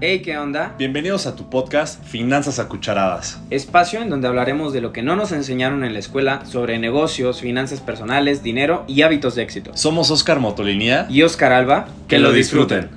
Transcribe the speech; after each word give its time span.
Hey, 0.00 0.22
¿qué 0.22 0.38
onda? 0.38 0.76
Bienvenidos 0.78 1.26
a 1.26 1.34
tu 1.34 1.50
podcast 1.50 2.00
Finanzas 2.04 2.60
a 2.60 2.68
Cucharadas. 2.68 3.40
Espacio 3.50 4.00
en 4.00 4.08
donde 4.10 4.28
hablaremos 4.28 4.72
de 4.72 4.80
lo 4.80 4.92
que 4.92 5.02
no 5.02 5.16
nos 5.16 5.32
enseñaron 5.32 5.82
en 5.82 5.92
la 5.92 5.98
escuela 5.98 6.46
sobre 6.46 6.78
negocios, 6.78 7.40
finanzas 7.40 7.80
personales, 7.80 8.44
dinero 8.44 8.84
y 8.86 9.02
hábitos 9.02 9.34
de 9.34 9.42
éxito. 9.42 9.72
Somos 9.76 10.12
Oscar 10.12 10.38
Motolinía 10.38 11.08
Y 11.10 11.22
Oscar 11.22 11.52
Alba, 11.52 11.88
que 12.06 12.20
lo 12.20 12.30
disfruten. 12.30 12.90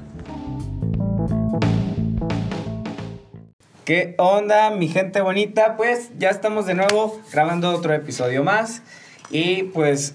¿Qué 3.84 4.14
onda, 4.20 4.70
mi 4.70 4.88
gente 4.88 5.22
bonita? 5.22 5.78
Pues 5.78 6.12
ya 6.20 6.30
estamos 6.30 6.68
de 6.68 6.76
nuevo 6.76 7.20
grabando 7.34 7.72
otro 7.72 7.96
episodio 7.96 8.44
más. 8.44 8.84
Y 9.32 9.64
pues, 9.64 10.14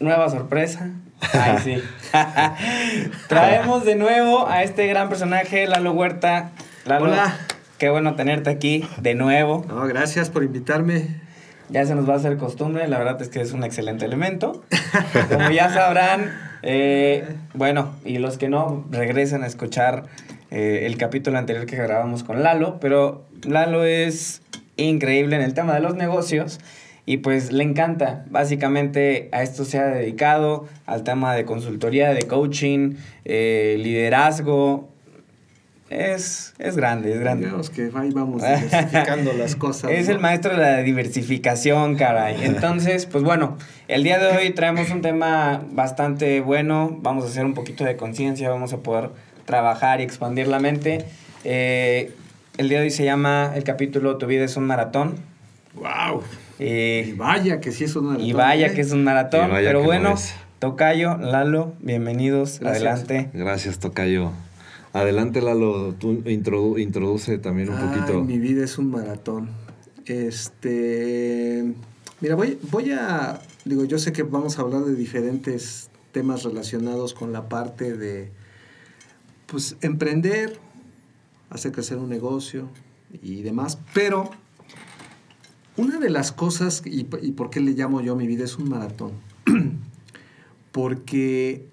nueva 0.00 0.30
sorpresa. 0.30 0.92
Ay, 1.32 1.58
sí. 1.62 1.82
Traemos 3.28 3.84
de 3.84 3.94
nuevo 3.94 4.48
a 4.48 4.62
este 4.62 4.86
gran 4.86 5.08
personaje, 5.08 5.66
Lalo 5.66 5.92
Huerta. 5.92 6.50
Lalo, 6.84 7.04
Hola. 7.04 7.36
Qué 7.78 7.90
bueno 7.90 8.14
tenerte 8.14 8.50
aquí 8.50 8.84
de 9.00 9.14
nuevo. 9.14 9.64
No, 9.68 9.86
gracias 9.86 10.30
por 10.30 10.44
invitarme. 10.44 11.20
Ya 11.68 11.86
se 11.86 11.94
nos 11.94 12.08
va 12.08 12.14
a 12.14 12.16
hacer 12.16 12.36
costumbre, 12.36 12.86
la 12.86 12.98
verdad 12.98 13.20
es 13.22 13.28
que 13.28 13.40
es 13.40 13.52
un 13.52 13.64
excelente 13.64 14.04
elemento. 14.04 14.62
Como 15.30 15.50
ya 15.50 15.72
sabrán, 15.72 16.30
eh, 16.62 17.24
bueno, 17.54 17.94
y 18.04 18.18
los 18.18 18.36
que 18.36 18.48
no, 18.48 18.84
regresen 18.90 19.42
a 19.42 19.46
escuchar 19.46 20.04
eh, 20.50 20.82
el 20.84 20.96
capítulo 20.98 21.38
anterior 21.38 21.66
que 21.66 21.76
grabamos 21.76 22.24
con 22.24 22.42
Lalo, 22.42 22.78
pero 22.78 23.24
Lalo 23.42 23.84
es 23.84 24.42
increíble 24.76 25.36
en 25.36 25.42
el 25.42 25.54
tema 25.54 25.74
de 25.74 25.80
los 25.80 25.94
negocios 25.94 26.60
y 27.04 27.18
pues 27.18 27.50
le 27.50 27.64
encanta, 27.64 28.24
básicamente 28.30 29.28
a 29.32 29.42
esto 29.42 29.64
se 29.64 29.78
ha 29.78 29.86
dedicado, 29.86 30.68
al 30.86 31.02
tema 31.02 31.34
de 31.34 31.44
consultoría, 31.44 32.14
de 32.14 32.22
coaching, 32.22 32.94
eh, 33.24 33.76
liderazgo. 33.80 34.88
Es, 35.90 36.54
es 36.58 36.76
grande, 36.76 37.12
es 37.12 37.20
grande. 37.20 37.46
Digamos 37.46 37.70
que 37.70 37.90
ahí 37.94 38.10
vamos 38.12 38.42
diversificando 38.42 39.32
las 39.38 39.56
cosas. 39.56 39.90
Es 39.90 40.06
¿no? 40.06 40.14
el 40.14 40.20
maestro 40.20 40.52
de 40.52 40.58
la 40.58 40.78
diversificación, 40.78 41.96
caray. 41.96 42.36
Entonces, 42.44 43.06
pues 43.06 43.24
bueno, 43.24 43.58
el 43.88 44.04
día 44.04 44.18
de 44.18 44.36
hoy 44.36 44.50
traemos 44.50 44.90
un 44.90 45.02
tema 45.02 45.62
bastante 45.72 46.40
bueno. 46.40 46.96
Vamos 47.02 47.24
a 47.24 47.28
hacer 47.28 47.44
un 47.44 47.54
poquito 47.54 47.84
de 47.84 47.96
conciencia, 47.96 48.48
vamos 48.48 48.72
a 48.72 48.78
poder 48.78 49.10
trabajar 49.44 50.00
y 50.00 50.04
expandir 50.04 50.46
la 50.46 50.60
mente. 50.60 51.04
Eh, 51.44 52.12
el 52.58 52.68
día 52.68 52.78
de 52.78 52.84
hoy 52.84 52.90
se 52.90 53.04
llama 53.04 53.52
el 53.56 53.64
capítulo 53.64 54.18
Tu 54.18 54.26
vida 54.26 54.44
es 54.44 54.56
un 54.56 54.64
maratón. 54.64 55.16
¡Wow! 55.74 56.22
Eh, 56.58 57.06
Y 57.08 57.12
vaya 57.12 57.60
que 57.60 57.72
sí 57.72 57.84
es 57.84 57.96
una 57.96 58.18
y 58.20 58.32
vaya 58.32 58.72
que 58.74 58.80
es 58.82 58.92
un 58.92 59.04
maratón, 59.04 59.50
pero 59.52 59.82
bueno. 59.82 60.14
Tocayo, 60.58 61.16
Lalo, 61.18 61.74
bienvenidos, 61.80 62.60
Gracias. 62.60 62.82
adelante. 62.86 63.30
Gracias, 63.34 63.78
Tocayo. 63.80 64.30
Adelante, 64.92 65.40
Lalo, 65.40 65.94
tú 65.94 66.22
introdu- 66.24 66.80
introduce 66.80 67.38
también 67.38 67.70
un 67.70 67.78
Ay, 67.78 67.88
poquito. 67.88 68.22
mi 68.22 68.38
vida 68.38 68.62
es 68.64 68.78
un 68.78 68.90
maratón. 68.90 69.48
Este. 70.06 71.72
Mira, 72.20 72.34
voy, 72.36 72.58
voy 72.70 72.92
a. 72.92 73.40
Digo, 73.64 73.84
yo 73.84 73.98
sé 73.98 74.12
que 74.12 74.22
vamos 74.22 74.58
a 74.58 74.62
hablar 74.62 74.82
de 74.82 74.94
diferentes 74.94 75.90
temas 76.12 76.44
relacionados 76.44 77.14
con 77.14 77.32
la 77.32 77.48
parte 77.48 77.96
de. 77.96 78.30
Pues 79.46 79.76
emprender, 79.80 80.56
hacer 81.50 81.72
crecer 81.72 81.98
un 81.98 82.08
negocio 82.08 82.68
y 83.22 83.42
demás, 83.42 83.78
pero. 83.94 84.30
Una 85.76 85.98
de 85.98 86.10
las 86.10 86.32
cosas, 86.32 86.82
y, 86.84 87.06
y 87.22 87.32
por 87.32 87.50
qué 87.50 87.60
le 87.60 87.72
llamo 87.72 88.00
yo 88.00 88.14
mi 88.16 88.26
vida 88.26 88.44
es 88.44 88.58
un 88.58 88.68
maratón, 88.68 89.12
porque 90.72 91.66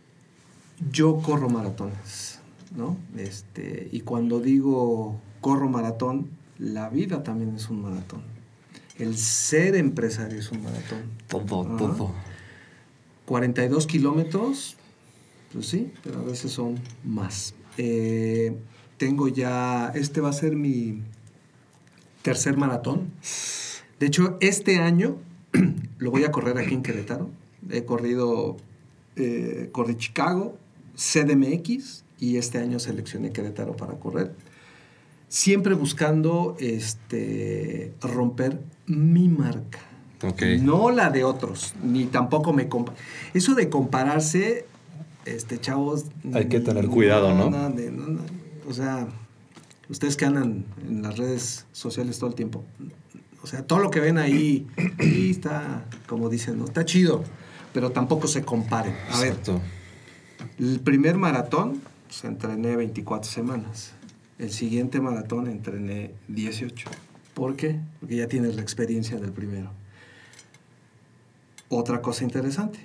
yo 0.92 1.18
corro 1.18 1.50
maratones, 1.50 2.40
¿no? 2.76 2.98
Este, 3.18 3.90
y 3.92 4.02
cuando 4.02 4.40
digo 4.40 5.20
corro 5.42 5.70
maratón, 5.70 6.30
la 6.58 6.90
vida 6.90 7.24
también 7.24 7.56
es 7.56 7.70
un 7.70 7.82
maratón. 7.82 8.22
El 8.98 9.18
ser 9.18 9.76
empresario 9.76 10.40
es 10.40 10.52
un 10.52 10.64
maratón. 10.64 11.04
Todo, 11.28 11.66
todo. 11.78 12.12
42 13.26 13.88
kilómetros, 13.88 14.76
pues 15.54 15.68
sí, 15.68 15.92
pero 16.04 16.20
a 16.20 16.24
veces 16.24 16.52
son 16.52 16.80
más. 17.04 17.54
Eh, 17.78 18.58
tengo 18.98 19.28
ya, 19.30 19.92
este 19.96 20.20
va 20.20 20.30
a 20.30 20.34
ser 20.34 20.56
mi 20.56 21.02
tercer 22.22 22.58
maratón. 22.58 23.12
De 24.00 24.08
hecho, 24.08 24.38
este 24.40 24.80
año 24.80 25.18
lo 25.98 26.12
voy 26.12 26.24
a 26.24 26.32
correr 26.32 26.58
aquí 26.58 26.74
en 26.74 26.84
Querétaro. 26.84 27.30
He 27.70 27.84
corrido, 27.84 28.58
eh, 29.16 29.70
corrí 29.72 29.96
Chicago, 29.98 30.58
CDMX 30.96 32.06
y 32.20 32.38
este 32.38 32.60
año 32.60 32.80
seleccioné 32.80 33.32
Querétaro 33.32 33.76
para 33.76 33.94
correr. 33.94 34.34
Siempre 35.28 35.76
buscando 35.76 36.56
este, 36.60 37.94
romper 38.02 38.60
mi 38.88 39.30
marca. 39.30 39.80
Ok. 40.24 40.42
No 40.62 40.90
la 40.92 41.10
de 41.12 41.24
otros, 41.24 41.76
ni 41.84 42.06
tampoco 42.06 42.52
me 42.52 42.68
compa. 42.68 42.94
Eso 43.34 43.54
de 43.54 43.70
compararse, 43.70 44.66
este, 45.26 45.60
chavos. 45.60 46.06
Hay 46.34 46.48
que 46.48 46.60
tener 46.60 46.88
cuidado, 46.88 47.36
¿no? 47.36 47.50
no, 47.50 47.70
no. 47.70 48.22
O 48.68 48.74
sea, 48.74 49.08
ustedes 49.90 50.18
que 50.18 50.26
andan 50.26 50.66
en 50.88 51.02
las 51.02 51.18
redes 51.18 51.66
sociales 51.72 52.18
todo 52.20 52.30
el 52.30 52.36
tiempo. 52.36 52.64
O 53.50 53.52
sea, 53.52 53.64
todo 53.64 53.80
lo 53.80 53.90
que 53.90 54.00
ven 54.00 54.20
ahí, 54.20 54.68
ahí 55.00 55.32
está, 55.32 55.84
como 56.06 56.30
dicen, 56.30 56.60
¿no? 56.60 56.66
Está 56.66 56.86
chido, 56.86 57.24
pero 57.74 57.92
tampoco 57.92 58.28
se 58.28 58.44
comparen. 58.44 58.94
A 59.10 59.22
ver, 59.22 59.30
Exacto. 59.30 59.60
el 60.60 60.80
primer 60.82 61.18
maratón, 61.18 61.82
pues, 62.06 62.24
entrené 62.26 62.76
24 62.76 63.28
semanas. 63.28 63.94
El 64.38 64.52
siguiente 64.52 65.02
maratón 65.02 65.48
entrené 65.48 66.12
18. 66.28 66.92
¿Por 67.34 67.56
qué? 67.56 67.80
Porque 68.00 68.18
ya 68.18 68.28
tienes 68.28 68.56
la 68.56 68.62
experiencia 68.62 69.18
del 69.18 69.32
primero. 69.32 69.72
Otra 71.70 72.04
cosa 72.04 72.26
interesante. 72.26 72.78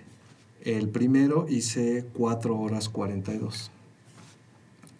El 0.62 0.88
primero 0.88 1.44
hice 1.46 2.06
4 2.14 2.58
horas 2.58 2.88
42. 2.88 3.70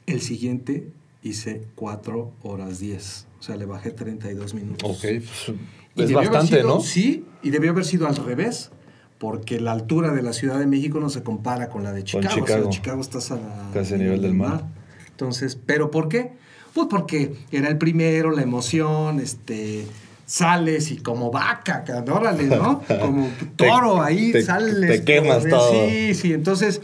El 0.04 0.20
siguiente 0.20 0.92
hice 1.24 1.62
4 1.74 2.32
horas 2.42 2.78
10. 2.78 3.26
O 3.40 3.42
sea, 3.42 3.56
le 3.56 3.64
bajé 3.66 3.90
32 3.90 4.54
minutos. 4.54 4.88
Ok, 4.88 5.00
pues, 5.02 5.56
Y 5.96 6.02
es 6.04 6.12
bastante, 6.12 6.56
sido- 6.58 6.68
¿no? 6.68 6.80
Sí, 6.80 7.24
y 7.42 7.50
debió 7.50 7.70
haber 7.72 7.84
sido 7.84 8.06
al 8.06 8.14
revés, 8.16 8.70
porque 9.18 9.58
la 9.60 9.72
altura 9.72 10.12
de 10.12 10.22
la 10.22 10.32
Ciudad 10.32 10.58
de 10.58 10.66
México 10.66 11.00
no 11.00 11.08
se 11.10 11.22
compara 11.22 11.68
con 11.68 11.82
la 11.82 11.92
de 11.92 12.00
Con 12.02 12.06
Chicago. 12.22 12.26
O 12.26 12.30
sea, 12.30 12.44
Chicago. 12.46 12.70
Chicago 12.70 13.00
estás 13.00 13.30
a 13.32 13.36
la- 13.36 13.70
Casi 13.72 13.94
a 13.94 13.96
nivel 13.98 14.20
del 14.22 14.34
mar. 14.34 14.66
Entonces, 15.08 15.56
¿pero 15.66 15.90
por 15.90 16.08
qué? 16.08 16.32
Pues 16.74 16.88
porque 16.90 17.34
era 17.52 17.68
el 17.68 17.78
primero, 17.78 18.30
la 18.30 18.42
emoción, 18.42 19.20
este 19.20 19.86
sales 20.26 20.91
y 20.91 20.96
como 20.96 21.30
vaca, 21.30 21.84
órale, 22.10 22.44
¿no? 22.44 22.82
Como 23.00 23.28
toro 23.56 24.02
ahí 24.02 24.32
te- 24.32 24.42
sales. 24.42 25.00
te 25.00 25.04
quemas 25.04 25.46
todo. 25.48 25.70
Sí, 25.88 26.14
sí, 26.14 26.32
entonces 26.32 26.80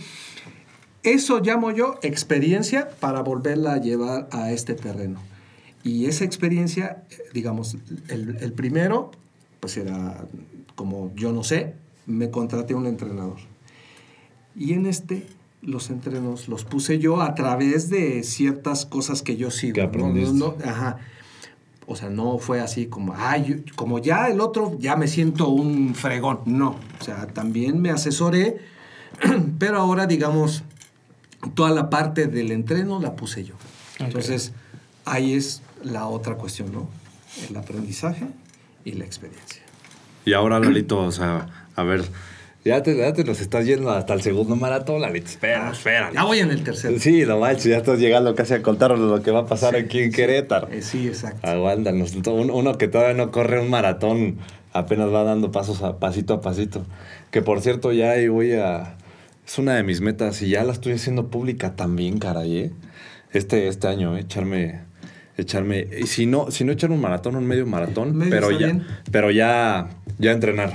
eso 1.02 1.40
llamo 1.40 1.70
yo 1.70 1.98
experiencia 2.02 2.88
para 3.00 3.22
volverla 3.22 3.74
a 3.74 3.78
llevar 3.80 4.28
a 4.32 4.52
este 4.52 4.74
terreno. 4.74 5.20
Y 5.82 6.06
esa 6.06 6.24
experiencia, 6.24 7.04
digamos, 7.32 7.76
el, 8.08 8.36
el 8.40 8.52
primero, 8.52 9.10
pues 9.60 9.76
era 9.76 10.24
como 10.74 11.12
yo 11.14 11.32
no 11.32 11.42
sé, 11.42 11.74
me 12.06 12.30
contraté 12.30 12.74
a 12.74 12.76
un 12.76 12.86
entrenador. 12.86 13.38
Y 14.54 14.72
en 14.74 14.84
este, 14.86 15.26
los 15.62 15.90
entrenos 15.90 16.48
los 16.48 16.64
puse 16.64 16.98
yo 16.98 17.20
a 17.22 17.34
través 17.34 17.88
de 17.88 18.22
ciertas 18.22 18.84
cosas 18.84 19.22
que 19.22 19.36
yo 19.36 19.50
sigo. 19.50 19.74
Que 19.74 19.82
aprendiste. 19.82 20.34
No- 20.34 20.56
ajá. 20.64 20.98
O 21.86 21.96
sea, 21.96 22.08
no 22.08 22.38
fue 22.38 22.60
así 22.60 22.86
como, 22.86 23.14
ay, 23.16 23.64
como 23.74 23.98
ya 23.98 24.28
el 24.28 24.40
otro, 24.40 24.76
ya 24.78 24.96
me 24.96 25.08
siento 25.08 25.48
un 25.48 25.94
fregón. 25.94 26.40
No. 26.46 26.76
O 27.00 27.04
sea, 27.04 27.26
también 27.26 27.80
me 27.82 27.90
asesoré, 27.90 28.58
pero 29.58 29.78
ahora, 29.78 30.06
digamos, 30.06 30.62
toda 31.54 31.70
la 31.70 31.90
parte 31.90 32.26
del 32.26 32.52
entreno 32.52 33.00
la 33.00 33.16
puse 33.16 33.44
yo. 33.44 33.54
Entonces, 33.98 34.52
ahí 35.04 35.34
es 35.34 35.62
la 35.82 36.06
otra 36.06 36.34
cuestión, 36.34 36.72
¿no? 36.72 36.88
El 37.48 37.56
aprendizaje 37.56 38.26
y 38.84 38.92
la 38.92 39.04
experiencia. 39.04 39.62
Y 40.24 40.32
ahora, 40.32 40.58
Lalito, 40.58 40.98
o 41.00 41.12
sea, 41.12 41.48
a 41.76 41.82
ver, 41.82 42.04
ya 42.64 42.82
te, 42.82 42.94
ya 42.96 43.12
te 43.14 43.24
nos 43.24 43.40
estás 43.40 43.64
yendo 43.64 43.90
hasta 43.90 44.12
el 44.12 44.20
segundo 44.20 44.54
maratón, 44.56 45.00
Lalito. 45.00 45.28
Espera, 45.28 45.70
espera. 45.70 46.10
Ya 46.12 46.24
voy 46.24 46.40
en 46.40 46.50
el 46.50 46.62
tercero. 46.62 46.98
Sí, 46.98 47.24
no 47.24 47.38
manches, 47.38 47.64
ya 47.64 47.78
estás 47.78 47.98
llegando 47.98 48.34
casi 48.34 48.54
a 48.54 48.62
contarnos 48.62 49.00
lo 49.00 49.22
que 49.22 49.30
va 49.30 49.40
a 49.40 49.46
pasar 49.46 49.74
Sí, 49.74 49.80
aquí 49.80 49.98
en 50.00 50.10
sí. 50.10 50.16
Querétaro. 50.16 50.68
Eh, 50.70 50.82
sí, 50.82 51.08
exacto. 51.08 51.48
Aguántanos. 51.48 52.14
Uno, 52.14 52.54
uno 52.54 52.76
que 52.76 52.88
todavía 52.88 53.14
no 53.14 53.30
corre 53.30 53.60
un 53.60 53.70
maratón, 53.70 54.38
apenas 54.74 55.08
va 55.12 55.24
dando 55.24 55.50
pasos 55.52 55.82
a 55.82 55.98
pasito 55.98 56.34
a 56.34 56.40
pasito. 56.42 56.84
Que 57.30 57.40
por 57.40 57.62
cierto, 57.62 57.92
ya 57.92 58.10
ahí 58.10 58.28
voy 58.28 58.52
a. 58.52 58.96
Es 59.50 59.58
una 59.58 59.74
de 59.74 59.82
mis 59.82 60.00
metas 60.00 60.42
y 60.42 60.50
ya 60.50 60.62
la 60.62 60.70
estoy 60.72 60.92
haciendo 60.92 61.26
pública 61.26 61.74
también, 61.74 62.18
caray, 62.20 62.56
¿eh? 62.56 62.70
Este, 63.32 63.66
este 63.66 63.88
año, 63.88 64.16
¿eh? 64.16 64.20
echarme. 64.20 64.82
Echarme. 65.36 65.88
Y 66.00 66.06
si 66.06 66.26
no, 66.26 66.52
si 66.52 66.62
no 66.62 66.70
echar 66.70 66.92
un 66.92 67.00
maratón, 67.00 67.34
un 67.34 67.46
medio 67.46 67.66
maratón, 67.66 68.16
Medio 68.16 68.30
pero 68.30 68.50
ya. 68.52 68.58
bien. 68.58 68.86
Pero 69.10 69.32
ya. 69.32 69.88
Ya 70.20 70.30
entrenar. 70.30 70.72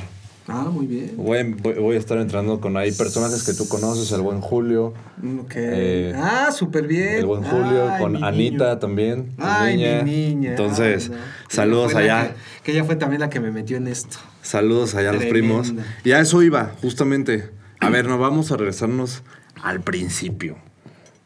Ah, 0.50 0.68
muy 0.74 0.88
bien. 0.88 1.14
Voy, 1.16 1.42
voy- 1.54 1.76
voy 1.76 1.96
a 1.96 2.00
estar 2.00 2.18
entrando 2.18 2.60
con 2.60 2.76
ahí 2.76 2.92
personajes 2.92 3.44
que 3.44 3.54
tú 3.54 3.66
conoces, 3.70 4.12
el 4.12 4.22
buen 4.22 4.42
Julio, 4.42 4.94
Ok. 5.40 5.54
Eh, 5.56 6.14
ah, 6.18 6.52
súper 6.52 6.86
bien. 6.86 7.16
el 7.20 7.26
buen 7.28 7.44
Julio, 7.44 7.90
Ay, 7.90 8.02
con 8.02 8.22
Anita 8.26 8.66
niño. 8.66 8.78
también. 8.80 9.30
Ay, 9.38 9.78
niña. 9.78 10.02
mi 10.04 10.12
niña. 10.12 10.50
Entonces, 10.50 11.10
Ay, 11.12 11.16
no. 11.18 11.48
Que 11.48 11.56
saludos 11.56 11.96
allá. 11.96 12.28
Que, 12.58 12.64
que 12.64 12.72
ella 12.74 12.84
fue 12.84 12.98
también 12.98 13.22
la 13.22 13.30
que 13.30 13.40
me 13.40 13.52
metió 13.52 13.78
en 13.78 13.88
esto. 13.88 14.18
Saludos 14.42 14.96
allá 14.96 15.12
a 15.12 15.14
los 15.14 15.24
primos. 15.26 15.74
Y 16.04 16.12
a 16.12 16.20
eso 16.20 16.44
iba, 16.44 16.74
justamente. 16.82 17.50
A 17.86 17.90
ver, 17.90 18.08
no 18.08 18.18
vamos 18.18 18.52
a 18.52 18.58
regresarnos 18.58 19.24
al 19.62 19.82
principio. 19.82 20.58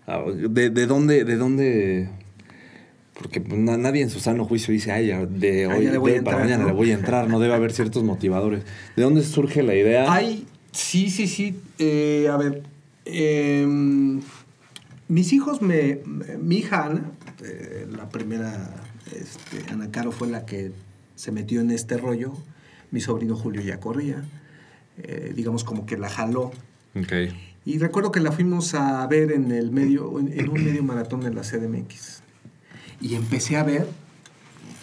A- 0.07 0.21
¿De, 0.31 0.69
de 0.69 0.85
dónde, 0.87 1.23
de 1.23 1.35
dónde? 1.37 2.09
Porque 3.13 3.41
pues, 3.41 3.59
na- 3.59 3.77
nadie 3.77 4.01
en 4.01 4.09
su 4.09 4.19
sano 4.19 4.45
juicio 4.45 4.71
dice, 4.73 4.91
ay, 4.91 5.07
de 5.29 5.65
Ah, 5.65 5.75
hoy 5.75 6.19
para 6.21 6.39
mañana 6.39 6.63
¿no? 6.63 6.67
le 6.69 6.73
voy 6.73 6.91
a 6.91 6.95
entrar. 6.95 7.27
No 7.29 7.39
debe 7.39 7.53
haber 7.53 7.71
ciertos 7.71 8.03
motivadores. 8.03 8.63
¿De 8.95 9.03
dónde 9.03 9.23
surge 9.23 9.63
la 9.63 9.75
idea? 9.75 10.05
Ay, 10.11 10.45
sí, 10.71 11.09
sí, 11.09 11.27
sí. 11.27 11.59
Eh, 11.79 12.27
a 12.31 12.37
ver, 12.37 12.63
em, 13.05 14.21
mis 15.07 15.33
hijos 15.33 15.61
me... 15.61 15.99
Mi 16.41 16.57
hija 16.57 16.85
Ana, 16.85 17.11
eh, 17.43 17.87
la 17.95 18.09
primera, 18.09 18.75
este, 19.15 19.71
Ana 19.71 19.91
Caro 19.91 20.11
fue 20.11 20.27
la 20.27 20.45
que 20.45 20.71
se 21.15 21.31
metió 21.31 21.61
en 21.61 21.71
este 21.71 21.97
rollo. 21.97 22.33
Mi 22.91 23.01
sobrino 23.01 23.35
Julio 23.35 23.61
ya 23.61 23.79
corría. 23.79 24.23
Eh, 25.03 25.33
digamos 25.35 25.63
como 25.63 25.85
que 25.85 25.97
la 25.97 26.09
jaló. 26.09 26.51
Ok. 26.95 27.13
Y 27.65 27.77
recuerdo 27.77 28.11
que 28.11 28.19
la 28.19 28.31
fuimos 28.31 28.73
a 28.73 29.05
ver 29.07 29.31
en 29.31 29.51
el 29.51 29.71
medio, 29.71 30.19
en, 30.19 30.31
en 30.37 30.49
un 30.49 30.63
medio 30.63 30.83
maratón 30.83 31.25
en 31.25 31.35
la 31.35 31.41
CDMX. 31.41 32.21
Y 33.01 33.15
empecé 33.15 33.57
a 33.57 33.63
ver 33.63 33.87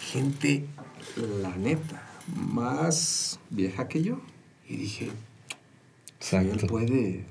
gente, 0.01 0.65
la 1.41 1.55
neta, 1.57 2.01
más 2.35 3.39
vieja 3.49 3.87
que 3.87 4.03
yo. 4.03 4.21
Y 4.69 4.77
dije, 4.77 5.09
si 6.19 6.35
él 6.35 6.45
Exacto. 6.47 6.67
puede, 6.67 7.25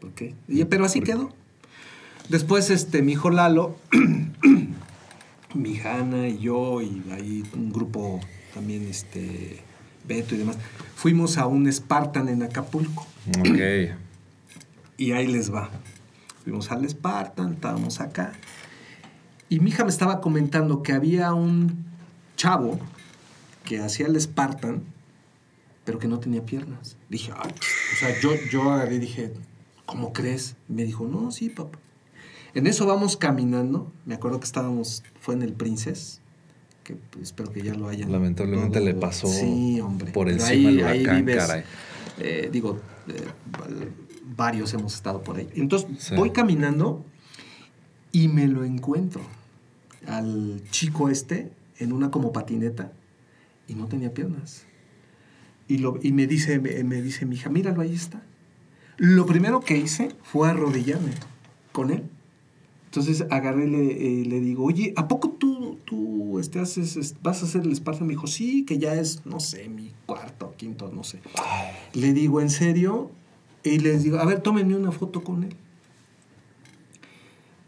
¿por 0.00 0.10
qué? 0.12 0.34
Y- 0.48 0.64
pero 0.64 0.84
así 0.84 1.00
quedó. 1.00 1.32
Después, 2.28 2.70
este, 2.70 3.02
mi 3.02 3.12
hijo 3.12 3.30
Lalo, 3.30 3.76
mi 5.54 5.70
hija 5.72 5.98
Ana 5.98 6.28
y 6.28 6.38
yo, 6.38 6.80
y 6.80 7.02
ahí 7.10 7.42
un 7.54 7.72
grupo 7.72 8.20
también, 8.54 8.86
este, 8.88 9.58
Beto 10.06 10.34
y 10.34 10.38
demás, 10.38 10.56
fuimos 10.94 11.38
a 11.38 11.46
un 11.46 11.70
Spartan 11.70 12.28
en 12.28 12.42
Acapulco. 12.42 13.06
Ok. 13.38 13.96
Y 14.96 15.12
ahí 15.12 15.26
les 15.26 15.52
va. 15.52 15.70
Fuimos 16.44 16.70
al 16.70 16.88
Spartan, 16.88 17.54
estábamos 17.54 18.00
acá. 18.00 18.32
Y 19.48 19.60
mi 19.60 19.68
hija 19.68 19.84
me 19.84 19.90
estaba 19.90 20.20
comentando 20.20 20.82
que 20.82 20.92
había 20.92 21.34
un 21.34 21.84
chavo 22.36 22.80
que 23.64 23.80
hacía 23.80 24.06
el 24.06 24.18
Spartan, 24.20 24.82
pero 25.84 25.98
que 25.98 26.08
no 26.08 26.18
tenía 26.18 26.44
piernas. 26.44 26.96
Dije, 27.10 27.32
ay, 27.36 27.52
o 27.52 27.96
sea, 27.96 28.18
yo, 28.20 28.30
yo 28.50 28.72
agarré 28.72 28.94
y 28.94 29.00
dije, 29.00 29.32
¿cómo 29.84 30.12
crees? 30.12 30.56
Y 30.68 30.72
me 30.72 30.84
dijo, 30.84 31.06
no, 31.06 31.30
sí, 31.30 31.50
papá. 31.50 31.78
En 32.54 32.66
eso 32.66 32.86
vamos 32.86 33.16
caminando. 33.16 33.92
Me 34.06 34.14
acuerdo 34.14 34.40
que 34.40 34.46
estábamos, 34.46 35.04
fue 35.20 35.34
en 35.34 35.42
el 35.42 35.52
Princess, 35.52 36.21
que 36.82 36.96
espero 37.20 37.52
que 37.52 37.62
ya 37.62 37.74
lo 37.74 37.88
hayan. 37.88 38.10
Lamentablemente 38.10 38.80
le 38.80 38.94
pasó 38.94 39.26
Sí, 39.28 39.80
hombre. 39.80 40.10
por 40.12 40.26
Pero 40.26 40.38
encima 40.40 40.68
el 40.70 40.84
ahí 40.84 41.00
huracán, 41.02 41.24
vives, 41.24 41.36
caray. 41.46 41.62
eh, 42.18 42.48
digo, 42.52 42.78
eh, 43.08 43.88
varios 44.36 44.72
hemos 44.74 44.94
estado 44.94 45.22
por 45.22 45.36
ahí. 45.36 45.48
Entonces 45.54 45.88
Sí. 45.98 46.14
voy 46.16 46.30
caminando 46.30 47.04
y 48.12 48.28
me 48.28 48.46
lo 48.48 48.64
encuentro 48.64 49.22
al 50.06 50.62
chico 50.70 51.08
este 51.08 51.50
en 51.78 51.92
una 51.92 52.10
como 52.10 52.32
patineta 52.32 52.92
y 53.68 53.74
no 53.74 53.86
tenía 53.86 54.12
piernas. 54.12 54.64
Y, 55.68 55.78
lo, 55.78 55.98
y 56.02 56.12
me, 56.12 56.26
dice, 56.26 56.58
me, 56.58 56.82
me 56.84 57.00
dice 57.00 57.24
mi 57.26 57.36
hija, 57.36 57.48
míralo, 57.48 57.80
ahí 57.82 57.94
está. 57.94 58.22
Lo 58.98 59.24
primero 59.26 59.60
que 59.60 59.76
hice 59.78 60.10
fue 60.22 60.50
arrodillarme 60.50 61.12
con 61.72 61.90
él. 61.90 62.02
Entonces 62.86 63.24
agarré 63.30 63.66
y 63.66 63.70
le, 63.70 64.20
eh, 64.22 64.24
le 64.26 64.40
digo, 64.40 64.64
oye, 64.64 64.92
¿a 64.96 65.08
poco 65.08 65.30
tú, 65.30 65.51
tú 65.84 66.38
este, 66.38 66.58
haces, 66.60 66.96
es- 66.96 67.14
vas 67.22 67.42
a 67.42 67.46
hacer 67.46 67.62
el 67.62 67.74
Spartan? 67.74 68.06
Me 68.06 68.12
dijo, 68.14 68.26
sí, 68.26 68.64
que 68.64 68.78
ya 68.78 68.94
es, 68.94 69.24
no 69.26 69.40
sé, 69.40 69.68
mi 69.68 69.92
cuarto, 70.06 70.54
quinto, 70.56 70.90
no 70.92 71.02
sé. 71.04 71.20
Le 71.94 72.12
digo, 72.12 72.40
¿en 72.40 72.50
serio? 72.50 73.10
Y 73.64 73.78
les 73.78 74.02
digo, 74.02 74.18
a 74.18 74.24
ver, 74.24 74.40
tómenme 74.40 74.74
una 74.76 74.92
foto 74.92 75.22
con 75.22 75.44
él. 75.44 75.54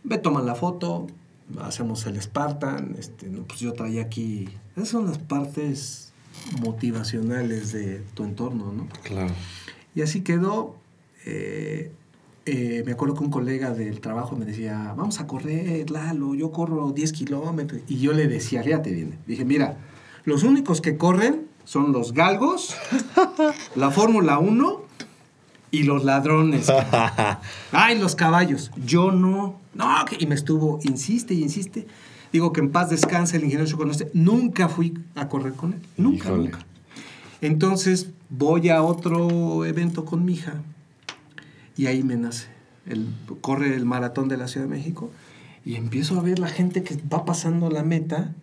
Me 0.03 0.19
toman 0.19 0.45
la 0.47 0.55
foto, 0.55 1.07
hacemos 1.61 2.05
el 2.07 2.21
Spartan, 2.21 2.95
este, 2.99 3.29
no, 3.29 3.45
pues 3.45 3.61
yo 3.61 3.73
traía 3.73 4.03
aquí, 4.03 4.49
esas 4.77 4.89
son 4.89 5.07
las 5.07 5.19
partes 5.19 6.13
motivacionales 6.61 7.73
de 7.73 8.01
tu 8.15 8.25
entorno, 8.25 8.73
¿no? 8.73 8.89
Claro. 9.03 9.33
Y 9.95 10.03
así 10.03 10.21
quedó. 10.23 10.77
eh, 11.27 11.91
eh, 12.47 12.83
me 12.85 12.93
acuerdo 12.93 13.15
que 13.15 13.25
un 13.25 13.31
colega 13.31 13.71
del 13.73 14.01
trabajo 14.01 14.37
me 14.37 14.45
decía, 14.45 14.95
vamos 14.97 15.19
a 15.21 15.27
correr, 15.27 15.91
Lalo, 15.91 16.35
yo 16.35 16.51
corro 16.51 16.93
10 16.93 17.13
kilómetros. 17.13 17.81
Y 17.89 17.99
yo 17.99 18.13
le 18.13 18.29
decía, 18.29 18.63
fíjate 18.63 18.93
bien, 18.93 19.19
dije, 19.27 19.45
mira, 19.45 19.79
los 20.25 20.43
únicos 20.43 20.81
que 20.81 20.97
corren 20.97 21.47
son 21.65 21.93
los 21.93 22.13
galgos, 22.13 22.77
la 23.77 23.91
Fórmula 23.91 24.39
1 24.39 24.83
y 25.71 25.85
los 25.85 26.05
ladrones. 26.05 26.71
Ay, 27.73 27.99
los 27.99 28.15
caballos. 28.15 28.71
Yo 28.85 29.11
no. 29.11 29.59
No, 29.75 30.05
y 30.19 30.27
me 30.27 30.35
estuvo, 30.35 30.79
insiste 30.83 31.35
y 31.35 31.43
insiste. 31.43 31.87
Digo 32.31 32.53
que 32.53 32.61
en 32.61 32.71
paz 32.71 32.91
descanse 32.91 33.39
el 33.39 33.45
ingeniero 33.45 33.71
Choconoste. 33.71 34.11
Nunca 34.13 34.69
fui 34.69 34.99
a 35.15 35.29
correr 35.29 35.55
con 35.55 35.73
él. 35.73 35.81
Nunca, 35.97 36.29
Híjole. 36.29 36.43
nunca. 36.45 36.67
Entonces 37.41 38.11
voy 38.29 38.69
a 38.69 38.83
otro 38.83 39.65
evento 39.65 40.05
con 40.05 40.25
mi 40.25 40.35
hija 40.35 40.63
y 41.77 41.87
ahí 41.87 42.03
me 42.03 42.17
nace. 42.17 42.49
El, 42.87 43.09
corre 43.41 43.75
el 43.75 43.85
maratón 43.85 44.29
de 44.29 44.37
la 44.37 44.49
Ciudad 44.49 44.67
de 44.67 44.75
México 44.75 45.11
y 45.65 45.77
empiezo 45.77 46.19
a 46.19 46.23
ver 46.23 46.39
la 46.39 46.49
gente 46.49 46.83
que 46.83 46.99
va 47.13 47.25
pasando 47.25 47.71
la 47.71 47.83
meta 47.83 48.35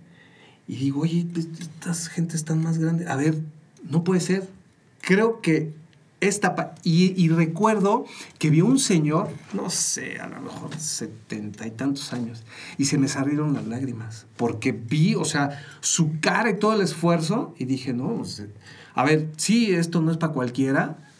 y 0.67 0.77
digo, 0.77 1.01
oye, 1.01 1.27
pues, 1.31 1.47
estas 1.59 2.07
gente 2.07 2.35
están 2.35 2.63
más 2.63 2.77
grandes. 2.77 3.07
A 3.07 3.15
ver, 3.15 3.37
no 3.83 4.03
puede 4.03 4.21
ser. 4.21 4.47
Creo 5.01 5.41
que 5.41 5.73
esta... 6.21 6.75
y 6.83 7.29
recuerdo 7.29 8.05
que 8.37 8.51
vi 8.51 8.61
un 8.61 8.77
señor, 8.79 9.29
no 9.53 9.69
sé, 9.71 10.19
a 10.19 10.27
lo 10.27 10.39
mejor 10.39 10.77
setenta 10.79 11.65
y 11.65 11.71
tantos 11.71 12.13
años, 12.13 12.43
y 12.77 12.85
se 12.85 12.99
me 12.99 13.07
salieron 13.07 13.53
las 13.53 13.65
lágrimas, 13.65 14.27
porque 14.37 14.71
vi, 14.71 15.15
o 15.15 15.25
sea, 15.25 15.63
su 15.79 16.19
cara 16.19 16.51
y 16.51 16.59
todo 16.59 16.73
el 16.73 16.81
esfuerzo, 16.81 17.55
y 17.57 17.65
dije, 17.65 17.93
no, 17.93 18.17
pues, 18.17 18.43
a 18.93 19.03
ver, 19.03 19.31
sí, 19.37 19.71
esto 19.71 20.01
no 20.01 20.11
es 20.11 20.17
para 20.17 20.31
cualquiera, 20.31 21.10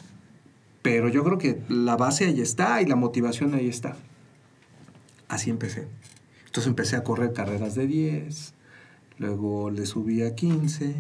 pero 0.82 1.10
yo 1.10 1.24
creo 1.24 1.38
que 1.38 1.62
la 1.70 1.96
base 1.98 2.26
ahí 2.26 2.42
está 2.42 2.82
y 2.82 2.86
la 2.86 2.96
motivación 2.96 3.54
ahí 3.54 3.68
está. 3.70 3.96
Así 5.28 5.50
empecé. 5.50 5.88
Entonces 6.46 6.68
empecé 6.68 6.96
a 6.98 7.04
correr 7.04 7.34
carreras 7.34 7.76
de 7.76 7.88
10, 7.88 8.54
luego 9.18 9.70
le 9.70 9.86
subí 9.86 10.22
a 10.24 10.36
15, 10.36 10.94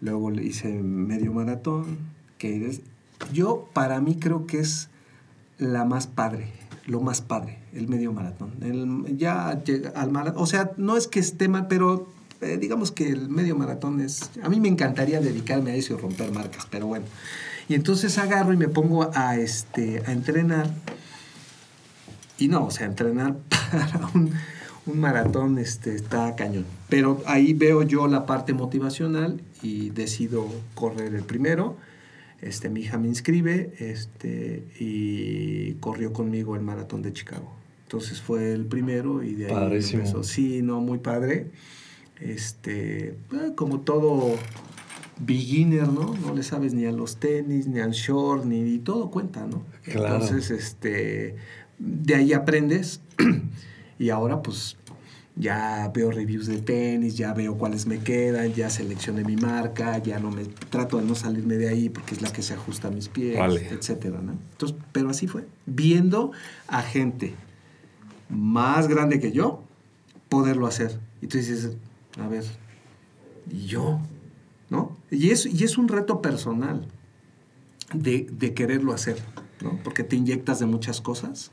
luego 0.00 0.30
le 0.30 0.42
hice 0.44 0.68
medio 0.68 1.32
maratón, 1.32 1.98
que 2.38 2.80
yo 3.32 3.68
para 3.72 4.00
mí 4.00 4.16
creo 4.16 4.46
que 4.46 4.58
es 4.58 4.88
la 5.58 5.84
más 5.84 6.06
padre, 6.08 6.50
lo 6.86 7.00
más 7.00 7.20
padre, 7.20 7.58
el 7.72 7.86
medio 7.86 8.12
maratón. 8.12 8.50
El- 8.62 9.16
ya 9.16 9.62
llega 9.62 9.90
al 9.90 10.10
maratón, 10.10 10.42
o 10.42 10.46
sea, 10.46 10.72
no 10.76 10.96
es 10.96 11.06
que 11.06 11.20
esté 11.20 11.46
mal, 11.48 11.68
pero 11.68 12.08
eh, 12.40 12.56
digamos 12.58 12.90
que 12.90 13.08
el 13.10 13.28
medio 13.28 13.54
maratón 13.54 14.00
es, 14.00 14.30
a 14.42 14.48
mí 14.48 14.58
me 14.58 14.68
encantaría 14.68 15.20
dedicarme 15.20 15.70
a 15.72 15.74
eso 15.76 15.94
y 15.94 15.96
romper 15.98 16.32
marcas, 16.32 16.66
pero 16.70 16.86
bueno. 16.86 17.04
Y 17.70 17.74
entonces 17.74 18.18
agarro 18.18 18.52
y 18.52 18.56
me 18.56 18.66
pongo 18.66 19.12
a, 19.14 19.36
este, 19.36 20.02
a 20.04 20.10
entrenar. 20.10 20.68
Y 22.36 22.48
no, 22.48 22.66
o 22.66 22.70
sea, 22.72 22.88
entrenar 22.88 23.36
para 23.48 24.08
un, 24.12 24.32
un 24.86 24.98
maratón 24.98 25.56
este, 25.56 25.94
está 25.94 26.34
cañón. 26.34 26.66
Pero 26.88 27.22
ahí 27.26 27.54
veo 27.54 27.84
yo 27.84 28.08
la 28.08 28.26
parte 28.26 28.54
motivacional 28.54 29.40
y 29.62 29.90
decido 29.90 30.48
correr 30.74 31.14
el 31.14 31.22
primero. 31.22 31.76
Este, 32.40 32.70
mi 32.70 32.80
hija 32.80 32.98
me 32.98 33.06
inscribe 33.06 33.72
este, 33.78 34.64
y 34.80 35.74
corrió 35.74 36.12
conmigo 36.12 36.56
el 36.56 36.62
maratón 36.62 37.02
de 37.02 37.12
Chicago. 37.12 37.54
Entonces 37.84 38.20
fue 38.20 38.52
el 38.52 38.66
primero 38.66 39.22
y 39.22 39.34
de 39.34 39.46
ahí 39.46 39.52
Padrísimo. 39.52 40.00
empezó. 40.00 40.24
Sí, 40.24 40.60
no, 40.62 40.80
muy 40.80 40.98
padre. 40.98 41.52
Este, 42.18 43.10
eh, 43.10 43.52
como 43.54 43.82
todo 43.82 44.34
beginner, 45.20 45.88
¿no? 45.88 46.14
No 46.14 46.34
le 46.34 46.42
sabes 46.42 46.74
ni 46.74 46.86
a 46.86 46.92
los 46.92 47.16
tenis, 47.16 47.66
ni 47.66 47.80
al 47.80 47.92
short, 47.92 48.44
ni, 48.44 48.60
ni 48.60 48.78
todo 48.78 49.10
cuenta, 49.10 49.46
¿no? 49.46 49.64
Claro. 49.82 50.14
Entonces, 50.14 50.50
este, 50.50 51.36
de 51.78 52.14
ahí 52.14 52.32
aprendes 52.32 53.00
y 53.98 54.10
ahora 54.10 54.42
pues 54.42 54.76
ya 55.36 55.90
veo 55.94 56.10
reviews 56.10 56.46
de 56.46 56.58
tenis, 56.58 57.16
ya 57.16 57.32
veo 57.32 57.56
cuáles 57.56 57.86
me 57.86 57.98
quedan, 57.98 58.52
ya 58.52 58.68
seleccioné 58.68 59.24
mi 59.24 59.36
marca, 59.36 59.98
ya 59.98 60.18
no 60.18 60.30
me 60.30 60.44
trato 60.44 60.98
de 60.98 61.04
no 61.04 61.14
salirme 61.14 61.56
de 61.56 61.68
ahí 61.68 61.88
porque 61.88 62.14
es 62.14 62.22
la 62.22 62.32
que 62.32 62.42
se 62.42 62.54
ajusta 62.54 62.88
a 62.88 62.90
mis 62.90 63.08
pies, 63.08 63.38
Vale. 63.38 63.68
etcétera, 63.70 64.20
¿no? 64.20 64.32
Entonces, 64.52 64.76
pero 64.92 65.10
así 65.10 65.26
fue, 65.26 65.46
viendo 65.66 66.32
a 66.66 66.82
gente 66.82 67.34
más 68.28 68.88
grande 68.88 69.18
que 69.20 69.32
yo 69.32 69.62
poderlo 70.28 70.66
hacer. 70.66 70.98
Y 71.22 71.26
tú 71.26 71.38
dices, 71.38 71.76
a 72.18 72.28
ver, 72.28 72.44
¿y 73.50 73.66
yo? 73.66 74.00
¿No? 74.70 74.96
Y 75.10 75.30
es, 75.30 75.44
y 75.46 75.64
es 75.64 75.76
un 75.76 75.88
reto 75.88 76.22
personal. 76.22 76.86
de, 77.92 78.28
de 78.30 78.54
quererlo 78.54 78.92
hacer, 78.92 79.16
¿no? 79.62 79.78
Porque 79.82 80.04
te 80.04 80.14
inyectas 80.14 80.60
de 80.60 80.66
muchas 80.66 81.00
cosas, 81.00 81.50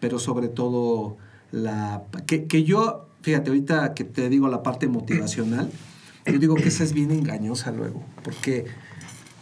pero 0.00 0.18
sobre 0.18 0.48
todo 0.48 1.18
la... 1.52 2.02
Que, 2.26 2.46
que 2.46 2.64
yo, 2.64 3.08
fíjate, 3.20 3.50
ahorita 3.50 3.92
que 3.92 4.04
te 4.04 4.30
digo 4.30 4.48
la 4.48 4.62
parte 4.62 4.88
motivacional, 4.88 5.70
yo 6.24 6.38
digo 6.38 6.54
que 6.54 6.68
esa 6.68 6.82
es 6.82 6.94
bien 6.94 7.10
engañosa 7.10 7.72
luego, 7.72 8.02
porque 8.24 8.64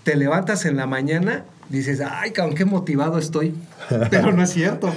te 0.03 0.17
levantas 0.17 0.65
en 0.67 0.77
la 0.77 0.87
mañana, 0.89 1.45
dices, 1.69 2.01
ay, 2.01 2.33
cabrón, 2.33 2.55
qué 2.57 2.65
motivado 2.65 3.19
estoy, 3.19 3.55
pero 4.11 4.33
no 4.33 4.43
es 4.43 4.51
cierto, 4.51 4.93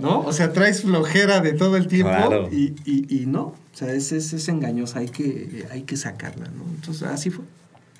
¿no? 0.00 0.20
O 0.20 0.32
sea, 0.32 0.52
traes 0.52 0.82
flojera 0.82 1.40
de 1.40 1.52
todo 1.52 1.76
el 1.76 1.86
tiempo 1.86 2.10
Claro. 2.12 2.48
y, 2.50 2.74
y, 2.84 3.22
y 3.22 3.26
no, 3.26 3.42
o 3.42 3.56
sea, 3.72 3.92
es, 3.92 4.12
es, 4.12 4.32
es 4.32 4.48
engañosa, 4.48 4.98
hay 5.00 5.08
que, 5.08 5.66
hay 5.70 5.82
que 5.82 5.96
sacarla, 5.96 6.46
¿no? 6.46 6.64
Entonces, 6.74 7.02
así 7.04 7.30
fue. 7.30 7.44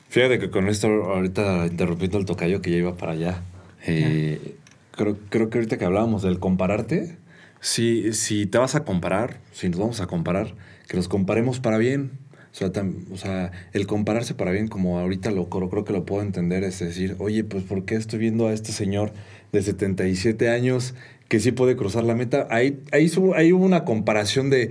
Fíjate 0.09 0.38
que 0.38 0.50
con 0.50 0.68
esto, 0.68 0.88
ahorita 0.88 1.66
interrumpiendo 1.66 2.18
el 2.18 2.26
tocayo 2.26 2.61
que 2.61 2.71
ya 2.71 2.76
iba 2.76 2.97
para 2.97 3.12
allá, 3.12 3.42
eh, 3.87 4.56
creo, 4.90 5.16
creo 5.30 5.49
que 5.49 5.59
ahorita 5.59 5.78
que 5.78 5.85
hablábamos 5.87 6.23
del 6.23 6.38
compararte, 6.38 7.16
si, 7.61 8.12
si 8.12 8.44
te 8.47 8.59
vas 8.59 8.75
a 8.75 8.85
comparar, 8.85 9.40
si 9.52 9.68
nos 9.68 9.78
vamos 9.80 10.00
a 10.00 10.06
comparar, 10.06 10.54
que 10.88 10.97
nos 10.97 11.09
comparemos 11.09 11.61
para 11.61 11.78
bien. 11.78 12.11
O 12.52 12.54
sea, 12.54 12.71
tam- 12.73 12.97
o 13.12 13.16
sea, 13.16 13.50
el 13.73 13.87
compararse 13.87 14.35
para 14.35 14.50
bien, 14.50 14.68
como 14.68 14.99
ahorita 14.99 15.30
lo 15.30 15.49
creo, 15.49 15.71
creo 15.71 15.85
que 15.85 15.92
lo 15.94 16.04
puedo 16.04 16.21
entender, 16.23 16.64
es 16.64 16.80
decir, 16.80 17.16
oye, 17.18 17.44
pues 17.44 17.64
¿por 17.64 17.85
qué 17.85 17.94
estoy 17.94 18.18
viendo 18.18 18.47
a 18.49 18.52
este 18.52 18.73
señor 18.73 19.12
de 19.52 19.62
77 19.62 20.50
años 20.50 20.94
que 21.28 21.40
sí 21.40 21.50
puede 21.52 21.76
cruzar 21.76 22.04
la 22.04 22.14
meta? 22.14 22.47
Ahí, 22.50 22.78
ahí, 22.92 23.11
ahí 23.37 23.52
hubo 23.52 23.64
una 23.64 23.85
comparación 23.85 24.50
de 24.50 24.71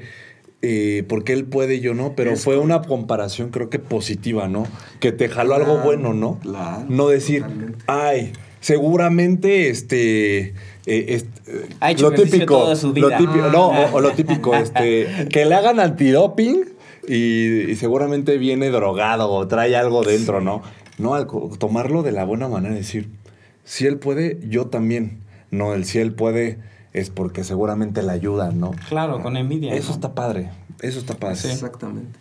eh, 0.61 1.03
por 1.07 1.23
qué 1.23 1.33
él 1.33 1.45
puede 1.45 1.75
y 1.75 1.79
yo 1.79 1.95
no, 1.95 2.13
pero 2.15 2.33
Es 2.33 2.43
fue 2.43 2.57
una 2.59 2.83
comparación 2.83 3.49
creo 3.49 3.71
que 3.71 3.79
positiva, 3.79 4.47
¿no? 4.47 4.67
Que 4.99 5.11
te 5.11 5.27
jaló 5.27 5.55
algo 5.55 5.79
bueno, 5.79 6.13
¿no? 6.13 6.37
claro, 6.39 6.85
no 6.87 7.07
decir, 7.07 7.41
totalmente. 7.41 7.79
ay, 7.87 8.31
seguramente 8.59 9.69
este... 9.69 10.39
eh, 10.49 10.53
est- 10.85 11.47
eh, 11.47 11.65
Ha 11.79 11.89
hecho 11.91 12.11
lo 12.11 12.15
típico, 12.15 12.59
toda 12.59 12.75
su 12.75 12.87
lo 12.89 12.93
vida. 12.93 13.17
típico- 13.17 13.45
Ah. 13.45 13.49
no, 13.51 13.67
o, 13.69 13.93
o 13.95 14.01
lo 14.01 14.11
típico, 14.11 14.53
este, 14.55 15.07
que 15.31 15.45
le 15.45 15.55
hagan 15.55 15.79
antidoping 15.79 16.65
y, 17.07 17.71
y 17.71 17.75
seguramente 17.75 18.37
viene 18.37 18.69
drogado 18.69 19.29
o 19.31 19.47
trae 19.47 19.75
algo 19.75 20.03
dentro, 20.03 20.41
¿no? 20.41 20.61
No, 20.97 21.15
al 21.15 21.27
tomarlo 21.57 22.03
de 22.03 22.11
la 22.11 22.25
buena 22.25 22.47
manera 22.47 22.75
y 22.75 22.79
decir, 22.79 23.09
si 23.63 23.87
él 23.87 23.97
puede, 23.97 24.39
yo 24.47 24.67
también. 24.67 25.19
No, 25.49 25.73
el 25.73 25.85
si 25.85 25.99
él 25.99 26.13
puede 26.13 26.59
es 26.93 27.09
porque 27.09 27.43
seguramente 27.43 28.03
le 28.03 28.11
ayuda, 28.11 28.51
¿no? 28.51 28.71
Claro, 28.89 29.21
con 29.21 29.35
envidia. 29.37 29.73
Eso 29.73 29.89
¿no? 29.89 29.93
está 29.95 30.13
padre, 30.13 30.49
eso 30.81 30.99
está 30.99 31.15
padre. 31.15 31.35
Sí. 31.37 31.49
Exactamente. 31.49 32.19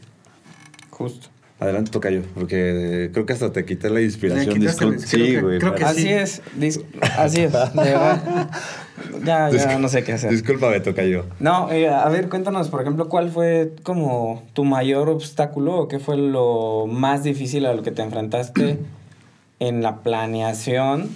Justo. 0.91 1.29
Adelante, 1.59 1.91
Tocayo, 1.91 2.23
porque 2.35 3.05
eh, 3.05 3.11
creo 3.13 3.27
que 3.27 3.35
hasta 3.35 3.53
te 3.53 3.67
quité 3.67 3.91
la 3.91 4.01
inspiración. 4.01 4.59
Quitaste 4.59 4.99
sí, 5.01 5.37
güey. 5.37 5.59
creo 5.59 5.75
que 5.75 5.85
Así 5.85 6.03
sí. 6.03 6.09
es, 6.09 6.43
dis- 6.59 6.83
así 7.19 7.43
es, 7.43 7.53
de 7.53 7.59
verdad. 7.75 8.51
Ya, 9.25 9.51
ya 9.51 9.79
no 9.79 9.89
sé 9.89 10.05
qué 10.05 10.13
hacer. 10.13 10.31
Discúlpame, 10.31 10.81
Tocayo. 10.81 11.27
No, 11.39 11.71
eh, 11.71 11.89
a 11.89 12.09
ver, 12.09 12.29
cuéntanos, 12.29 12.69
por 12.69 12.81
ejemplo, 12.83 13.09
¿cuál 13.09 13.31
fue 13.31 13.75
como 13.83 14.43
tu 14.53 14.65
mayor 14.65 15.09
obstáculo 15.09 15.77
o 15.77 15.89
qué 15.89 15.99
fue 15.99 16.17
lo 16.17 16.87
más 16.87 17.23
difícil 17.23 17.67
a 17.67 17.75
lo 17.75 17.83
que 17.83 17.91
te 17.91 18.03
enfrentaste 18.03 18.79
en 19.59 19.83
la 19.83 20.03
planeación 20.03 21.09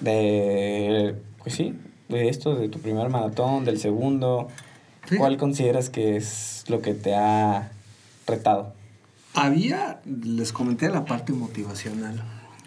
de, 0.00 1.16
pues 1.42 1.54
sí, 1.54 1.74
de 2.08 2.28
esto, 2.28 2.54
de 2.54 2.68
tu 2.68 2.78
primer 2.80 3.08
maratón, 3.08 3.64
del 3.64 3.78
segundo? 3.78 4.48
Sí. 5.08 5.16
¿Cuál 5.16 5.36
consideras 5.36 5.90
que 5.90 6.16
es 6.16 6.64
lo 6.68 6.80
que 6.80 6.94
te 6.94 7.14
ha 7.14 7.70
retado? 8.26 8.72
Había, 9.34 10.00
les 10.04 10.52
comenté 10.52 10.88
la 10.90 11.04
parte 11.04 11.32
motivacional, 11.32 12.22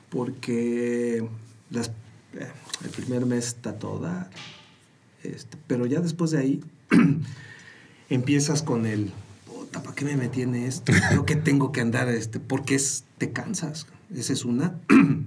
porque 0.10 1.24
las, 1.70 1.90
eh, 2.34 2.48
el 2.84 2.90
primer 2.90 3.26
mes 3.26 3.48
está 3.48 3.78
toda, 3.78 4.30
este, 5.24 5.58
pero 5.68 5.86
ya 5.86 6.02
después 6.02 6.32
de 6.32 6.40
ahí 6.40 6.64
empiezas 8.10 8.62
con 8.62 8.86
el, 8.86 9.12
puta, 9.46 9.82
¿para 9.82 9.96
qué 9.96 10.06
me 10.06 10.18
metí 10.18 10.42
en 10.42 10.56
esto? 10.56 10.92
Creo 11.10 11.26
que 11.26 11.36
tengo 11.36 11.72
que 11.72 11.82
andar, 11.82 12.10
este, 12.10 12.40
porque 12.40 12.76
es, 12.76 13.06
te 13.18 13.32
cansas, 13.32 13.88
esa 14.14 14.34
es 14.34 14.46
una. 14.46 14.76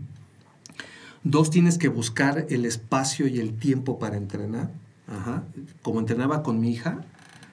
Dos, 1.24 1.50
tienes 1.50 1.78
que 1.78 1.88
buscar 1.88 2.46
el 2.48 2.64
espacio 2.64 3.26
y 3.26 3.40
el 3.40 3.58
tiempo 3.58 3.98
para 3.98 4.16
entrenar. 4.16 4.70
Ajá. 5.08 5.42
Como 5.82 5.98
entrenaba 6.00 6.42
con 6.42 6.60
mi 6.60 6.70
hija, 6.70 7.04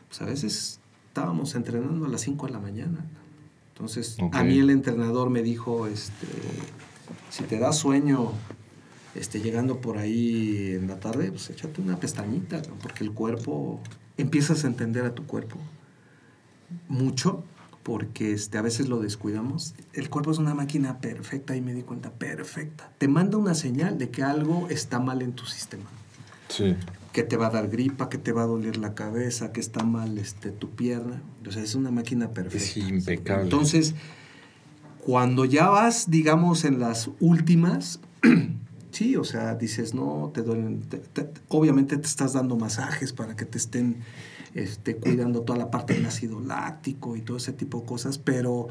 pues 0.07 0.21
a 0.21 0.25
veces 0.25 0.79
estábamos 1.07 1.55
entrenando 1.55 2.05
a 2.05 2.09
las 2.09 2.21
5 2.21 2.45
de 2.45 2.51
la 2.51 2.59
mañana. 2.59 3.05
Entonces, 3.73 4.17
a 4.31 4.43
mí 4.43 4.59
el 4.59 4.69
entrenador 4.69 5.29
me 5.29 5.41
dijo, 5.41 5.87
este, 5.87 6.27
si 7.29 7.43
te 7.43 7.59
da 7.59 7.73
sueño 7.73 8.31
este, 9.15 9.39
llegando 9.39 9.79
por 9.81 9.97
ahí 9.97 10.73
en 10.75 10.87
la 10.87 10.99
tarde, 10.99 11.31
pues 11.31 11.49
échate 11.49 11.81
una 11.81 11.99
pestañita, 11.99 12.61
porque 12.81 13.03
el 13.03 13.11
cuerpo, 13.11 13.79
empiezas 14.17 14.63
a 14.63 14.67
entender 14.67 15.05
a 15.05 15.15
tu 15.15 15.25
cuerpo 15.25 15.57
mucho, 16.87 17.43
porque 17.83 18.33
este, 18.33 18.57
a 18.57 18.61
veces 18.61 18.89
lo 18.89 18.99
descuidamos. 18.99 19.75
El 19.93 20.09
cuerpo 20.09 20.31
es 20.31 20.37
una 20.39 20.55
máquina 20.55 20.99
perfecta, 20.99 21.55
y 21.55 21.61
me 21.61 21.73
di 21.73 21.83
cuenta, 21.83 22.11
perfecta. 22.11 22.91
Te 22.97 23.07
manda 23.07 23.37
una 23.37 23.53
señal 23.53 23.97
de 23.97 24.09
que 24.09 24.23
algo 24.23 24.67
está 24.69 24.99
mal 24.99 25.21
en 25.21 25.33
tu 25.33 25.45
sistema 25.45 25.85
Sí. 26.49 26.75
que 27.11 27.23
te 27.23 27.37
va 27.37 27.47
a 27.47 27.49
dar 27.49 27.69
gripa, 27.69 28.09
que 28.09 28.17
te 28.17 28.31
va 28.31 28.43
a 28.43 28.45
doler 28.45 28.77
la 28.77 28.93
cabeza, 28.93 29.51
que 29.51 29.59
está 29.59 29.83
mal 29.83 30.17
este, 30.17 30.51
tu 30.51 30.71
pierna. 30.71 31.21
O 31.47 31.51
sea, 31.51 31.63
es 31.63 31.75
una 31.75 31.91
máquina 31.91 32.29
perfecta. 32.29 32.65
Es 32.65 32.77
impecable. 32.77 33.43
Entonces, 33.43 33.95
cuando 34.99 35.45
ya 35.45 35.69
vas, 35.69 36.09
digamos, 36.09 36.65
en 36.65 36.79
las 36.79 37.09
últimas, 37.19 37.99
sí, 38.95 39.15
o 39.17 39.23
sea, 39.23 39.55
dices, 39.55 39.93
no, 39.93 40.31
te 40.33 40.41
duelen. 40.41 40.81
te- 40.81 40.99
te- 40.99 41.29
obviamente 41.49 41.97
te 41.97 42.07
estás 42.07 42.33
dando 42.33 42.55
masajes 42.55 43.11
para 43.11 43.35
que 43.35 43.45
te 43.45 43.57
estén 43.57 43.97
este, 44.53 44.95
cuidando 44.95 45.41
toda 45.41 45.59
la 45.59 45.69
parte 45.69 45.93
del 45.93 46.05
ácido 46.05 46.39
láctico 46.39 47.17
y 47.17 47.21
todo 47.21 47.37
ese 47.37 47.51
tipo 47.51 47.81
de 47.81 47.85
cosas, 47.85 48.17
pero 48.17 48.69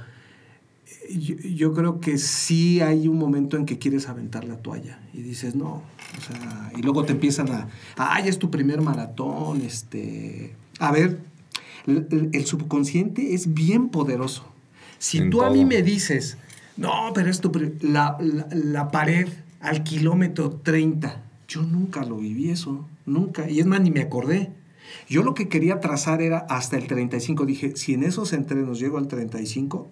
eh, 0.87 1.19
yo, 1.19 1.37
yo 1.37 1.75
creo 1.75 2.01
que 2.01 2.17
sí 2.17 2.81
hay 2.81 3.07
un 3.07 3.19
momento 3.19 3.59
en 3.59 3.67
que 3.67 3.79
quieres 3.79 4.09
aventar 4.09 4.45
la 4.45 4.57
toalla 4.57 4.99
y 5.13 5.21
dices, 5.21 5.55
no, 5.55 5.83
o 6.17 6.21
sea, 6.27 6.73
y 6.75 6.81
luego 6.81 7.05
te 7.05 7.13
empiezan 7.13 7.51
a, 7.53 7.69
ay, 7.97 8.29
es 8.29 8.39
tu 8.39 8.51
primer 8.51 8.81
maratón, 8.81 9.61
este, 9.61 10.55
a 10.79 10.91
ver, 10.91 11.19
el, 11.87 12.47
subconsciente 12.47 13.35
es 13.35 13.53
bien 13.53 13.91
poderoso. 13.91 14.47
Si 14.99 15.19
En 15.19 15.29
tú 15.29 15.43
a 15.43 15.51
mí 15.51 15.67
me 15.67 15.83
dices, 15.83 16.39
no, 16.79 17.13
pero 17.15 17.29
es 17.31 17.43
tu 17.43 17.53
la, 17.83 18.17
la 18.21 18.89
pared 18.89 19.29
al 19.65 19.83
kilómetro 19.83 20.51
30, 20.51 21.23
yo 21.49 21.63
nunca 21.63 22.05
lo 22.05 22.19
viví 22.19 22.51
eso, 22.51 22.87
nunca, 23.07 23.49
y 23.49 23.61
es 23.61 23.67
más, 23.67 23.81
ni 23.81 23.91
me 23.91 24.03
acordé. 24.03 24.53
Yo 25.09 25.23
lo 25.23 25.33
que 25.33 25.49
quería 25.49 25.81
trazar 25.81 26.21
era 26.21 26.39
hasta 26.39 26.77
el 26.77 26.87
35. 26.87 27.47
Dije, 27.47 27.75
si 27.75 27.95
en 27.95 28.05
esos 28.05 28.35
entrenos 28.35 28.79
llego 28.79 28.99
al 28.99 29.09
35, 29.09 29.89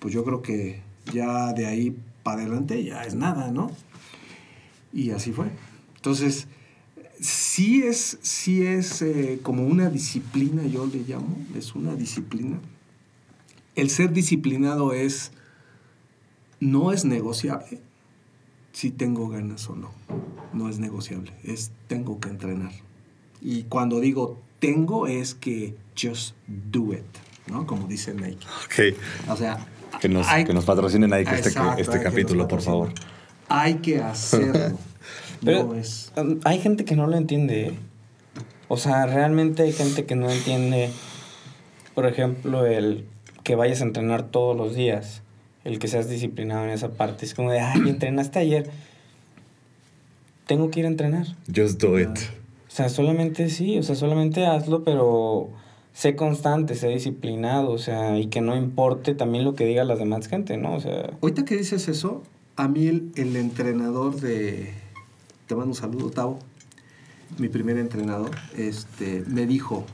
pues 0.00 0.12
yo 0.12 0.24
creo 0.24 0.42
que 0.42 0.82
ya 1.12 1.52
de 1.52 1.66
ahí 1.66 1.96
para 2.24 2.42
adelante 2.42 2.82
ya 2.82 3.04
es 3.04 3.14
nada, 3.14 3.52
¿no? 3.52 3.70
Y 4.92 5.10
así 5.10 5.30
fue. 5.30 5.46
Entonces, 5.94 6.48
sí 7.20 7.84
es, 7.84 8.18
sí 8.20 8.66
es 8.66 9.00
eh, 9.02 9.38
como 9.42 9.64
una 9.64 9.90
disciplina, 9.90 10.64
yo 10.66 10.86
le 10.86 11.04
llamo, 11.04 11.36
es 11.56 11.76
una 11.76 11.94
disciplina. 11.94 12.58
El 13.76 13.90
ser 13.90 14.12
disciplinado 14.12 14.92
es, 14.92 15.30
no 16.58 16.90
es 16.90 17.04
negociable 17.04 17.80
si 18.74 18.90
tengo 18.90 19.28
ganas 19.30 19.66
o 19.70 19.74
no. 19.76 19.90
No 20.52 20.68
es 20.68 20.78
negociable, 20.78 21.32
es 21.44 21.70
tengo 21.88 22.20
que 22.20 22.28
entrenar. 22.28 22.72
Y 23.40 23.62
cuando 23.64 24.00
digo 24.00 24.38
tengo 24.58 25.06
es 25.06 25.34
que 25.34 25.74
just 26.00 26.34
do 26.46 26.92
it, 26.92 27.04
¿no? 27.50 27.66
Como 27.66 27.86
dice 27.88 28.12
Nike. 28.14 28.46
Ok. 28.66 28.96
O 29.30 29.36
sea, 29.36 29.66
Que 30.00 30.08
nos, 30.08 30.26
hay- 30.28 30.44
que 30.44 30.52
nos 30.52 30.64
patrocine 30.66 31.06
Nike 31.08 31.34
este, 31.34 31.48
Exacto, 31.48 31.80
este 31.80 32.02
capítulo, 32.02 32.46
por 32.48 32.60
favor. 32.60 32.92
Hay 33.48 33.76
que 33.76 33.98
hacerlo. 34.02 34.78
Pero 35.44 35.64
no 35.64 35.74
es. 35.74 36.12
um, 36.16 36.40
hay 36.44 36.60
gente 36.60 36.84
que 36.84 36.96
no 36.96 37.06
lo 37.06 37.16
entiende. 37.16 37.66
¿eh? 37.68 37.72
O 38.68 38.76
sea, 38.78 39.06
realmente 39.06 39.62
hay 39.62 39.72
gente 39.72 40.06
que 40.06 40.16
no 40.16 40.30
entiende, 40.30 40.90
por 41.94 42.06
ejemplo, 42.06 42.64
el 42.66 43.06
que 43.42 43.54
vayas 43.56 43.82
a 43.82 43.84
entrenar 43.84 44.22
todos 44.22 44.56
los 44.56 44.74
días, 44.74 45.20
el 45.64 45.78
que 45.78 45.88
seas 45.88 46.08
disciplinado 46.08 46.64
en 46.64 46.70
esa 46.70 46.92
parte. 46.92 47.24
Es 47.24 47.34
como 47.34 47.50
de, 47.50 47.60
ay, 47.60 47.80
entrenaste 47.88 48.38
ayer. 48.38 48.70
Tengo 50.46 50.70
que 50.70 50.80
ir 50.80 50.86
a 50.86 50.88
entrenar. 50.88 51.26
Just 51.54 51.80
do 51.80 51.98
it. 51.98 52.18
O 52.68 52.76
sea, 52.76 52.88
solamente 52.88 53.48
sí, 53.48 53.78
o 53.78 53.82
sea, 53.82 53.94
solamente 53.94 54.46
hazlo, 54.46 54.84
pero 54.84 55.50
sé 55.92 56.16
constante, 56.16 56.74
sé 56.74 56.88
disciplinado, 56.88 57.70
o 57.70 57.78
sea, 57.78 58.18
y 58.18 58.26
que 58.26 58.40
no 58.40 58.56
importe 58.56 59.14
también 59.14 59.44
lo 59.44 59.54
que 59.54 59.64
diga 59.64 59.84
las 59.84 59.98
demás 59.98 60.26
gente, 60.26 60.56
¿no? 60.56 60.74
O 60.74 60.80
sea, 60.80 61.12
Ahorita 61.22 61.44
que 61.44 61.56
dices 61.56 61.88
eso, 61.88 62.22
a 62.56 62.68
mí 62.68 62.86
el, 62.88 63.12
el 63.14 63.36
entrenador 63.36 64.20
de. 64.20 64.74
Te 65.46 65.54
mando 65.54 65.70
un 65.70 65.76
saludo, 65.76 66.10
Tavo. 66.10 66.38
Mi 67.38 67.48
primer 67.48 67.78
entrenador, 67.78 68.30
este, 68.56 69.24
me 69.26 69.46
dijo. 69.46 69.84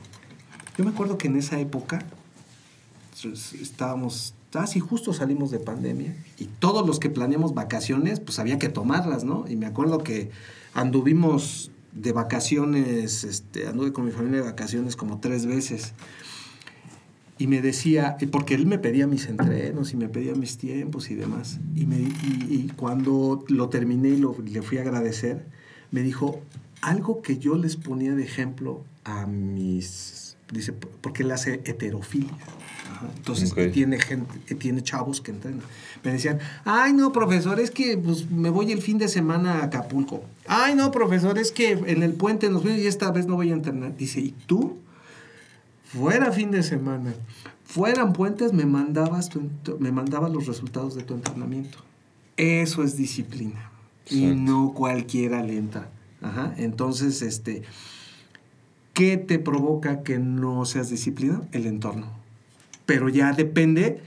Yo 0.77 0.83
me 0.83 0.91
acuerdo 0.91 1.17
que 1.17 1.27
en 1.27 1.37
esa 1.37 1.59
época 1.59 2.03
estábamos 3.61 4.33
Ah, 4.53 4.67
sí, 4.67 4.79
justo 4.79 5.13
salimos 5.13 5.49
de 5.51 5.59
pandemia 5.59 6.15
y 6.37 6.45
todos 6.45 6.85
los 6.85 6.99
que 6.99 7.09
planeamos 7.09 7.53
vacaciones, 7.53 8.19
pues 8.19 8.37
había 8.39 8.59
que 8.59 8.69
tomarlas, 8.69 9.23
¿no? 9.23 9.45
Y 9.47 9.55
me 9.55 9.65
acuerdo 9.65 9.99
que 9.99 10.29
anduvimos 10.73 11.71
de 11.93 12.11
vacaciones, 12.11 13.23
este, 13.23 13.67
anduve 13.67 13.93
con 13.93 14.05
mi 14.05 14.11
familia 14.11 14.41
de 14.41 14.45
vacaciones 14.45 14.95
como 14.95 15.19
tres 15.19 15.45
veces. 15.45 15.93
Y 17.37 17.47
me 17.47 17.61
decía, 17.61 18.17
porque 18.31 18.53
él 18.53 18.67
me 18.67 18.77
pedía 18.77 19.07
mis 19.07 19.25
entrenos 19.27 19.93
y 19.93 19.97
me 19.97 20.09
pedía 20.09 20.35
mis 20.35 20.57
tiempos 20.57 21.09
y 21.09 21.15
demás. 21.15 21.59
Y, 21.75 21.85
me, 21.85 21.97
y 21.97 22.71
cuando 22.75 23.43
lo 23.47 23.69
terminé 23.69 24.09
y 24.09 24.17
lo, 24.17 24.35
le 24.45 24.61
fui 24.61 24.77
a 24.77 24.81
agradecer, 24.81 25.47
me 25.89 26.01
dijo 26.03 26.39
algo 26.81 27.21
que 27.21 27.37
yo 27.37 27.55
les 27.55 27.77
ponía 27.77 28.13
de 28.13 28.23
ejemplo 28.23 28.83
a 29.03 29.25
mis... 29.25 30.30
Dice, 30.51 30.73
porque 30.73 31.23
él 31.23 31.31
hace 31.31 31.61
heterofilia. 31.65 32.31
Ajá. 32.91 33.07
Entonces, 33.17 33.51
Ok. 33.51 33.71
tiene 33.73 33.99
gente, 33.99 34.55
tiene 34.55 34.83
chavos 34.83 35.21
que 35.21 35.31
entrenan. 35.31 35.61
Me 36.03 36.11
decían, 36.11 36.39
ay 36.65 36.93
no, 36.93 37.11
profesor, 37.11 37.59
es 37.59 37.71
que 37.71 37.97
pues, 37.97 38.29
me 38.29 38.49
voy 38.49 38.71
el 38.71 38.81
fin 38.81 38.97
de 38.97 39.07
semana 39.07 39.59
a 39.59 39.63
Acapulco. 39.65 40.23
Ay 40.47 40.75
no, 40.75 40.91
profesor, 40.91 41.37
es 41.37 41.51
que 41.51 41.71
en 41.71 42.03
el 42.03 42.13
puente 42.13 42.49
nos 42.49 42.63
vemos 42.63 42.79
y 42.81 42.87
esta 42.87 43.11
vez 43.11 43.27
no 43.27 43.35
voy 43.35 43.51
a 43.51 43.53
entrenar. 43.53 43.95
Dice, 43.95 44.19
¿y 44.19 44.31
tú? 44.45 44.77
Fuera 45.85 46.31
fin 46.31 46.51
de 46.51 46.63
semana, 46.63 47.13
fueran 47.65 48.13
puentes, 48.13 48.53
me 48.53 48.65
mandabas, 48.65 49.29
tu 49.29 49.49
me 49.79 49.91
mandabas 49.91 50.31
los 50.31 50.47
resultados 50.47 50.95
de 50.95 51.03
tu 51.03 51.13
entrenamiento. 51.15 51.79
Eso 52.37 52.81
es 52.83 52.95
disciplina. 52.95 53.69
Y 54.09 54.23
Exacto. 54.25 54.41
no 54.51 54.73
cualquiera 54.73 55.43
le 55.43 55.57
entra. 55.57 55.89
Ajá. 56.21 56.53
Entonces, 56.57 57.21
este, 57.21 57.63
¿qué 58.93 59.17
te 59.17 59.39
provoca 59.39 60.03
que 60.03 60.19
no 60.19 60.65
seas 60.65 60.89
disciplinado? 60.89 61.45
El 61.51 61.65
entorno. 61.65 62.07
Pero 62.85 63.09
ya 63.09 63.33
depende 63.33 64.01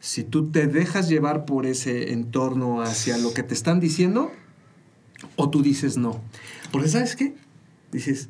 si 0.00 0.24
tú 0.24 0.50
te 0.50 0.66
dejas 0.66 1.08
llevar 1.08 1.44
por 1.44 1.66
ese 1.66 2.12
entorno 2.12 2.80
hacia 2.80 3.18
lo 3.18 3.34
que 3.34 3.42
te 3.42 3.54
están 3.54 3.80
diciendo 3.80 4.32
o 5.36 5.50
tú 5.50 5.62
dices 5.62 5.96
no. 5.96 6.20
Porque 6.72 6.88
¿sabes 6.88 7.16
qué? 7.16 7.34
Dices, 7.92 8.28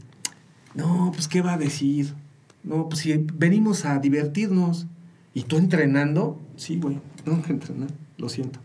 no, 0.74 1.12
pues 1.14 1.28
¿qué 1.28 1.42
va 1.42 1.54
a 1.54 1.58
decir? 1.58 2.14
No, 2.62 2.88
pues 2.88 3.00
si 3.00 3.16
venimos 3.16 3.84
a 3.84 3.98
divertirnos 3.98 4.86
y 5.32 5.42
tú 5.42 5.56
entrenando, 5.58 6.40
sí, 6.56 6.76
güey, 6.76 6.98
que 7.46 7.52
entrenar, 7.52 7.90
lo 8.18 8.28
siento. 8.28 8.58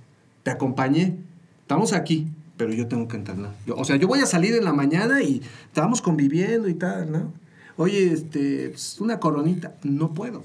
Te 0.43 0.51
acompañé, 0.51 1.17
estamos 1.61 1.93
aquí, 1.93 2.27
pero 2.57 2.71
yo 2.73 2.87
tengo 2.87 3.07
que 3.07 3.17
entrenar. 3.17 3.53
Yo- 3.65 3.75
o 3.75 3.83
sea, 3.85 3.95
yo 3.97 4.07
voy 4.07 4.19
a 4.19 4.25
salir 4.25 4.53
en 4.55 4.63
la 4.63 4.73
mañana 4.73 5.21
y 5.21 5.41
estamos 5.65 6.01
conviviendo 6.01 6.67
y 6.69 6.73
tal, 6.73 7.11
¿no? 7.11 7.33
Oye, 7.77 8.13
este, 8.13 8.69
pues, 8.69 8.99
una 9.01 9.19
coronita, 9.19 9.75
no 9.83 10.13
puedo. 10.13 10.43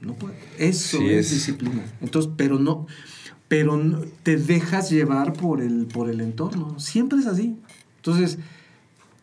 No 0.00 0.14
puedo. 0.14 0.34
Eso 0.58 0.98
Sí, 0.98 1.08
es, 1.08 1.26
es- 1.26 1.30
disciplina. 1.32 1.84
Entonces, 2.00 2.30
pero 2.36 2.58
no, 2.58 2.86
pero 3.48 3.76
no- 3.76 4.00
te 4.22 4.36
dejas 4.36 4.90
llevar 4.90 5.32
por 5.32 5.60
el, 5.60 5.86
por 5.86 6.10
el 6.10 6.20
entorno. 6.20 6.78
Siempre 6.78 7.18
es 7.18 7.26
así. 7.26 7.56
Entonces, 7.96 8.38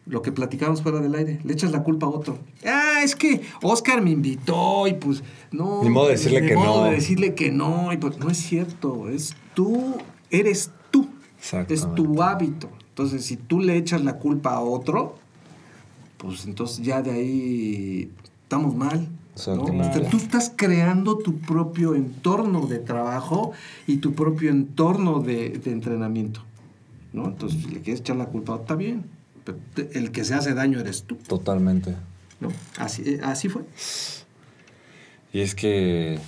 lo 0.05 0.21
que 0.21 0.31
platicábamos 0.31 0.81
fuera 0.81 0.99
del 0.99 1.15
aire, 1.15 1.39
le 1.43 1.53
echas 1.53 1.71
la 1.71 1.83
culpa 1.83 2.05
a 2.07 2.09
otro. 2.09 2.37
Ah, 2.65 3.01
es 3.03 3.15
que 3.15 3.41
Oscar 3.61 4.01
me 4.01 4.11
invitó 4.11 4.87
y 4.87 4.93
pues 4.93 5.23
no. 5.51 5.81
Ni 5.83 5.89
modo 5.89 6.07
de 6.07 6.13
decirle 6.13 6.41
ni 6.41 6.47
que 6.47 6.55
modo 6.55 6.81
no. 6.83 6.89
de 6.89 6.95
decirle 6.95 7.35
que 7.35 7.51
no. 7.51 7.93
Y 7.93 7.97
pues 7.97 8.17
no 8.17 8.29
es 8.29 8.37
cierto. 8.37 9.07
Es 9.09 9.35
tú, 9.53 9.95
eres 10.29 10.67
tú. 10.67 10.73
Es 11.69 11.87
tu 11.95 12.21
hábito. 12.21 12.69
Entonces, 12.89 13.25
si 13.25 13.37
tú 13.37 13.59
le 13.59 13.77
echas 13.77 14.03
la 14.03 14.17
culpa 14.17 14.53
a 14.53 14.61
otro, 14.61 15.15
pues 16.17 16.45
entonces 16.45 16.85
ya 16.85 17.01
de 17.01 17.11
ahí 17.11 18.11
estamos 18.43 18.75
mal. 18.75 19.07
¿no? 19.47 19.63
O 19.63 19.83
sea, 19.93 20.09
tú 20.09 20.17
estás 20.17 20.53
creando 20.55 21.17
tu 21.17 21.39
propio 21.39 21.95
entorno 21.95 22.67
de 22.67 22.77
trabajo 22.77 23.51
y 23.87 23.97
tu 23.97 24.13
propio 24.13 24.51
entorno 24.51 25.21
de, 25.21 25.49
de 25.49 25.71
entrenamiento. 25.71 26.41
¿no? 27.13 27.25
Entonces, 27.25 27.63
si 27.63 27.69
le 27.69 27.81
quieres 27.81 28.01
echar 28.01 28.15
la 28.15 28.27
culpa, 28.27 28.55
está 28.55 28.75
bien. 28.75 29.05
Pero 29.43 29.57
el 29.93 30.11
que 30.11 30.23
se 30.23 30.35
hace 30.35 30.53
daño 30.53 30.79
eres 30.79 31.03
tú. 31.03 31.15
Totalmente. 31.15 31.95
¿no? 32.39 32.49
Así, 32.77 33.03
eh, 33.05 33.19
así 33.23 33.49
fue. 33.49 33.63
Y 35.33 35.39
es 35.39 35.55
que 35.55 36.19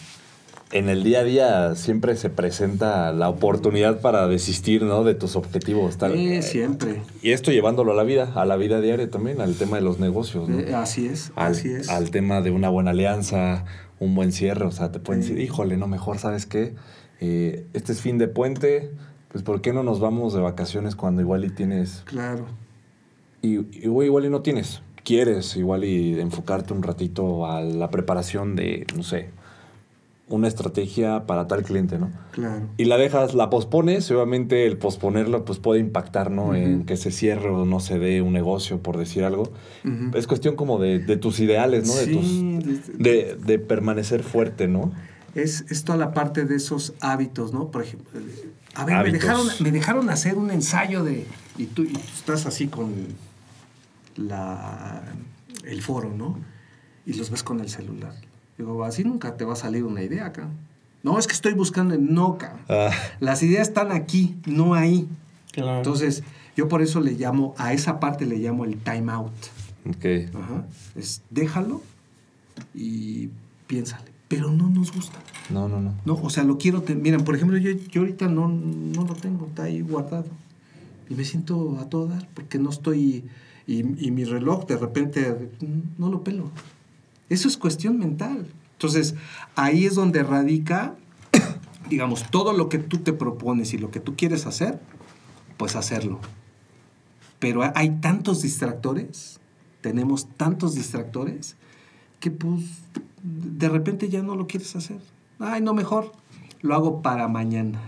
en 0.71 0.89
el 0.89 1.04
día 1.04 1.19
a 1.19 1.23
día 1.23 1.75
siempre 1.75 2.15
se 2.15 2.30
presenta 2.30 3.12
la 3.13 3.30
oportunidad 3.30 4.01
para 4.01 4.28
desistir, 4.28 4.84
¿no? 4.84 5.04
De 5.04 5.13
tus 5.15 5.36
objetivos. 5.36 5.97
Tal. 5.97 6.15
Eh, 6.15 6.41
siempre. 6.41 7.01
Y 7.21 7.32
esto 7.32 7.51
llevándolo 7.51 7.91
a 7.91 7.95
la 7.95 8.04
vida, 8.04 8.32
a 8.36 8.45
la 8.45 8.56
vida 8.58 8.82
diaria 8.82 9.10
también, 9.10 9.41
al 9.41 9.56
tema 9.56 9.78
de 9.78 9.84
los 9.84 9.99
negocios, 9.99 10.49
¿no? 10.49 10.60
Eh, 10.60 10.73
así 10.73 11.06
es. 11.08 11.32
al, 11.36 11.51
así 11.54 11.69
es. 11.69 11.89
al 11.89 12.10
tema 12.12 12.41
de 12.41 12.51
una 12.51 12.69
buena 12.69 12.91
alianza, 12.91 13.65
un 13.99 14.15
buen 14.15 14.32
cierre. 14.32 14.65
O 14.65 14.71
sea, 14.71 14.91
te 14.91 14.99
pueden 14.99 15.23
Sí. 15.23 15.30
decir, 15.30 15.43
híjole, 15.45 15.78
no, 15.78 15.88
mejor, 15.88 16.17
¿sabes 16.17 16.45
qué? 16.45 16.73
Eh, 17.21 17.65
este 17.73 17.91
es 17.93 18.01
fin 18.01 18.17
de 18.17 18.28
puente, 18.28 18.91
pues 19.32 19.43
¿por 19.43 19.62
qué 19.62 19.71
no 19.71 19.84
nos 19.84 19.99
vamos 19.99 20.34
de 20.34 20.41
vacaciones 20.41 20.95
cuando 20.95 21.21
igual 21.21 21.45
y 21.45 21.49
tienes... 21.49 22.01
Claro. 22.06 22.45
Y, 23.41 23.60
y, 23.60 23.84
igual 23.84 24.25
y 24.25 24.30
no 24.30 24.41
tienes. 24.41 24.82
Quieres 25.04 25.56
igual 25.56 25.84
y 25.86 26.19
enfocarte 26.19 26.73
un 26.73 26.82
ratito 26.82 27.45
a 27.45 27.62
la 27.62 27.91
preparación 27.91 28.56
de, 28.56 28.88
no 28.95 29.04
sé, 29.04 29.30
una 30.27 30.47
estrategia 30.47 31.27
para 31.27 31.47
tal 31.47 31.61
cliente, 31.63 31.99
¿no? 31.99 32.11
Claro. 32.31 32.67
Y 32.77 32.85
la 32.85 32.97
dejas, 32.97 33.35
la 33.35 33.51
pospones, 33.51 34.09
obviamente 34.09 34.65
el 34.65 34.77
posponerlo 34.77 35.45
pues 35.45 35.59
puede 35.59 35.79
impactar, 35.79 36.31
¿no? 36.31 36.55
En 36.55 36.85
que 36.85 36.97
se 36.97 37.11
cierre 37.11 37.49
o 37.49 37.65
no 37.65 37.79
se 37.79 37.99
dé 37.99 38.21
un 38.23 38.33
negocio, 38.33 38.79
por 38.81 38.97
decir 38.97 39.23
algo. 39.23 39.51
Es 40.15 40.25
cuestión 40.25 40.55
como 40.55 40.79
de, 40.79 40.97
de 40.99 41.17
tus 41.17 41.39
ideales, 41.39 41.88
¿no? 41.88 41.93
De, 41.93 42.05
Sí, 42.05 42.59
tus, 42.63 42.97
de- 42.97 43.38
de, 43.45 43.59
permanecer 43.59 44.23
fuerte, 44.23 44.67
¿no? 44.67 44.91
es, 45.35 45.65
es 45.69 45.83
toda 45.83 45.97
la 45.97 46.13
parte 46.13 46.45
de 46.45 46.55
esos 46.55 46.93
hábitos, 47.01 47.53
¿no? 47.53 47.69
Por 47.69 47.83
ejemplo, 47.83 48.09
a 48.73 48.83
ver, 48.85 48.95
me 48.95 48.99
Hábitos. 49.01 49.21
dejaron, 49.21 49.47
me 49.59 49.71
dejaron 49.71 50.09
hacer 50.09 50.38
un 50.38 50.49
ensayo 50.49 51.03
de... 51.03 51.27
Y 51.57 51.65
tú, 51.67 51.83
y 51.83 51.93
tú 51.93 51.99
estás 51.99 52.45
así 52.45 52.67
con 52.67 52.93
la, 54.15 55.03
el 55.65 55.81
foro, 55.81 56.09
¿no? 56.15 56.39
Y 57.05 57.13
los 57.13 57.29
ves 57.29 57.43
con 57.43 57.59
el 57.59 57.69
celular. 57.69 58.13
Digo, 58.57 58.83
así 58.83 59.03
nunca 59.03 59.35
te 59.37 59.45
va 59.45 59.53
a 59.53 59.57
salir 59.57 59.83
una 59.83 60.01
idea 60.03 60.27
acá. 60.27 60.47
No, 61.03 61.19
es 61.19 61.27
que 61.27 61.33
estoy 61.33 61.53
buscando 61.53 61.93
en 61.93 62.13
no. 62.13 62.37
Ah, 62.69 62.89
Las 63.19 63.43
ideas 63.43 63.67
están 63.67 63.91
aquí, 63.91 64.35
no 64.45 64.73
ahí. 64.73 65.07
Claro. 65.51 65.77
Entonces, 65.77 66.23
yo 66.57 66.67
por 66.67 66.81
eso 66.81 66.99
le 66.99 67.11
llamo, 67.11 67.53
a 67.57 67.73
esa 67.73 67.99
parte 67.99 68.25
le 68.25 68.37
llamo 68.37 68.65
el 68.65 68.77
time 68.77 69.11
out. 69.11 69.31
ok. 69.87 70.35
Ajá. 70.35 70.65
Es 70.95 71.21
déjalo 71.29 71.81
y 72.73 73.29
piénsale. 73.67 74.05
Pero 74.27 74.51
no 74.51 74.69
nos 74.69 74.91
gusta. 74.91 75.19
No, 75.51 75.69
no, 75.69 75.79
no. 75.79 75.93
No, 76.05 76.13
o 76.15 76.29
sea, 76.31 76.43
lo 76.43 76.57
quiero 76.57 76.81
tener. 76.81 77.03
Miren, 77.03 77.23
por 77.23 77.35
ejemplo, 77.35 77.57
yo, 77.57 77.71
yo 77.91 78.01
ahorita 78.01 78.27
no, 78.27 78.47
no 78.47 79.03
lo 79.05 79.13
tengo, 79.13 79.45
está 79.45 79.63
ahí 79.63 79.81
guardado. 79.81 80.25
Y 81.09 81.13
me 81.13 81.23
siento 81.23 81.77
a 81.79 81.87
todo 81.87 82.07
dar 82.07 82.27
porque 82.33 82.57
no 82.57 82.71
estoy. 82.71 83.25
Y, 83.67 83.79
y 84.05 84.11
mi 84.11 84.23
reloj 84.25 84.65
de 84.65 84.77
repente 84.77 85.51
no 85.99 86.09
lo 86.09 86.23
pelo. 86.23 86.49
Eso 87.29 87.47
es 87.47 87.57
cuestión 87.57 87.97
mental. 87.97 88.47
Entonces, 88.73 89.15
ahí 89.55 89.85
es 89.85 89.95
donde 89.95 90.23
radica, 90.23 90.95
digamos, 91.89 92.29
todo 92.29 92.53
lo 92.53 92.69
que 92.69 92.77
tú 92.77 92.97
te 92.97 93.13
propones 93.13 93.73
y 93.73 93.77
lo 93.77 93.91
que 93.91 93.99
tú 93.99 94.15
quieres 94.15 94.45
hacer, 94.45 94.79
pues 95.57 95.75
hacerlo. 95.75 96.19
Pero 97.39 97.61
hay 97.75 97.97
tantos 98.01 98.41
distractores, 98.41 99.39
tenemos 99.81 100.27
tantos 100.38 100.75
distractores, 100.75 101.55
que 102.19 102.31
pues 102.31 102.63
de 103.21 103.69
repente 103.69 104.09
ya 104.09 104.21
no 104.21 104.35
lo 104.35 104.47
quieres 104.47 104.75
hacer. 104.75 104.99
Ay, 105.39 105.61
no, 105.61 105.73
mejor 105.73 106.11
lo 106.61 106.75
hago 106.75 107.01
para 107.01 107.27
mañana. 107.27 107.81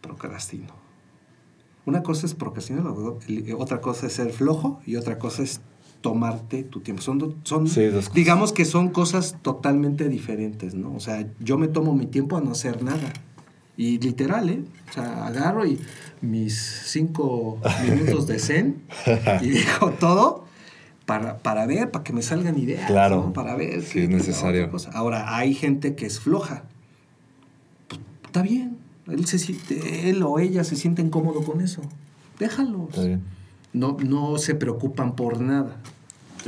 Procrastino. 0.00 0.74
Una 1.86 2.02
cosa 2.02 2.26
es 2.26 2.34
procrastinar, 2.34 2.86
otra 3.58 3.80
cosa 3.80 4.06
es 4.06 4.14
ser 4.14 4.32
flojo 4.32 4.80
y 4.86 4.96
otra 4.96 5.18
cosa 5.18 5.42
es 5.42 5.60
tomarte 6.04 6.64
tu 6.64 6.80
tiempo. 6.80 7.00
Son, 7.00 7.36
son 7.44 7.66
Sí, 7.66 7.80
digamos 8.12 8.52
que 8.52 8.66
son 8.66 8.90
cosas 8.90 9.38
totalmente 9.40 10.06
diferentes, 10.10 10.74
¿no? 10.74 10.94
O 10.94 11.00
sea, 11.00 11.26
yo 11.40 11.56
me 11.56 11.66
tomo 11.66 11.94
mi 11.94 12.04
tiempo 12.04 12.36
a 12.36 12.42
no 12.42 12.50
hacer 12.52 12.82
nada. 12.82 13.10
Y 13.78 13.98
literal, 14.00 14.50
¿eh? 14.50 14.62
O 14.90 14.92
sea, 14.92 15.26
agarro 15.26 15.64
y 15.64 15.80
mis 16.20 16.54
cinco 16.84 17.58
minutos 17.88 18.26
de 18.26 18.38
zen 18.38 18.82
y 19.40 19.48
dejo 19.48 19.92
todo 19.92 20.44
para, 21.06 21.38
para 21.38 21.64
ver, 21.64 21.90
para 21.90 22.04
que 22.04 22.12
me 22.12 22.20
salgan 22.20 22.58
ideas. 22.58 22.86
Claro. 22.86 23.22
¿no? 23.28 23.32
Para 23.32 23.56
ver. 23.56 23.80
Sí, 23.80 24.00
es 24.00 24.10
necesario. 24.10 24.70
Ahora, 24.92 25.34
hay 25.38 25.54
gente 25.54 25.94
que 25.94 26.04
es 26.04 26.20
floja. 26.20 26.64
Pues, 27.88 27.98
está 28.26 28.42
bien. 28.42 28.76
Él, 29.06 29.24
se, 29.24 29.38
siente- 29.38 30.10
él 30.10 30.22
o 30.22 30.38
ella 30.38 30.64
se 30.64 30.76
sienten 30.76 31.08
cómodo 31.08 31.42
con 31.44 31.62
eso. 31.62 31.80
Déjalos. 32.38 32.90
Está 32.90 33.04
bien. 33.04 33.22
No, 33.72 33.96
no 34.06 34.36
se 34.36 34.54
preocupan 34.54 35.16
por 35.16 35.40
nada. 35.40 35.78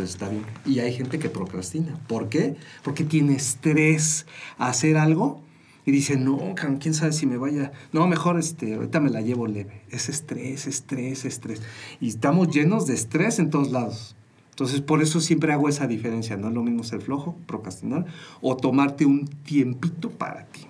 Está 0.02 0.28
bien. 0.28 0.44
Y 0.64 0.80
hay 0.80 0.92
gente 0.92 1.18
que 1.18 1.28
procrastina. 1.28 1.98
¿Por 2.06 2.28
qué? 2.28 2.56
Porque 2.82 3.04
tiene 3.04 3.34
estrés 3.34 4.26
a 4.58 4.68
hacer 4.68 4.96
algo 4.96 5.40
y 5.84 5.92
dice, 5.92 6.16
no, 6.16 6.54
quién 6.80 6.94
sabe 6.94 7.12
si 7.12 7.26
me 7.26 7.36
vaya. 7.36 7.70
No, 7.92 8.06
mejor 8.08 8.38
este, 8.38 8.74
ahorita 8.74 8.98
me 8.98 9.10
la 9.10 9.20
llevo 9.20 9.46
leve. 9.46 9.82
Es 9.90 10.08
estrés, 10.08 10.66
estrés, 10.66 11.24
estrés. 11.24 11.62
Y 12.00 12.08
estamos 12.08 12.48
llenos 12.48 12.86
de 12.86 12.94
estrés 12.94 13.38
en 13.38 13.50
todos 13.50 13.70
lados. 13.70 14.16
Entonces, 14.50 14.80
por 14.80 15.00
eso 15.00 15.20
siempre 15.20 15.52
hago 15.52 15.68
esa 15.68 15.86
diferencia. 15.86 16.36
No 16.36 16.48
es 16.48 16.54
lo 16.54 16.62
mismo 16.62 16.82
ser 16.82 17.02
flojo, 17.02 17.36
procrastinar, 17.46 18.06
o 18.40 18.56
tomarte 18.56 19.06
un 19.06 19.26
tiempito 19.26 20.10
para 20.10 20.46
ti. 20.46 20.62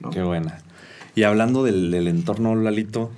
¿no? 0.00 0.10
Qué 0.10 0.22
buena. 0.22 0.58
Y 1.14 1.22
hablando 1.22 1.62
del, 1.62 1.90
del 1.90 2.08
entorno, 2.08 2.56
Lalito, 2.56 3.10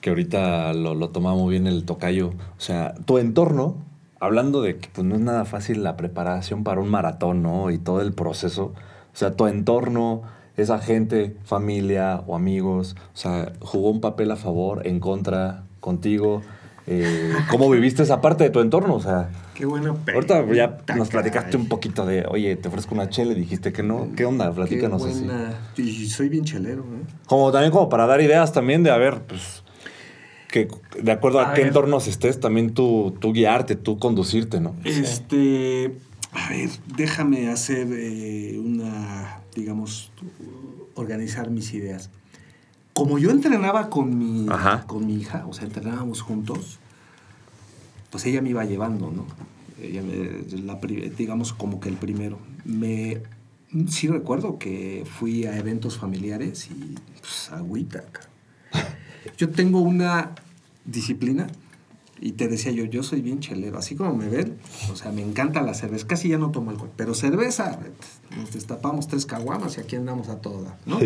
que 0.00 0.10
ahorita 0.10 0.72
lo, 0.72 0.94
lo 0.94 1.10
toma 1.10 1.34
muy 1.34 1.50
bien 1.50 1.66
el 1.66 1.84
tocayo. 1.84 2.28
O 2.28 2.60
sea, 2.60 2.94
tu 3.06 3.18
entorno, 3.18 3.76
hablando 4.20 4.62
de 4.62 4.76
que 4.76 4.88
pues, 4.92 5.06
no 5.06 5.14
es 5.14 5.20
nada 5.20 5.44
fácil 5.44 5.82
la 5.82 5.96
preparación 5.96 6.64
para 6.64 6.80
un 6.80 6.90
maratón, 6.90 7.42
¿no? 7.42 7.70
Y 7.70 7.78
todo 7.78 8.00
el 8.00 8.12
proceso. 8.12 8.72
O 9.12 9.16
sea, 9.16 9.32
tu 9.32 9.46
entorno, 9.46 10.22
esa 10.56 10.78
gente, 10.78 11.36
familia 11.44 12.22
o 12.26 12.36
amigos, 12.36 12.96
o 13.14 13.16
sea, 13.16 13.52
jugó 13.60 13.90
un 13.90 14.00
papel 14.00 14.30
a 14.30 14.36
favor, 14.36 14.86
en 14.86 15.00
contra, 15.00 15.64
contigo. 15.80 16.42
Eh, 16.86 17.32
¿Cómo 17.50 17.70
viviste 17.70 18.02
esa 18.02 18.20
parte 18.20 18.44
de 18.44 18.50
tu 18.50 18.60
entorno? 18.60 18.94
O 18.94 19.00
sea, 19.00 19.30
Qué 19.54 19.64
buena 19.64 19.90
ahorita 20.12 20.40
ya 20.52 20.68
pregunta, 20.76 20.96
nos 20.96 21.08
platicaste 21.08 21.50
caray. 21.52 21.62
un 21.62 21.68
poquito 21.68 22.04
de, 22.04 22.26
oye, 22.28 22.56
te 22.56 22.68
ofrezco 22.68 22.94
una 22.94 23.08
chela 23.08 23.32
y 23.32 23.36
dijiste 23.36 23.72
que 23.72 23.82
no. 23.82 24.08
¿Qué 24.16 24.24
onda? 24.26 24.48
Qué 24.48 24.54
Platícanos 24.54 25.04
así. 25.04 25.20
buena. 25.24 25.54
Y 25.76 26.06
soy 26.08 26.28
bien 26.28 26.44
chelero, 26.44 26.82
¿eh? 26.82 27.06
Como 27.26 27.50
también 27.52 27.72
como 27.72 27.88
para 27.88 28.06
dar 28.06 28.20
ideas 28.20 28.52
también 28.52 28.82
de, 28.82 28.90
a 28.90 28.96
ver, 28.96 29.22
pues, 29.22 29.63
que 30.54 30.68
de 31.02 31.10
acuerdo 31.10 31.40
a, 31.40 31.50
A 31.50 31.54
qué 31.54 31.62
ver. 31.62 31.68
entornos 31.68 32.06
estés, 32.06 32.38
también 32.38 32.74
tú, 32.74 33.12
tú 33.20 33.32
guiarte, 33.32 33.74
tú 33.74 33.98
conducirte, 33.98 34.60
¿no? 34.60 34.76
Este, 34.84 35.96
a 36.30 36.48
ver, 36.50 36.70
déjame 36.96 37.48
hacer 37.48 37.88
eh, 37.90 38.56
una, 38.64 39.40
digamos, 39.56 40.12
organizar 40.94 41.50
mis 41.50 41.74
ideas. 41.74 42.08
Como 42.92 43.18
yo 43.18 43.32
entrenaba 43.32 43.90
con 43.90 44.16
mi, 44.16 44.46
Ajá. 44.48 44.84
con 44.86 45.04
mi 45.08 45.16
hija, 45.16 45.44
o 45.48 45.52
sea, 45.52 45.64
entrenábamos 45.64 46.22
juntos, 46.22 46.78
pues 48.10 48.24
ella 48.26 48.40
me 48.40 48.50
iba 48.50 48.64
llevando, 48.64 49.10
¿no? 49.10 49.26
Ella 49.82 50.02
me- 50.02 50.60
la 50.62 50.76
digamos 51.18 51.52
como 51.52 51.80
que 51.80 51.88
el 51.88 51.96
primero. 51.96 52.38
Me, 52.64 53.22
sí 53.88 54.06
recuerdo 54.06 54.56
que 54.60 55.04
fui 55.18 55.46
a 55.46 55.58
eventos 55.58 55.98
familiares 55.98 56.68
y 56.70 56.94
pues 57.20 57.50
agüita. 57.50 58.04
cara. 58.12 58.28
Yo 59.36 59.48
tengo 59.50 59.80
una 59.80 60.30
disciplina 60.84 61.46
y 62.20 62.32
te 62.32 62.48
decía 62.48 62.72
yo, 62.72 62.84
yo 62.84 63.02
soy 63.02 63.20
bien 63.20 63.40
chelero, 63.40 63.76
así 63.76 63.96
como 63.96 64.14
me 64.14 64.28
ven, 64.28 64.56
o 64.90 64.96
sea, 64.96 65.12
me 65.12 65.22
encanta 65.22 65.62
la 65.62 65.74
cerveza, 65.74 66.06
casi 66.06 66.28
ya 66.28 66.38
no 66.38 66.50
tomo 66.52 66.70
alcohol, 66.70 66.90
pero 66.96 67.12
cerveza, 67.12 67.78
nos 68.36 68.52
destapamos 68.52 69.08
tres 69.08 69.26
caguamas 69.26 69.76
y 69.76 69.80
aquí 69.80 69.96
andamos 69.96 70.28
a 70.28 70.40
toda, 70.40 70.78
¿no? 70.86 71.00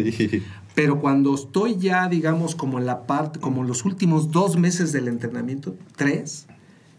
Pero 0.74 1.00
cuando 1.00 1.34
estoy 1.34 1.76
ya, 1.76 2.08
digamos, 2.08 2.54
como 2.54 2.78
en 2.78 2.86
la 2.86 3.06
parte, 3.06 3.40
como 3.40 3.62
en 3.62 3.68
los 3.68 3.84
últimos 3.84 4.30
dos 4.30 4.56
meses 4.58 4.92
del 4.92 5.08
entrenamiento, 5.08 5.74
tres, 5.96 6.46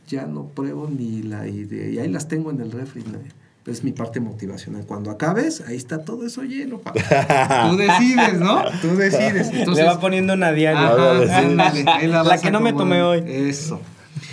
ya 0.08 0.26
no 0.26 0.48
pruebo 0.48 0.90
ni 0.90 1.22
la 1.22 1.48
idea. 1.48 1.88
Y 1.90 2.00
ahí 2.00 2.10
las 2.10 2.28
tengo 2.28 2.50
en 2.52 2.60
el 2.62 2.72
refri. 2.72 3.04
¿no? 3.04 3.20
Es 3.66 3.84
mi 3.84 3.92
parte 3.92 4.20
motivacional. 4.20 4.86
Cuando 4.86 5.12
acabes, 5.12 5.62
ahí 5.62 5.76
está 5.76 6.04
todo 6.04 6.26
eso 6.26 6.42
lleno. 6.44 6.80
papá. 6.80 7.70
Tú 7.70 7.78
decides, 7.78 8.40
¿no? 8.40 8.64
Tú 8.82 8.96
decides. 8.96 9.50
Entonces, 9.54 9.84
Le 9.84 9.90
va 9.90 10.00
poniendo 10.00 10.34
una 10.34 10.52
diaria. 10.52 10.88
Ajá, 10.88 11.40
ándale, 11.40 11.84
ahí 11.88 12.08
la 12.08 12.38
que 12.40 12.52
no 12.52 12.62
me 12.62 12.74
tomé 12.74 13.02
hoy. 13.02 13.24
Eso. 13.28 13.80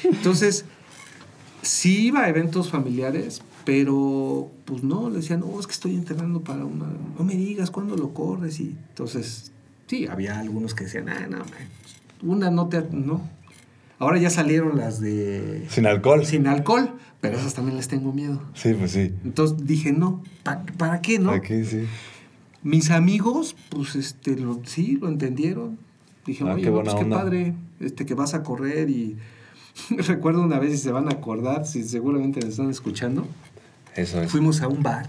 Entonces, 0.04 0.64
sí 1.62 2.06
iba 2.06 2.22
a 2.22 2.28
eventos 2.28 2.70
familiares, 2.70 3.42
pero 3.64 4.50
pues 4.64 4.82
no, 4.82 5.10
le 5.10 5.16
decían, 5.16 5.40
no, 5.40 5.58
es 5.58 5.66
que 5.66 5.72
estoy 5.72 5.94
entrenando 5.94 6.40
para 6.40 6.64
una. 6.64 6.86
No 7.18 7.24
me 7.24 7.34
digas 7.34 7.70
cuándo 7.70 7.96
lo 7.96 8.14
corres. 8.14 8.60
Y 8.60 8.76
entonces, 8.88 9.52
sí, 9.86 10.06
había 10.06 10.38
algunos 10.38 10.74
que 10.74 10.84
decían, 10.84 11.08
ah, 11.08 11.26
no, 11.28 11.38
man, 11.38 11.48
una 12.22 12.50
no 12.50 12.68
te. 12.68 12.82
No. 12.90 13.28
Ahora 13.98 14.18
ya 14.18 14.30
salieron 14.30 14.76
las 14.76 15.00
de. 15.00 15.66
Sin 15.68 15.86
alcohol. 15.86 16.24
Sin 16.24 16.46
alcohol, 16.46 16.92
pero 17.20 17.38
esas 17.38 17.54
también 17.54 17.76
les 17.76 17.88
tengo 17.88 18.12
miedo. 18.12 18.42
Sí, 18.54 18.74
pues 18.74 18.92
sí. 18.92 19.12
Entonces 19.24 19.66
dije, 19.66 19.92
no, 19.92 20.22
¿pa- 20.42 20.62
¿para 20.78 21.00
qué, 21.00 21.18
no? 21.18 21.30
Aquí 21.30 21.64
sí. 21.64 21.84
Mis 22.62 22.90
amigos, 22.90 23.54
pues 23.68 23.94
este, 23.96 24.36
lo, 24.36 24.60
sí, 24.64 24.98
lo 25.00 25.08
entendieron. 25.08 25.78
Dije, 26.26 26.44
Ah, 26.46 26.54
oye, 26.54 26.64
qué 26.64 26.70
pues 26.70 26.94
qué 26.94 27.04
onda. 27.04 27.16
padre, 27.18 27.54
este, 27.80 28.04
que 28.06 28.14
vas 28.14 28.34
a 28.34 28.42
correr 28.42 28.90
y 28.90 29.16
recuerdo 29.90 30.42
una 30.42 30.58
vez, 30.58 30.72
si 30.72 30.78
se 30.78 30.90
van 30.92 31.06
a 31.08 31.12
acordar, 31.12 31.66
si 31.66 31.84
seguramente 31.84 32.40
me 32.42 32.48
están 32.50 32.70
escuchando, 32.70 33.26
Eso 33.94 34.20
es. 34.22 34.30
fuimos 34.30 34.60
a 34.62 34.68
un 34.68 34.82
bar 34.82 35.08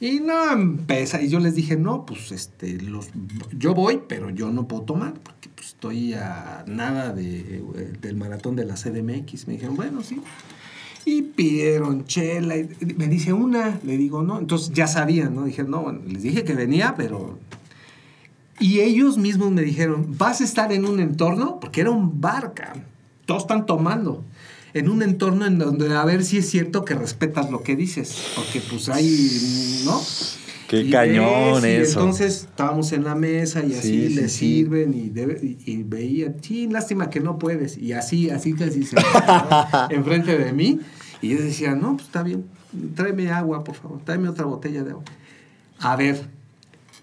y 0.00 0.18
no 0.20 0.50
empieza, 0.52 1.22
y 1.22 1.28
yo 1.28 1.38
les 1.38 1.54
dije, 1.54 1.76
no, 1.76 2.04
pues 2.06 2.32
este, 2.32 2.80
los, 2.80 3.10
yo 3.56 3.72
voy, 3.74 4.00
pero 4.08 4.30
yo 4.30 4.50
no 4.50 4.66
puedo 4.66 4.82
tomar, 4.82 5.14
porque 5.14 5.48
pues, 5.54 5.68
estoy 5.68 6.14
a 6.14 6.64
nada 6.66 7.12
de, 7.12 7.62
del 8.00 8.16
maratón 8.16 8.56
de 8.56 8.64
la 8.64 8.74
CDMX. 8.74 9.46
Me 9.46 9.52
dijeron, 9.54 9.76
bueno, 9.76 10.02
sí. 10.02 10.20
Y 11.04 11.22
pidieron 11.22 12.04
chela. 12.04 12.56
y 12.56 12.68
me 12.96 13.08
dice 13.08 13.32
una, 13.32 13.80
le 13.82 13.96
digo, 13.96 14.22
no. 14.22 14.38
Entonces 14.38 14.72
ya 14.72 14.86
sabían, 14.86 15.34
¿no? 15.34 15.44
Dije, 15.44 15.64
no, 15.64 15.82
bueno, 15.82 16.00
les 16.06 16.22
dije 16.22 16.44
que 16.44 16.54
venía, 16.54 16.94
pero. 16.96 17.38
Y 18.60 18.80
ellos 18.80 19.18
mismos 19.18 19.50
me 19.50 19.62
dijeron, 19.62 20.14
vas 20.16 20.40
a 20.40 20.44
estar 20.44 20.72
en 20.72 20.84
un 20.84 21.00
entorno, 21.00 21.58
porque 21.60 21.80
era 21.80 21.90
un 21.90 22.20
bar, 22.20 22.54
cabrón. 22.54 22.84
Todos 23.26 23.42
están 23.42 23.66
tomando. 23.66 24.24
En 24.74 24.88
un 24.88 25.02
entorno 25.02 25.44
en 25.44 25.58
donde 25.58 25.94
a 25.94 26.04
ver 26.04 26.24
si 26.24 26.38
es 26.38 26.48
cierto 26.48 26.84
que 26.84 26.94
respetas 26.94 27.50
lo 27.50 27.62
que 27.62 27.76
dices. 27.76 28.32
Porque 28.36 28.60
pues 28.60 28.88
hay, 28.88 29.82
¿no? 29.84 30.00
Qué 30.80 30.80
Y 30.84 30.90
cañón 30.90 31.60
ves, 31.62 31.90
y 31.90 31.92
entonces 31.92 32.48
estábamos 32.50 32.92
en 32.92 33.04
la 33.04 33.14
mesa 33.14 33.62
y 33.62 33.74
así 33.74 34.08
Sí, 34.08 34.14
le 34.14 34.28
sí. 34.28 34.38
sirven 34.38 34.94
y, 34.94 35.10
debe- 35.10 35.38
y, 35.42 35.58
y 35.70 35.82
veía, 35.82 36.32
sí, 36.40 36.66
lástima 36.66 37.10
que 37.10 37.20
no 37.20 37.38
puedes. 37.38 37.76
Y 37.76 37.92
así, 37.92 38.30
así 38.30 38.54
casi 38.54 38.82
se 38.84 38.96
enfrente 39.90 40.38
de 40.38 40.52
mí. 40.54 40.80
Y 41.20 41.28
yo 41.36 41.42
decía, 41.42 41.74
no, 41.74 41.92
pues 41.96 42.06
está 42.06 42.22
bien, 42.22 42.46
tráeme 42.94 43.30
agua, 43.30 43.64
por 43.64 43.74
favor, 43.74 44.00
tráeme 44.04 44.28
otra 44.30 44.46
botella 44.46 44.82
de 44.82 44.92
agua. 44.92 45.04
A 45.78 45.94
ver, 45.96 46.26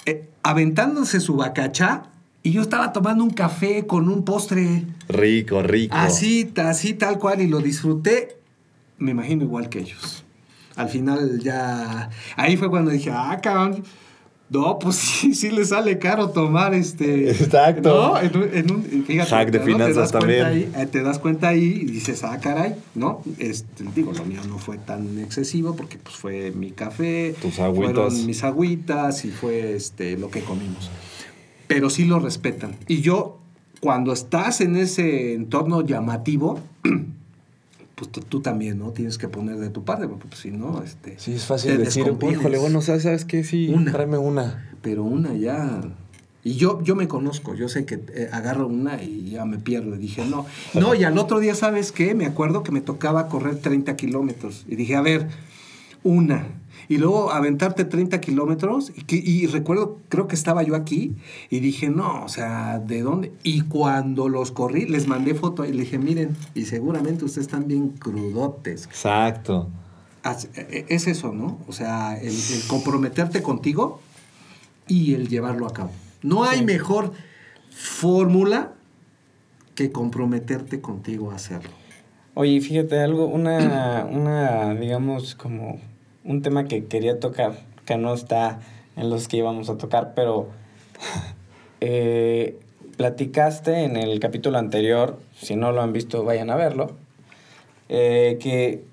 eh, 0.08 0.28
aventándose 0.42 1.20
su 1.20 1.36
bacachá 1.36 2.04
y 2.42 2.52
yo 2.52 2.62
estaba 2.64 2.92
tomando 2.92 3.24
un 3.24 3.30
café 3.30 3.86
con 3.86 4.10
un 4.10 4.26
postre. 4.26 4.86
Rico, 5.10 5.62
rico. 5.62 5.96
Así, 5.96 6.52
así 6.58 6.96
tal 6.96 7.20
cual, 7.20 7.40
y 7.42 7.48
lo 7.48 7.60
disfruté, 7.60 8.38
me 8.98 9.12
imagino 9.12 9.44
igual 9.44 9.70
que 9.70 9.80
ellos. 9.80 10.24
Al 10.80 10.90
final 10.90 11.40
ya, 11.42 12.10
ahí 12.38 12.56
fue 12.56 12.70
cuando 12.70 12.90
dije, 12.92 13.12
ah, 13.14 13.38
cabrón, 13.44 13.84
no, 14.50 14.80
pues 14.80 14.96
sí, 14.96 15.36
sí 15.36 15.52
le 15.52 15.66
sale 15.66 16.00
caro 16.00 16.30
tomar 16.30 16.74
este... 16.74 17.30
Exacto. 17.32 18.14
¿no? 18.14 18.20
En 18.20 18.36
un, 18.38 18.50
en 18.54 18.72
un- 18.72 19.04
fíjate, 19.06 19.30
Hack 19.30 19.52
de 19.52 19.60
¿no? 19.60 19.66
Finanzas 19.66 20.12
también. 20.12 20.46
ahí, 20.46 20.72
eh, 20.76 20.86
te 20.88 21.04
das 21.04 21.20
cuenta 21.20 21.50
ahí 21.50 21.82
y 21.82 21.86
dices, 21.86 22.24
ah, 22.24 22.40
caray, 22.42 22.76
¿no? 22.96 23.22
Este, 23.38 23.84
digo, 23.94 24.14
lo 24.14 24.24
mío 24.26 24.40
no 24.48 24.58
fue 24.58 24.78
tan 24.78 25.20
excesivo 25.20 25.76
porque 25.76 25.98
pues 26.00 26.16
fue 26.16 26.52
mi 26.52 26.72
café, 26.72 27.36
Tus 27.42 27.60
agüitas. 27.60 27.94
fueron 27.94 28.26
mis 28.26 28.44
agüitas 28.44 29.26
y 29.26 29.32
fue 29.32 29.76
este, 29.76 30.18
lo 30.18 30.32
que 30.32 30.42
comimos. 30.42 30.90
Pero 31.68 31.90
sí 31.92 32.06
lo 32.06 32.20
respetan. 32.20 32.76
Y 32.88 33.02
yo, 33.02 33.40
cuando 33.82 34.14
estás 34.14 34.62
en 34.62 34.76
ese 34.78 35.34
entorno 35.36 35.86
llamativo, 35.86 36.60
pues 38.00 38.12
tú, 38.12 38.22
tú 38.22 38.40
también, 38.40 38.80
¿no? 38.80 38.92
Tienes 38.92 39.18
que 39.18 39.28
poner 39.28 39.58
de 39.58 39.70
tu 39.70 39.84
parte, 39.84 40.08
porque 40.08 40.26
pues, 40.30 40.40
si 40.40 40.52
no, 40.52 40.82
este... 40.82 41.20
Sí, 41.20 41.34
es 41.34 41.44
fácil 41.44 41.78
decir, 41.78 42.06
híjole, 42.32 42.58
bueno, 42.58 42.82
¿sabes, 42.82 43.04
¿sabes 43.04 43.26
qué? 43.26 43.44
Sí, 43.44 43.68
Una. 43.68 43.92
tráeme 43.92 44.18
una. 44.18 44.72
Pero 44.82 45.04
una 45.04 45.34
ya... 45.34 45.82
Y 46.42 46.54
yo, 46.54 46.82
yo 46.82 46.96
me 46.96 47.10
conozco, 47.10 47.56
yo 47.56 47.68
sé 47.68 47.86
que 47.86 47.96
eh, 48.16 48.30
agarro 48.32 48.68
una 48.68 49.04
y 49.04 49.32
ya 49.32 49.44
me 49.44 49.58
pierdo. 49.58 49.96
Y 49.96 49.98
dije, 49.98 50.24
no. 50.26 50.46
No, 50.74 50.96
y 50.96 51.04
al 51.04 51.18
otro 51.18 51.42
día, 51.42 51.54
¿sabes 51.54 51.92
qué? 51.92 52.16
Me 52.16 52.26
acuerdo 52.26 52.64
que 52.64 52.72
me 52.72 52.80
tocaba 52.80 53.28
correr 53.28 53.58
30 53.58 53.98
kilómetros. 53.98 54.64
Y 54.70 54.78
dije, 54.78 54.96
a 54.96 55.02
ver, 55.02 55.28
una. 56.02 56.48
Y 56.90 56.98
luego 56.98 57.32
aventarte 57.32 57.86
30 57.86 58.20
kilómetros. 58.20 58.92
Y, 59.08 59.46
recuerdo, 59.48 60.00
creo 60.10 60.28
que 60.28 60.36
estaba 60.36 60.64
yo 60.64 60.76
aquí. 60.76 61.16
Y 61.52 61.60
dije, 61.60 61.90
no, 61.90 62.24
o 62.26 62.30
sea, 62.30 62.80
¿de 62.80 63.02
dónde? 63.04 63.32
Y 63.44 63.62
cuando 63.62 64.28
los 64.28 64.52
corrí, 64.52 64.86
les 64.88 65.08
mandé 65.08 65.36
foto 65.36 65.64
y 65.66 65.72
le 65.72 65.84
dije, 65.84 66.00
miren, 66.00 66.36
y 66.56 66.66
seguramente 66.66 67.24
ustedes 67.26 67.46
están 67.46 67.68
bien 67.68 67.90
crudotes. 67.90 68.86
Exacto. 68.86 69.70
As- 70.24 70.50
e- 70.56 70.88
Es 70.90 71.06
eso, 71.08 71.32
¿no? 71.32 71.60
O 71.68 71.74
sea, 71.74 72.18
el, 72.20 72.30
el 72.30 72.62
comprometerte 72.68 73.44
contigo 73.44 74.02
y 74.88 75.14
el 75.14 75.30
llevarlo 75.30 75.68
a 75.68 75.74
cabo. 75.74 75.92
No 76.24 76.44
hay 76.44 76.66
mejor 76.66 77.14
fórmula 77.70 78.74
que 79.76 79.92
comprometerte 79.92 80.82
contigo 80.82 81.32
a 81.32 81.36
hacerlo. 81.36 81.70
Oye, 82.34 82.60
fíjate 82.62 83.00
algo, 83.00 83.28
una, 83.28 84.06
una, 84.10 84.74
digamos, 84.76 85.36
como 85.36 85.80
un 86.24 86.42
tema 86.42 86.66
que 86.66 86.86
quería 86.86 87.20
tocar, 87.20 87.54
que 87.86 87.98
no 87.98 88.14
está 88.14 88.60
en 88.96 89.10
los 89.10 89.28
que 89.28 89.38
íbamos 89.38 89.70
a 89.70 89.78
tocar, 89.78 90.14
pero 90.16 90.50
eh, 91.82 92.60
platicaste 92.98 93.84
en 93.84 93.96
el 93.96 94.20
capítulo 94.20 94.58
anterior, 94.58 95.20
si 95.40 95.56
no 95.56 95.72
lo 95.72 95.82
han 95.82 95.94
visto, 95.94 96.24
vayan 96.24 96.50
a 96.50 96.56
verlo, 96.56 96.92
eh, 97.88 98.38
que 98.42 98.84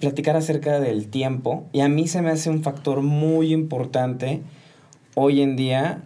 platicar 0.00 0.36
acerca 0.36 0.80
del 0.80 1.08
tiempo, 1.08 1.66
y 1.72 1.80
a 1.80 1.88
mí 1.88 2.06
se 2.06 2.22
me 2.22 2.30
hace 2.30 2.50
un 2.50 2.62
factor 2.62 3.02
muy 3.02 3.52
importante 3.52 4.42
hoy 5.14 5.42
en 5.42 5.56
día 5.56 6.02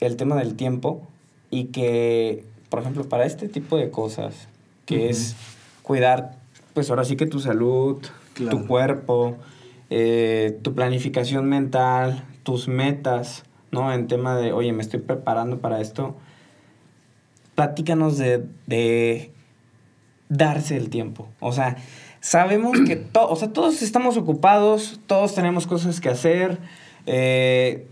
el 0.00 0.16
tema 0.16 0.36
del 0.36 0.54
tiempo 0.54 1.02
y 1.50 1.64
que, 1.66 2.44
por 2.70 2.80
ejemplo, 2.80 3.04
para 3.08 3.26
este 3.26 3.48
tipo 3.48 3.76
de 3.76 3.90
cosas, 3.90 4.48
que 4.86 5.10
es 5.10 5.36
cuidar 5.82 6.36
pues 6.74 6.90
ahora 6.90 7.04
sí 7.04 7.16
que 7.16 7.26
tu 7.26 7.40
salud, 7.40 7.98
Claro. 8.34 8.58
tu 8.58 8.66
cuerpo, 8.66 9.36
eh, 9.90 10.58
tu 10.62 10.74
planificación 10.74 11.48
mental, 11.48 12.24
tus 12.42 12.68
metas, 12.68 13.44
¿no? 13.70 13.92
En 13.92 14.06
tema 14.06 14.36
de, 14.36 14.52
oye, 14.52 14.72
me 14.72 14.82
estoy 14.82 15.00
preparando 15.00 15.58
para 15.58 15.80
esto. 15.80 16.16
Platícanos 17.54 18.18
de, 18.18 18.44
de 18.66 19.30
darse 20.28 20.76
el 20.76 20.90
tiempo. 20.90 21.28
O 21.40 21.52
sea, 21.52 21.76
sabemos 22.20 22.78
que 22.86 22.96
to- 22.96 23.28
o 23.28 23.36
sea, 23.36 23.52
todos 23.52 23.82
estamos 23.82 24.16
ocupados, 24.16 25.00
todos 25.06 25.34
tenemos 25.34 25.66
cosas 25.66 26.00
que 26.00 26.08
hacer, 26.10 26.58
eh, 27.06 27.86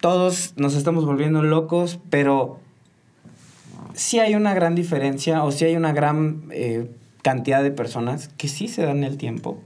todos 0.00 0.54
nos 0.56 0.74
estamos 0.74 1.04
volviendo 1.04 1.42
locos, 1.42 1.98
pero 2.08 2.58
sí 3.92 4.18
hay 4.20 4.34
una 4.34 4.54
gran 4.54 4.74
diferencia 4.74 5.44
o 5.44 5.52
sí 5.52 5.66
hay 5.66 5.76
una 5.76 5.92
gran 5.92 6.44
eh, 6.50 6.90
cantidad 7.22 7.62
de 7.62 7.70
personas 7.70 8.28
que 8.38 8.48
sí 8.48 8.68
se 8.68 8.82
dan 8.86 9.04
el 9.04 9.18
tiempo. 9.18 9.58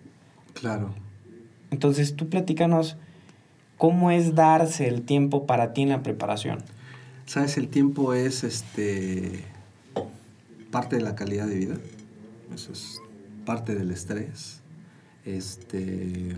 Claro. 0.54 0.92
Entonces, 1.74 2.14
tú 2.14 2.28
platícanos 2.28 2.96
cómo 3.78 4.12
es 4.12 4.36
darse 4.36 4.86
el 4.86 5.02
tiempo 5.02 5.44
para 5.44 5.72
ti 5.72 5.82
en 5.82 5.88
la 5.88 6.04
preparación. 6.04 6.58
¿Sabes? 7.26 7.56
El 7.56 7.66
tiempo 7.66 8.14
es 8.14 8.44
este 8.44 9.42
parte 10.70 10.94
de 10.94 11.02
la 11.02 11.16
calidad 11.16 11.48
de 11.48 11.56
vida. 11.56 11.74
Eso 12.54 12.72
es 12.72 13.00
parte 13.44 13.74
del 13.74 13.90
estrés. 13.90 14.60
Este 15.24 16.36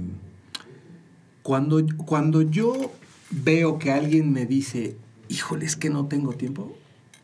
cuando, 1.43 1.85
cuando 2.07 2.41
yo 2.41 2.91
veo 3.31 3.79
que 3.79 3.93
alguien 3.93 4.33
me 4.33 4.47
dice, 4.47 4.97
híjole, 5.29 5.67
es 5.67 5.77
que 5.77 5.91
no 5.91 6.07
tengo 6.07 6.33
tiempo, 6.33 6.75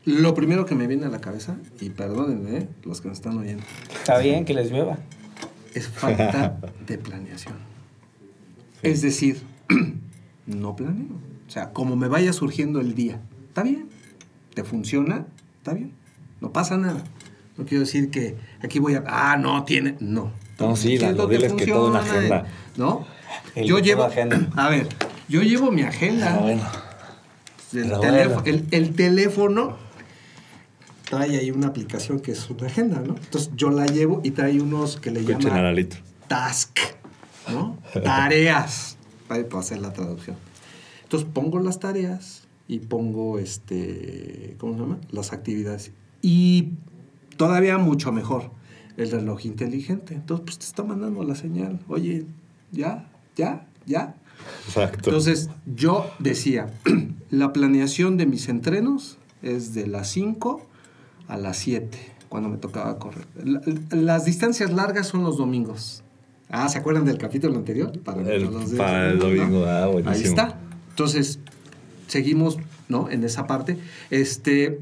lo 0.05 0.35
primero 0.35 0.67
que 0.67 0.75
me 0.75 0.87
viene 0.87 1.07
a 1.07 1.09
la 1.09 1.23
cabeza, 1.23 1.57
y 1.81 1.89
perdónenme, 1.89 2.59
¿eh? 2.59 2.69
los 2.85 3.01
que 3.01 3.09
me 3.09 3.15
están 3.15 3.39
oyendo, 3.39 3.65
Está 3.95 4.19
bien 4.19 4.45
que 4.45 4.53
les 4.53 4.71
llueva. 4.71 4.99
es 5.73 5.89
falta 5.89 6.61
de 6.87 6.99
planeación. 6.99 7.72
Es 8.83 9.03
decir, 9.03 9.43
no 10.47 10.77
planeo. 10.77 11.17
O 11.47 11.51
sea, 11.51 11.73
como 11.73 11.97
me 11.97 12.09
vaya 12.09 12.33
surgiendo 12.33 12.81
el 12.81 12.95
día, 12.95 13.21
está 13.49 13.63
bien. 13.63 13.89
¿Te 14.55 14.65
funciona? 14.65 15.27
Está 15.59 15.75
bien. 15.75 15.93
No 16.41 16.53
pasa 16.53 16.77
nada. 16.77 17.05
No 17.57 17.65
quiero 17.65 17.81
decir 17.81 18.11
que 18.11 18.37
aquí 18.63 18.79
voy 18.79 18.95
a. 18.95 19.05
Ah, 19.07 19.37
no, 19.37 19.65
tiene. 19.65 19.97
No. 20.01 20.33
No, 20.59 20.77
sí, 20.77 20.89
¿Qué 20.89 20.95
es 20.97 21.03
Lalo, 21.03 21.29
lo 21.29 21.57
que 21.57 21.67
toda 21.67 21.91
una 21.91 22.01
agenda. 22.01 22.47
¿No? 22.77 23.07
El 23.55 23.67
yo 23.67 23.79
llevo. 23.79 24.05
agenda. 24.05 24.49
A 24.57 24.69
ver, 24.69 24.89
yo 25.29 25.43
llevo 25.43 25.71
mi 25.71 25.83
agenda. 25.83 26.35
Ah, 26.35 26.41
bueno. 26.41 26.63
El, 27.73 28.01
teléfono, 28.01 28.43
bueno. 28.43 28.43
el, 28.45 28.67
el 28.71 28.95
teléfono 28.95 29.77
trae 31.13 31.37
ahí 31.39 31.51
una 31.51 31.67
aplicación 31.67 32.21
que 32.21 32.33
es 32.33 32.49
una 32.49 32.67
agenda, 32.67 33.01
¿no? 33.01 33.17
Entonces 33.17 33.51
yo 33.55 33.71
la 33.71 33.85
llevo 33.87 34.23
y 34.25 34.31
trae 34.31 34.61
unos 34.61 34.97
que 34.97 35.11
le 35.11 35.21
Escuchen 35.21 35.51
llaman 35.51 35.89
task, 36.27 36.79
¿no? 37.51 37.79
Tareas, 38.03 38.97
para 39.29 39.47
para 39.49 39.61
hacer 39.61 39.79
la 39.81 39.93
traducción. 39.93 40.37
Entonces 41.05 41.29
pongo 41.33 41.59
las 41.61 41.79
tareas 41.81 42.45
y 42.69 42.79
pongo, 42.81 43.39
este, 43.39 44.57
¿cómo 44.59 44.75
se 44.75 44.81
llama? 44.81 44.99
Las 45.11 45.33
actividades. 45.33 45.93
Y 46.23 46.71
todavía 47.37 47.77
mucho 47.79 48.13
mejor, 48.13 48.51
el 48.97 49.11
reloj 49.11 49.45
inteligente. 49.45 50.15
Entonces, 50.15 50.45
pues 50.47 50.59
te 50.59 50.65
está 50.67 50.83
mandando 50.83 51.23
la 51.25 51.35
señal. 51.35 51.81
Oye, 51.89 52.25
ya, 52.71 53.11
ya, 53.37 53.67
ya. 53.87 54.15
Exacto. 54.67 55.11
Entonces, 55.11 55.51
yo 55.67 56.11
decía, 56.19 56.71
la 57.31 57.53
planeación 57.53 58.17
de 58.17 58.27
mis 58.27 58.49
entrenos 58.49 59.19
es 59.43 59.75
de 59.75 59.87
las 59.87 60.09
5 60.11 60.67
a 61.29 61.37
las 61.37 61.57
7, 61.59 61.99
cuando 62.29 62.49
me 62.49 62.57
tocaba 62.57 62.99
correr. 62.99 63.27
La- 63.45 63.61
las 63.91 64.25
distancias 64.25 64.73
largas 64.73 65.09
son 65.09 65.23
los 65.25 65.37
domingos. 65.37 66.03
Ah, 66.53 66.69
¿se 66.69 66.79
acuerdan 66.79 67.07
del 67.07 67.17
capítulo 67.17 67.57
anterior? 67.57 67.99
Para, 68.01 68.21
El- 68.31 68.43
los 68.45 68.71
para 68.73 69.11
el 69.11 69.19
domingo, 69.19 69.65
ah, 69.65 69.87
buenísimo. 69.87 70.15
Ahí 70.15 70.23
está. 70.23 70.59
Entonces, 70.91 71.39
seguimos, 72.09 72.59
¿no? 72.89 73.09
En 73.11 73.25
esa 73.25 73.47
parte. 73.47 73.79
Este, 74.11 74.81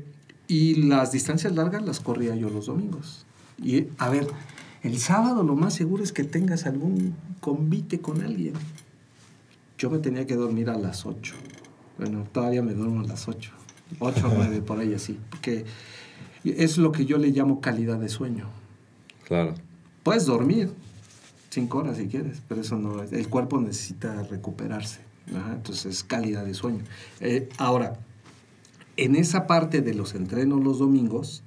y 0.48 0.82
las 0.82 1.12
distancias 1.12 1.54
largas 1.54 1.82
las 1.82 2.00
corría 2.00 2.34
yo 2.34 2.50
los 2.50 2.66
domingos. 2.66 3.24
Y, 3.62 3.86
a 3.98 4.10
ver, 4.10 4.26
el 4.82 4.98
sábado 4.98 5.44
lo 5.44 5.54
más 5.54 5.72
seguro 5.74 6.02
es 6.02 6.12
que 6.12 6.24
tengas 6.24 6.66
algún 6.66 7.14
convite 7.40 8.00
con 8.00 8.20
alguien. 8.22 8.54
Yo 9.78 9.90
me 9.90 9.98
tenía 9.98 10.26
que 10.26 10.34
dormir 10.34 10.70
a 10.70 10.76
las 10.76 11.06
8. 11.06 11.34
Bueno, 11.98 12.26
todavía 12.32 12.62
me 12.62 12.74
duermo 12.74 13.00
a 13.00 13.04
las 13.04 13.28
8. 13.28 13.52
8 14.00 14.26
o 14.28 14.34
9, 14.34 14.60
por 14.62 14.80
ahí 14.80 14.92
así. 14.92 15.18
Porque 15.30 15.64
es 16.44 16.78
lo 16.78 16.90
que 16.90 17.06
yo 17.06 17.16
le 17.16 17.28
llamo 17.28 17.60
calidad 17.60 17.98
de 18.00 18.08
sueño. 18.08 18.48
Claro. 19.24 19.54
Puedes 20.02 20.26
dormir 20.26 20.70
5 21.50 21.78
horas 21.78 21.96
si 21.96 22.06
quieres, 22.06 22.40
pero 22.48 22.60
eso 22.60 22.76
no 22.76 23.02
es. 23.02 23.12
El 23.12 23.28
cuerpo 23.28 23.60
necesita 23.60 24.22
recuperarse. 24.24 25.00
Ajá, 25.36 25.52
entonces, 25.54 26.02
calidad 26.04 26.44
de 26.44 26.54
sueño. 26.54 26.82
Eh, 27.20 27.48
ahora, 27.58 27.98
en 28.96 29.16
esa 29.16 29.46
parte 29.46 29.80
de 29.80 29.94
los 29.94 30.14
entrenos 30.14 30.62
los 30.62 30.78
domingos, 30.78 31.42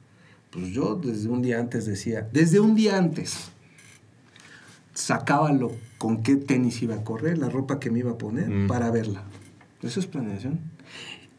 pues 0.52 0.68
yo 0.68 0.96
desde 0.96 1.30
un 1.30 1.42
día 1.42 1.60
antes 1.60 1.86
decía, 1.86 2.28
desde 2.32 2.60
un 2.60 2.76
día 2.76 2.98
antes, 2.98 3.50
sacaba 4.94 5.52
lo, 5.52 5.72
con 5.98 6.22
qué 6.24 6.36
tenis 6.36 6.82
iba 6.82 6.96
a 6.96 7.04
correr, 7.04 7.38
la 7.38 7.50
ropa 7.50 7.80
que 7.80 7.89
me 7.89 8.00
iba 8.00 8.12
a 8.12 8.18
poner 8.18 8.50
Mm. 8.50 8.68
para 8.68 8.92
verla. 8.92 9.24
Eso 9.82 10.00
es 10.00 10.06
planeación. 10.06 10.60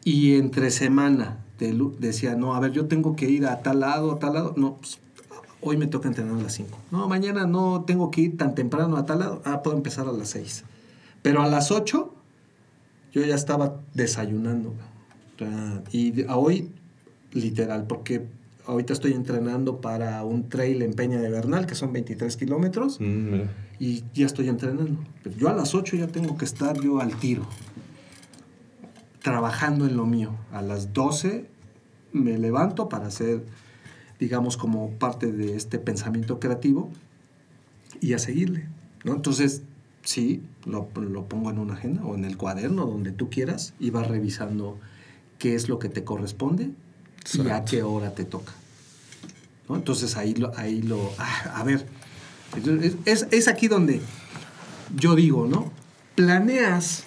Y 0.03 0.35
entre 0.35 0.69
semana 0.71 1.39
de 1.57 1.73
decía, 1.99 2.35
no, 2.35 2.53
a 2.53 2.59
ver, 2.59 2.71
yo 2.71 2.85
tengo 2.87 3.15
que 3.15 3.29
ir 3.29 3.45
a 3.47 3.61
tal 3.63 3.79
lado, 3.79 4.11
a 4.11 4.19
tal 4.19 4.33
lado. 4.33 4.53
No, 4.57 4.75
pues, 4.77 4.99
hoy 5.65 5.77
me 5.77 5.87
toca 5.87 6.07
entrenar 6.07 6.37
a 6.37 6.41
las 6.41 6.53
5. 6.53 6.77
No, 6.91 7.07
mañana 7.07 7.45
no 7.45 7.83
tengo 7.85 8.11
que 8.11 8.21
ir 8.21 8.37
tan 8.37 8.55
temprano 8.55 8.97
a 8.97 9.05
tal 9.05 9.19
lado. 9.19 9.41
Ah, 9.45 9.61
puedo 9.63 9.75
empezar 9.75 10.07
a 10.07 10.11
las 10.11 10.29
6. 10.29 10.63
Pero 11.21 11.41
a 11.41 11.47
las 11.47 11.71
8 11.71 12.13
yo 13.11 13.21
ya 13.25 13.35
estaba 13.35 13.81
desayunando. 13.93 14.73
Y 15.91 16.23
hoy, 16.29 16.71
literal, 17.33 17.87
porque 17.87 18.27
ahorita 18.67 18.93
estoy 18.93 19.13
entrenando 19.13 19.81
para 19.81 20.23
un 20.23 20.49
trail 20.49 20.81
en 20.81 20.93
Peña 20.93 21.19
de 21.19 21.29
Bernal, 21.29 21.65
que 21.65 21.75
son 21.75 21.91
23 21.93 22.35
kilómetros, 22.37 22.99
Mm, 22.99 23.41
y 23.79 24.03
ya 24.13 24.25
estoy 24.25 24.49
entrenando. 24.49 24.99
Pero 25.23 25.35
yo 25.35 25.49
a 25.49 25.53
las 25.53 25.75
8 25.75 25.97
ya 25.97 26.07
tengo 26.07 26.37
que 26.37 26.45
estar 26.45 26.79
yo 26.81 26.99
al 26.99 27.15
tiro, 27.17 27.45
trabajando 29.21 29.85
en 29.85 29.97
lo 29.97 30.05
mío. 30.05 30.31
A 30.51 30.61
las 30.61 30.93
12 30.93 31.47
me 32.13 32.37
levanto 32.37 32.87
para 32.89 33.07
hacer, 33.07 33.43
digamos, 34.19 34.57
como 34.57 34.91
parte 34.91 35.31
de 35.31 35.55
este 35.55 35.79
pensamiento 35.79 36.39
creativo 36.39 36.89
y 38.01 38.13
a 38.13 38.19
seguirle. 38.19 38.67
¿no? 39.03 39.13
Entonces, 39.15 39.63
sí, 40.03 40.41
lo, 40.65 40.89
lo 40.95 41.25
pongo 41.27 41.49
en 41.51 41.59
una 41.59 41.73
agenda 41.73 42.03
o 42.05 42.15
en 42.15 42.25
el 42.25 42.37
cuaderno, 42.37 42.85
donde 42.85 43.11
tú 43.11 43.29
quieras, 43.29 43.73
y 43.79 43.89
vas 43.89 44.07
revisando 44.07 44.77
qué 45.39 45.55
es 45.55 45.67
lo 45.69 45.79
que 45.79 45.89
te 45.89 46.03
corresponde 46.03 46.63
y 47.33 47.39
a 47.39 47.41
Exacto. 47.43 47.71
qué 47.71 47.83
hora 47.83 48.13
te 48.15 48.25
toca. 48.25 48.53
¿no? 49.67 49.75
Entonces 49.75 50.15
ahí 50.15 50.33
lo, 50.35 50.55
ahí 50.57 50.81
lo, 50.81 51.11
ah, 51.17 51.53
a 51.55 51.63
ver, 51.63 51.85
es- 53.05 53.27
es 53.31 53.47
aquí 53.47 53.67
donde 53.67 53.99
yo 54.95 55.15
digo, 55.15 55.47
¿no? 55.47 55.71
Planeas 56.15 57.03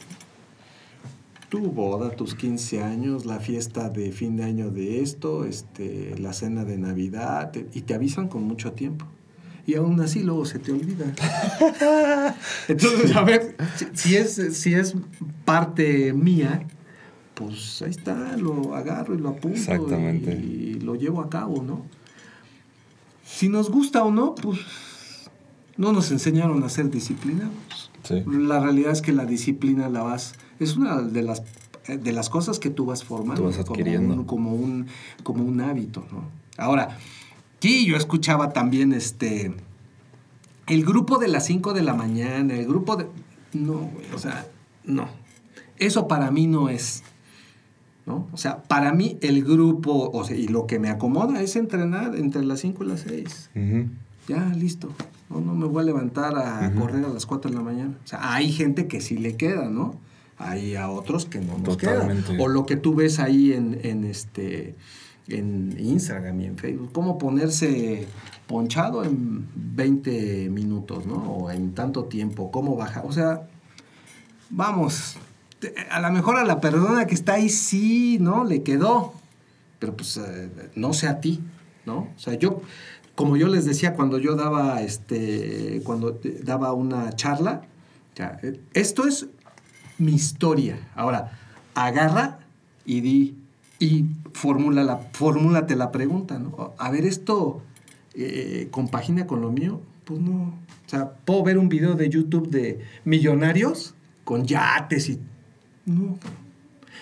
tu 1.49 1.61
boda, 1.73 2.11
tus 2.11 2.35
15 2.35 2.83
años, 2.83 3.25
la 3.27 3.41
fiesta 3.41 3.89
de 3.89 4.13
fin 4.13 4.37
de 4.37 4.45
año 4.45 4.71
de 4.71 5.01
esto, 5.03 5.45
este, 5.45 6.15
la 6.19 6.33
cena 6.33 6.65
de 6.65 6.77
Navidad, 6.79 7.51
te- 7.53 7.67
y 7.73 7.83
te 7.83 7.95
avisan 7.95 8.29
con 8.29 8.45
mucho 8.45 8.73
tiempo. 8.73 9.07
Y 9.67 9.75
aún 9.75 10.01
así 10.01 10.23
luego 10.23 10.45
se 10.47 10.59
te 10.59 10.73
olvida. 10.73 11.13
Entonces, 12.69 13.15
a 13.17 13.23
ver, 13.23 13.57
si, 13.77 13.87
si 13.95 14.17
es, 14.17 14.57
si 14.59 14.75
es 14.75 14.95
parte 15.45 16.13
mía, 16.13 16.67
pues 17.35 17.83
ahí 17.83 17.91
está, 17.91 18.37
lo 18.37 18.75
agarro 18.75 19.15
y 19.15 19.19
lo 19.19 19.31
apunto 19.31 19.57
Exactamente. 19.59 20.33
y 20.33 20.75
lo 20.81 20.95
llevo 20.97 21.21
a 21.21 21.29
cabo, 21.31 21.63
¿no? 21.63 21.85
Si 23.25 23.49
nos 23.49 23.71
gusta 23.71 24.05
o 24.05 24.11
no, 24.11 24.35
pues 24.35 24.59
no 25.77 25.93
nos 25.93 26.11
enseñaron 26.11 26.63
a 26.65 26.69
ser 26.69 26.91
disciplinados. 26.91 27.91
Sí. 28.05 28.23
La 28.27 28.59
realidad 28.61 28.93
es 28.93 29.03
que 29.03 29.13
la 29.13 29.27
disciplina 29.27 29.89
la 29.91 30.03
vas, 30.03 30.33
es 30.61 30.77
una 30.77 31.01
de 31.03 31.23
las 31.23 31.43
de 31.87 32.13
las 32.13 32.29
cosas 32.29 32.59
que 32.59 32.69
tú 32.69 32.85
vas 32.85 33.03
formando, 33.03 33.43
Tú 33.43 33.49
vas. 33.49 33.65
Como, 33.65 33.83
un, 33.83 34.25
como 34.25 34.53
un 34.53 34.87
como 35.23 35.45
un 35.45 35.61
hábito, 35.61 36.05
¿no? 36.13 36.25
Ahora, 36.59 36.99
sí, 37.61 37.87
yo 37.87 37.97
escuchaba 37.97 38.53
también 38.53 38.93
este 38.93 39.55
el 40.67 40.85
grupo 40.85 41.19
de 41.19 41.29
las 41.29 41.47
5 41.47 41.73
de 41.73 41.83
la 41.83 41.95
mañana, 41.95 42.55
el 42.55 42.67
grupo 42.67 42.97
de 42.97 43.07
no, 43.55 43.79
güey, 43.79 44.05
o 44.15 44.19
sea, 44.19 44.47
no. 44.85 45.09
Eso 45.79 46.09
para 46.09 46.31
mí 46.31 46.47
no 46.47 46.69
es 46.69 47.03
¿no? 48.09 48.27
O 48.33 48.37
sea, 48.39 48.63
para 48.63 48.93
mí 48.93 49.19
el 49.21 49.45
grupo, 49.45 50.11
o 50.11 50.25
sea, 50.25 50.37
y 50.37 50.49
lo 50.49 50.67
que 50.67 50.79
me 50.79 50.89
acomoda 50.89 51.43
es 51.43 51.57
entrenar 51.57 52.17
entre 52.17 52.43
las 52.43 52.61
5 52.61 52.83
y 52.83 52.87
las 52.87 53.01
6 53.01 53.51
Ujú. 53.55 53.89
ya, 54.27 54.47
listo. 54.57 54.89
No, 55.29 55.41
no 55.41 55.55
me 55.55 55.67
voy 55.67 55.83
a 55.83 55.85
levantar 55.85 56.37
a 56.39 56.73
correr 56.75 57.05
a 57.05 57.09
las 57.09 57.27
4 57.27 57.51
de 57.51 57.57
la 57.57 57.63
mañana. 57.63 57.99
O 58.03 58.09
sea, 58.09 58.35
hay 58.35 58.51
gente 58.51 58.89
que 58.89 59.03
sí 59.03 59.19
le 59.19 59.37
queda, 59.37 59.69
¿no? 59.69 59.95
Hay 60.39 60.77
a 60.77 60.89
otros 60.91 61.25
que 61.27 61.41
no 61.41 61.59
nos 61.59 61.77
Totalmente. 61.79 62.33
queda. 62.33 62.43
O 62.45 62.49
lo 62.49 62.65
que 62.67 62.77
tú 62.77 62.95
ves 62.95 63.19
ahí 63.19 63.53
en, 63.53 63.81
en 63.83 64.05
este 64.05 64.75
en 65.29 65.77
Instagram 65.79 66.41
y 66.41 66.45
en 66.47 66.57
Facebook. 66.57 66.91
Cómo 66.93 67.19
ponerse 67.19 68.07
ponchado 68.47 69.05
en 69.05 69.47
20 69.55 70.49
minutos, 70.49 71.05
¿no? 71.07 71.17
O 71.17 71.51
en 71.51 71.75
tanto 71.75 72.05
tiempo. 72.05 72.51
Cómo 72.51 72.77
bajar. 72.77 73.05
O 73.05 73.13
sea, 73.13 73.47
vamos, 74.51 75.17
a 75.91 76.01
lo 76.01 76.11
mejor 76.13 76.37
a 76.37 76.45
la 76.45 76.61
persona 76.61 77.07
que 77.07 77.15
está 77.15 77.35
ahí 77.35 77.49
sí, 77.49 78.19
¿no? 78.21 78.45
Le 78.45 78.63
quedó. 78.63 79.13
Pero 79.79 79.97
pues 79.97 80.17
eh, 80.17 80.51
no 80.75 80.93
sé 80.93 81.07
a 81.09 81.21
ti, 81.21 81.41
¿no? 81.87 82.09
O 82.17 82.19
sea, 82.19 82.35
yo, 82.35 82.63
como 83.15 83.37
yo 83.37 83.49
les 83.49 83.65
decía 83.65 83.95
cuando 83.95 84.19
yo 84.19 84.35
daba, 84.35 84.83
este, 84.83 85.83
cuando 85.85 86.15
te- 86.15 86.41
daba 86.43 86.73
una 86.73 87.13
charla, 87.13 87.63
ya, 88.17 88.41
eh, 88.43 88.61
esto 88.75 89.07
es 89.07 89.27
mi 89.99 90.13
historia. 90.13 90.79
Ahora, 90.95 91.33
agarra 91.75 92.39
y 92.85 93.01
di, 93.01 93.35
y 93.79 94.07
formula 94.33 94.83
la, 94.85 94.99
formúlate 95.13 95.77
la 95.77 95.93
pregunta, 95.93 96.39
¿no? 96.39 96.75
A 96.79 96.91
ver, 96.91 97.05
¿esto 97.05 97.63
eh, 98.15 98.69
compagina 98.71 99.27
con 99.27 99.41
lo 99.41 99.51
mío? 99.51 99.81
Pues 100.05 100.21
no. 100.21 100.55
O 100.87 100.89
sea, 100.91 101.11
puedo 101.13 101.43
ver 101.43 101.59
un 101.59 101.69
video 101.69 101.95
de 101.95 102.09
YouTube 102.09 102.49
de 102.49 102.81
millonarios 103.05 103.95
con 104.25 104.45
yates 104.47 105.09
y... 105.11 105.21
No. 105.87 106.19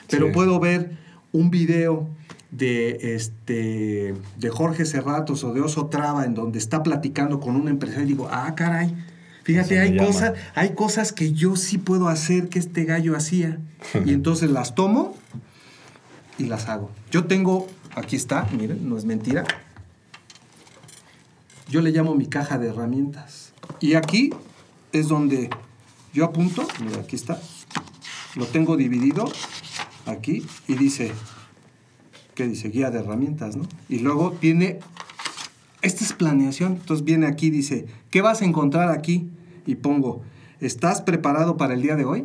Pero 0.09 0.27
Sí. 0.27 0.33
puedo 0.33 0.61
ver 0.61 0.97
un 1.33 1.51
video 1.51 2.09
de 2.51 3.15
este 3.15 4.15
de 4.39 4.51
Jorge 4.51 4.85
Serratos 4.85 5.43
o 5.45 5.53
de 5.53 5.61
Oso 5.61 5.87
Traba 5.87 6.25
en 6.25 6.35
donde 6.35 6.59
está 6.59 6.83
platicando 6.83 7.41
con 7.41 7.57
un 7.57 7.69
empresario 7.69 8.05
y 8.05 8.09
digo, 8.09 8.29
ah, 8.31 8.55
caray, 8.55 8.95
fíjate, 9.47 9.79
hay 9.79 9.95
llama. 9.95 10.09
cosas, 10.09 10.33
hay 10.57 10.75
cosas 10.75 11.13
que 11.13 11.33
yo 11.33 11.55
sí 11.55 11.79
puedo 11.79 12.09
hacer 12.09 12.49
que 12.49 12.59
este 12.59 12.85
gallo 12.85 13.17
hacía. 13.17 13.61
Y 14.05 14.11
entonces 14.13 14.51
las 14.51 14.75
tomo 14.75 15.17
y 16.37 16.47
las 16.47 16.69
hago. 16.69 16.91
Yo 17.13 17.27
tengo, 17.27 17.69
aquí 17.95 18.17
está, 18.17 18.49
miren, 18.51 18.89
no 18.89 18.99
es 18.99 19.05
mentira. 19.05 19.45
Yo 21.69 21.81
le 21.81 21.93
llamo 21.93 22.17
mi 22.17 22.27
caja 22.27 22.59
de 22.59 22.71
herramientas. 22.71 23.53
Y 23.79 23.95
aquí 23.95 24.31
es 24.91 25.07
donde 25.07 25.49
yo 26.13 26.25
apunto, 26.25 26.67
mira, 26.85 27.03
aquí 27.03 27.15
está. 27.15 27.41
Lo 28.35 28.47
tengo 28.47 28.77
dividido 28.77 29.31
aquí 30.07 30.45
y 30.67 30.75
dice, 30.75 31.13
¿qué 32.35 32.49
dice? 32.49 32.69
Guía 32.69 32.91
de 32.91 32.99
herramientas, 32.99 33.55
¿no? 33.55 33.69
Y 33.89 34.01
luego 34.01 34.33
tiene, 34.33 34.81
esta 35.83 36.05
es 36.05 36.13
planeación, 36.13 36.73
entonces 36.75 37.05
viene 37.05 37.27
aquí, 37.27 37.51
dice, 37.51 37.87
¿qué 38.11 38.23
vas 38.23 38.43
a 38.43 38.45
encontrar 38.45 38.91
aquí? 38.91 39.29
Y 39.67 39.77
pongo, 39.77 40.23
¿estás 40.61 41.03
preparado 41.03 41.57
para 41.57 41.75
el 41.75 41.83
día 41.83 41.97
de 41.97 42.05
hoy? 42.05 42.25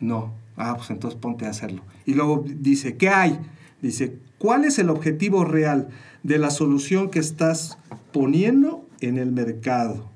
No. 0.00 0.32
Ah, 0.56 0.74
pues 0.76 0.90
entonces 0.90 1.18
ponte 1.18 1.46
a 1.46 1.50
hacerlo. 1.50 1.82
Y 2.06 2.14
luego 2.14 2.44
dice, 2.46 2.96
¿qué 2.96 3.08
hay? 3.08 3.38
Dice, 3.82 4.18
¿cuál 4.38 4.64
es 4.64 4.78
el 4.78 4.90
objetivo 4.90 5.44
real 5.44 5.88
de 6.22 6.38
la 6.38 6.50
solución 6.50 7.10
que 7.10 7.18
estás 7.18 7.78
poniendo 8.12 8.86
en 9.00 9.16
el 9.16 9.32
mercado? 9.32 10.08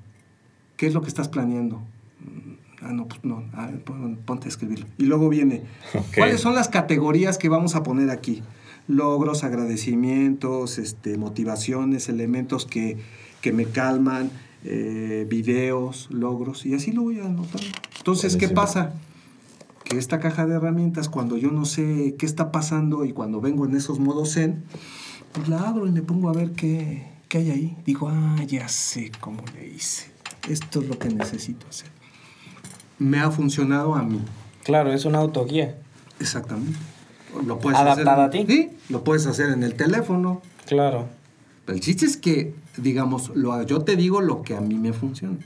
¿Qué 0.77 0.87
es 0.87 0.93
lo 0.93 1.01
que 1.01 1.07
estás 1.07 1.29
planeando? 1.29 1.81
Ah, 2.81 2.91
no, 2.93 3.07
pues 3.07 3.23
no. 3.23 3.43
Ah, 3.53 3.71
pon- 3.83 4.19
ponte 4.25 4.45
a 4.45 4.49
escribirlo. 4.49 4.85
Y 4.99 5.05
luego 5.05 5.29
viene. 5.29 5.63
¿cuáles 6.15 6.41
son 6.41 6.53
las 6.53 6.69
categorías 6.69 7.37
que 7.39 7.49
vamos 7.49 7.75
a 7.75 7.81
poner 7.81 8.11
aquí? 8.11 8.43
Logros, 8.87 9.43
agradecimientos, 9.43 10.77
este, 10.77 11.17
motivaciones, 11.17 12.09
elementos 12.09 12.65
que, 12.65 12.97
que 13.41 13.51
me 13.51 13.65
calman, 13.65 14.29
eh, 14.63 15.25
videos, 15.29 16.07
logros, 16.11 16.65
y 16.65 16.73
así 16.73 16.91
lo 16.91 17.03
voy 17.03 17.19
anotando. 17.19 17.67
Entonces, 17.97 18.35
¿qué 18.37 18.49
pasa? 18.49 18.93
Que 19.83 19.97
esta 19.97 20.19
caja 20.19 20.45
de 20.45 20.55
herramientas, 20.55 21.09
cuando 21.09 21.37
yo 21.37 21.51
no 21.51 21.65
sé 21.65 22.15
qué 22.17 22.25
está 22.25 22.51
pasando 22.51 23.05
y 23.05 23.11
cuando 23.11 23.41
vengo 23.41 23.65
en 23.65 23.75
esos 23.75 23.99
modos 23.99 24.33
zen, 24.33 24.63
pues 25.31 25.47
la 25.49 25.67
abro 25.67 25.87
y 25.87 25.91
me 25.91 26.01
pongo 26.01 26.29
a 26.29 26.33
ver 26.33 26.51
qué, 26.51 27.07
qué 27.27 27.39
hay 27.39 27.51
ahí. 27.51 27.77
Digo, 27.85 28.09
ah, 28.09 28.43
ya 28.47 28.67
sé 28.67 29.11
cómo 29.19 29.43
le 29.53 29.67
hice. 29.67 30.07
Esto 30.49 30.81
es 30.81 30.87
lo 30.87 30.97
que 30.97 31.09
necesito 31.09 31.67
hacer. 31.67 31.89
Me 32.97 33.19
ha 33.19 33.29
funcionado 33.29 33.95
a 33.95 34.03
mí. 34.03 34.21
Claro, 34.63 34.93
es 34.93 35.05
una 35.05 35.19
autoguía. 35.19 35.77
Exactamente. 36.19 36.79
Lo 37.45 37.59
puedes 37.59 37.79
Adaptada 37.79 38.25
hacer, 38.25 38.41
a 38.41 38.45
ti. 38.45 38.51
Sí, 38.53 38.69
lo 38.89 39.03
puedes 39.03 39.25
hacer 39.27 39.49
en 39.49 39.63
el 39.63 39.73
teléfono. 39.75 40.41
Claro. 40.67 41.07
El 41.67 41.79
chiste 41.79 42.05
es 42.05 42.17
que, 42.17 42.53
digamos, 42.77 43.31
lo, 43.35 43.61
yo 43.63 43.81
te 43.81 43.95
digo 43.95 44.21
lo 44.21 44.41
que 44.43 44.55
a 44.55 44.61
mí 44.61 44.75
me 44.75 44.93
funciona. 44.93 45.37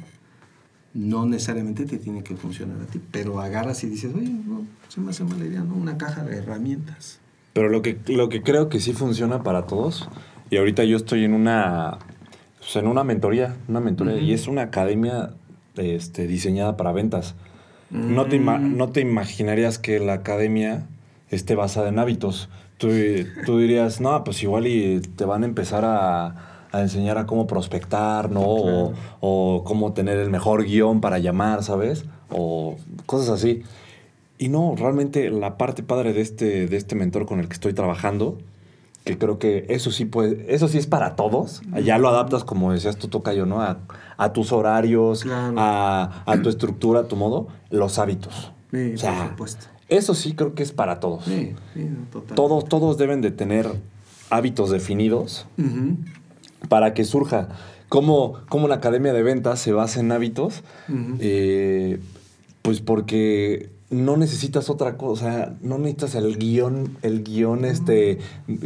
No 0.93 1.25
necesariamente 1.25 1.86
te 1.86 1.97
tiene 1.97 2.23
que 2.23 2.36
funcionar 2.36 2.78
a 2.82 2.86
ti, 2.86 2.99
pero 3.12 3.39
agarras 3.39 3.84
y 3.84 3.88
dices, 3.88 4.12
oye, 4.15 4.30
no, 4.30 4.65
se 4.88 4.99
me 4.99 5.12
hace 5.12 5.23
mala 5.23 5.45
idea, 5.45 5.62
¿no? 5.62 5.75
Una 5.75 5.97
caja 5.97 6.23
de 6.23 6.38
herramientas. 6.38 7.19
Pero 7.54 7.69
lo 7.69 7.82
que, 7.82 7.97
lo 8.08 8.28
que 8.30 8.41
creo 8.41 8.69
que 8.69 8.80
sí 8.80 8.93
funciona 8.93 9.43
para 9.43 9.67
todos, 9.67 10.10
y 10.49 10.58
ahorita 10.58 10.84
yo 10.84 10.97
estoy 10.97 11.23
en 11.25 11.34
una, 11.34 11.99
pues, 12.58 12.75
en 12.75 12.88
una 12.88 13.04
mentoría, 13.04 13.56
una 13.67 13.80
mentoría, 13.80 14.17
y 14.17 14.34
es 14.34 14.47
una 14.47 14.63
academia 14.63 15.32
este, 15.75 16.25
diseñada 16.28 16.75
para 16.75 16.91
ventas. 16.91 17.36
No, 17.91 18.25
te 18.25 18.39
Mm. 18.39 18.75
no 18.78 18.89
te 18.89 19.02
imaginarías 19.02 19.80
que 19.80 19.99
la 19.99 20.13
academia 20.13 20.86
esté 21.31 21.55
basada 21.55 21.89
en 21.89 21.99
hábitos. 21.99 22.49
Tú, 22.77 22.89
tú 23.45 23.57
dirías, 23.59 23.99
no, 24.01 24.23
pues 24.23 24.41
igual 24.43 24.67
y 24.67 24.99
te 25.01 25.25
van 25.25 25.43
a 25.43 25.45
empezar 25.45 25.83
a, 25.85 26.65
a 26.71 26.81
enseñar 26.81 27.17
a 27.17 27.25
cómo 27.25 27.45
prospectar, 27.47 28.31
¿no? 28.31 28.41
O, 28.41 28.93
o 29.19 29.63
cómo 29.65 29.93
tener 29.93 30.17
el 30.17 30.29
mejor 30.29 30.63
guion 30.63 31.01
para 31.01 31.19
llamar, 31.19 31.63
¿sabes? 31.63 32.05
O 32.31 32.77
cosas 33.05 33.29
así. 33.29 33.63
Y 34.37 34.47
no, 34.47 34.75
realmente 34.77 35.29
la 35.29 35.57
parte 35.57 35.83
padre 35.83 36.13
de 36.13 36.21
este, 36.21 36.67
de 36.67 36.77
este 36.77 36.95
mentor 36.95 37.25
con 37.25 37.39
el 37.41 37.47
que 37.49 37.53
estoy 37.55 37.73
trabajando, 37.73 38.37
que 39.03 39.17
creo 39.17 39.37
que 39.39 39.65
eso 39.67 39.91
sí 39.91 40.05
puede, 40.05 40.53
eso 40.53 40.69
sí 40.69 40.77
es 40.77 40.87
para 40.87 41.17
todos. 41.17 41.61
Ya 41.83 41.97
lo 41.97 42.07
adaptas, 42.07 42.45
como 42.45 42.71
decías 42.71 42.95
tú, 42.95 43.09
Tocayo, 43.09 43.45
¿no? 43.45 43.61
A, 43.61 43.79
a 44.17 44.31
tus 44.31 44.53
horarios, 44.53 45.23
Claro. 45.23 45.55
a, 45.57 46.23
a 46.25 46.41
tu 46.41 46.47
estructura, 46.47 47.01
a 47.01 47.03
tu 47.09 47.17
modo, 47.17 47.47
los 47.69 47.99
hábitos. 47.99 48.53
Sí, 48.71 48.93
O 48.93 48.97
sea, 48.97 49.17
por 49.17 49.29
supuesto. 49.31 49.65
Eso 49.89 50.13
sí 50.13 50.34
creo 50.34 50.54
que 50.54 50.63
es 50.63 50.71
para 50.71 50.99
todos. 50.99 51.25
Sí, 51.25 51.54
sí, 51.73 51.84
no, 51.84 52.06
total. 52.12 52.36
Todos, 52.36 52.65
todos 52.69 52.97
deben 52.97 53.21
de 53.21 53.32
tener 53.32 53.67
hábitos 54.30 54.69
definidos 54.69 55.47
para 56.67 56.93
que 56.93 57.04
surja. 57.06 57.49
Como, 57.89 58.34
como 58.49 58.67
la 58.67 58.75
academia 58.75 59.13
de 59.13 59.23
ventas 59.23 59.60
se 59.60 59.71
basa 59.73 59.99
en 59.99 60.12
hábitos, 60.12 60.62
eh, 61.19 61.99
pues 62.62 62.82
porque 62.82 63.71
no 63.89 64.15
necesitas 64.17 64.69
otra 64.69 64.95
cosa, 64.97 65.56
no 65.63 65.80
necesitas 65.80 66.13
el 66.13 66.38
guion, 66.38 66.97
el 67.02 67.23
guion 67.23 67.65
este 67.65 68.19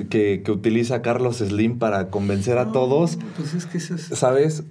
que, 0.10 0.42
que 0.44 0.52
utiliza 0.52 1.02
Carlos 1.02 1.38
Slim 1.38 1.80
para 1.80 2.10
convencer 2.10 2.58
a 2.58 2.74
todos, 2.74 3.18
Pues 3.38 3.54
es 3.54 3.66
que 3.66 3.78
eso 3.78 3.96
es. 3.96 4.02
¿sabes? 4.08 4.64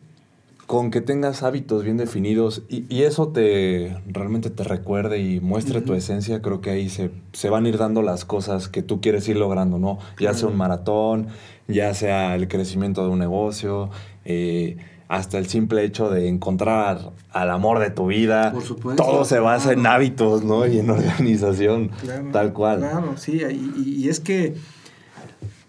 Con 0.73 0.91
que 0.91 1.03
tengas 1.03 1.43
hábitos 1.43 1.85
bien 1.85 1.99
definidos 1.99 2.63
y, 2.71 2.87
y 2.89 3.03
eso 3.03 3.29
te 3.29 3.95
realmente 4.07 4.49
te 4.49 4.65
recuerde 4.65 5.19
y 5.21 5.39
muestre 5.39 5.83
tu 5.83 5.93
esencia, 5.93 6.41
creo 6.41 6.63
que 6.63 6.71
ahí 6.71 6.89
se, 6.89 7.11
se 7.35 7.51
van 7.51 7.67
a 7.67 7.69
ir 7.69 7.77
dando 7.77 8.01
las 8.01 8.25
cosas 8.25 8.69
que 8.69 8.83
tú 8.83 9.03
quieres 9.03 9.29
ir 9.29 9.37
logrando, 9.37 9.79
¿no? 9.79 9.99
Ya 10.19 10.33
sea 10.33 10.49
un 10.49 10.57
maratón, 10.57 11.27
ya 11.69 11.93
sea 11.93 12.35
el 12.37 12.49
crecimiento 12.49 13.05
de 13.05 13.11
un 13.11 13.19
negocio, 13.19 13.91
eh, 14.25 14.79
hasta 15.09 15.37
el 15.37 15.45
simple 15.47 15.85
hecho 15.85 16.09
de 16.09 16.29
encontrar 16.29 17.11
al 17.33 17.51
amor 17.51 17.79
de 17.79 17.91
tu 17.91 18.07
vida. 18.07 18.51
Por 18.51 18.63
supuesto. 18.63 19.03
Todo 19.05 19.27
se 19.27 19.41
basa 19.41 19.75
en 19.75 19.85
hábitos, 19.87 20.43
¿no? 20.43 20.67
Y 20.67 20.79
en 20.79 20.89
organización, 20.89 21.91
Claro, 22.01 22.29
tal 22.33 22.55
cual. 22.55 22.79
Claro, 22.79 23.19
sí, 23.19 23.43
y, 23.43 23.75
y- 23.79 24.05
y 24.07 24.09
es 24.09 24.21
que 24.21 24.55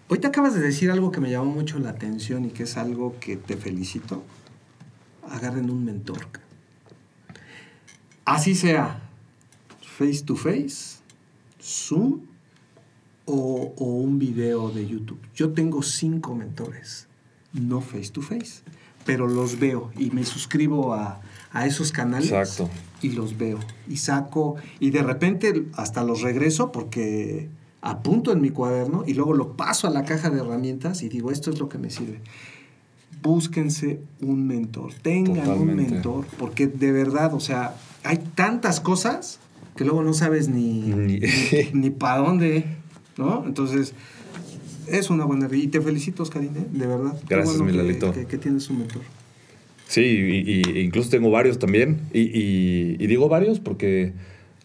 hoy 0.08 0.18
te 0.18 0.28
acabas 0.28 0.54
de 0.54 0.60
decir 0.60 0.90
algo 0.90 1.10
que 1.10 1.20
me 1.20 1.30
llamó 1.30 1.44
mucho 1.52 1.78
la 1.78 1.90
atención 1.90 2.46
y 2.46 2.48
que 2.48 2.62
es 2.62 2.78
algo 2.78 3.16
que 3.20 3.36
te 3.36 3.58
felicito. 3.58 4.22
Agarren 5.30 5.70
un 5.70 5.84
mentor. 5.84 6.28
Así 8.24 8.54
sea, 8.54 9.00
face 9.82 10.22
to 10.24 10.34
face, 10.34 10.98
Zoom 11.60 12.22
o, 13.26 13.74
o 13.76 13.84
un 13.84 14.18
video 14.18 14.70
de 14.70 14.86
YouTube. 14.86 15.20
Yo 15.34 15.52
tengo 15.52 15.82
cinco 15.82 16.34
mentores, 16.34 17.06
no 17.52 17.80
face 17.80 18.10
to 18.10 18.22
face, 18.22 18.62
pero 19.04 19.28
los 19.28 19.58
veo 19.58 19.92
y 19.96 20.10
me 20.10 20.24
suscribo 20.24 20.94
a, 20.94 21.20
a 21.52 21.66
esos 21.66 21.92
canales 21.92 22.32
Exacto. 22.32 22.70
y 23.02 23.10
los 23.10 23.36
veo 23.38 23.58
y 23.88 23.98
saco 23.98 24.56
y 24.80 24.90
de 24.90 25.02
repente 25.02 25.66
hasta 25.74 26.02
los 26.02 26.22
regreso 26.22 26.72
porque 26.72 27.48
apunto 27.80 28.32
en 28.32 28.40
mi 28.40 28.50
cuaderno 28.50 29.04
y 29.06 29.14
luego 29.14 29.34
lo 29.34 29.56
paso 29.56 29.86
a 29.86 29.90
la 29.90 30.04
caja 30.04 30.30
de 30.30 30.40
herramientas 30.40 31.02
y 31.02 31.08
digo 31.08 31.30
esto 31.30 31.50
es 31.50 31.58
lo 31.58 31.68
que 31.68 31.78
me 31.78 31.90
sirve. 31.90 32.20
Búsquense 33.24 34.00
un 34.20 34.46
mentor, 34.46 34.92
tengan 35.00 35.48
un 35.58 35.74
mentor, 35.74 36.26
porque 36.38 36.66
de 36.66 36.92
verdad, 36.92 37.32
o 37.34 37.40
sea, 37.40 37.74
hay 38.04 38.18
tantas 38.34 38.80
cosas 38.80 39.40
que 39.76 39.84
luego 39.84 40.02
no 40.04 40.12
sabes 40.12 40.48
ni, 40.48 40.80
Ni- 40.82 41.20
ni, 41.72 41.88
para 41.98 42.18
dónde, 42.18 42.64
¿no? 43.16 43.42
Entonces, 43.46 43.94
es 44.86 45.08
una 45.08 45.24
buena... 45.24 45.48
Y 45.50 45.68
te 45.68 45.80
felicito, 45.80 46.22
Oscarín, 46.22 46.54
¿eh? 46.56 46.66
de 46.70 46.86
verdad. 46.86 47.18
Gracias, 47.28 47.60
mi 47.62 47.72
que- 47.72 47.76
Lalito. 47.78 48.12
Que, 48.12 48.26
que 48.26 48.36
tienes 48.36 48.68
un 48.68 48.80
mentor. 48.80 49.00
Sí, 49.88 50.02
y, 50.02 50.60
y- 50.76 50.80
incluso 50.84 51.08
tengo 51.08 51.30
varios 51.30 51.58
también. 51.58 52.00
Y, 52.12 52.20
y- 52.20 52.96
y 53.00 53.06
digo 53.06 53.28
varios 53.30 53.58
porque 53.58 54.12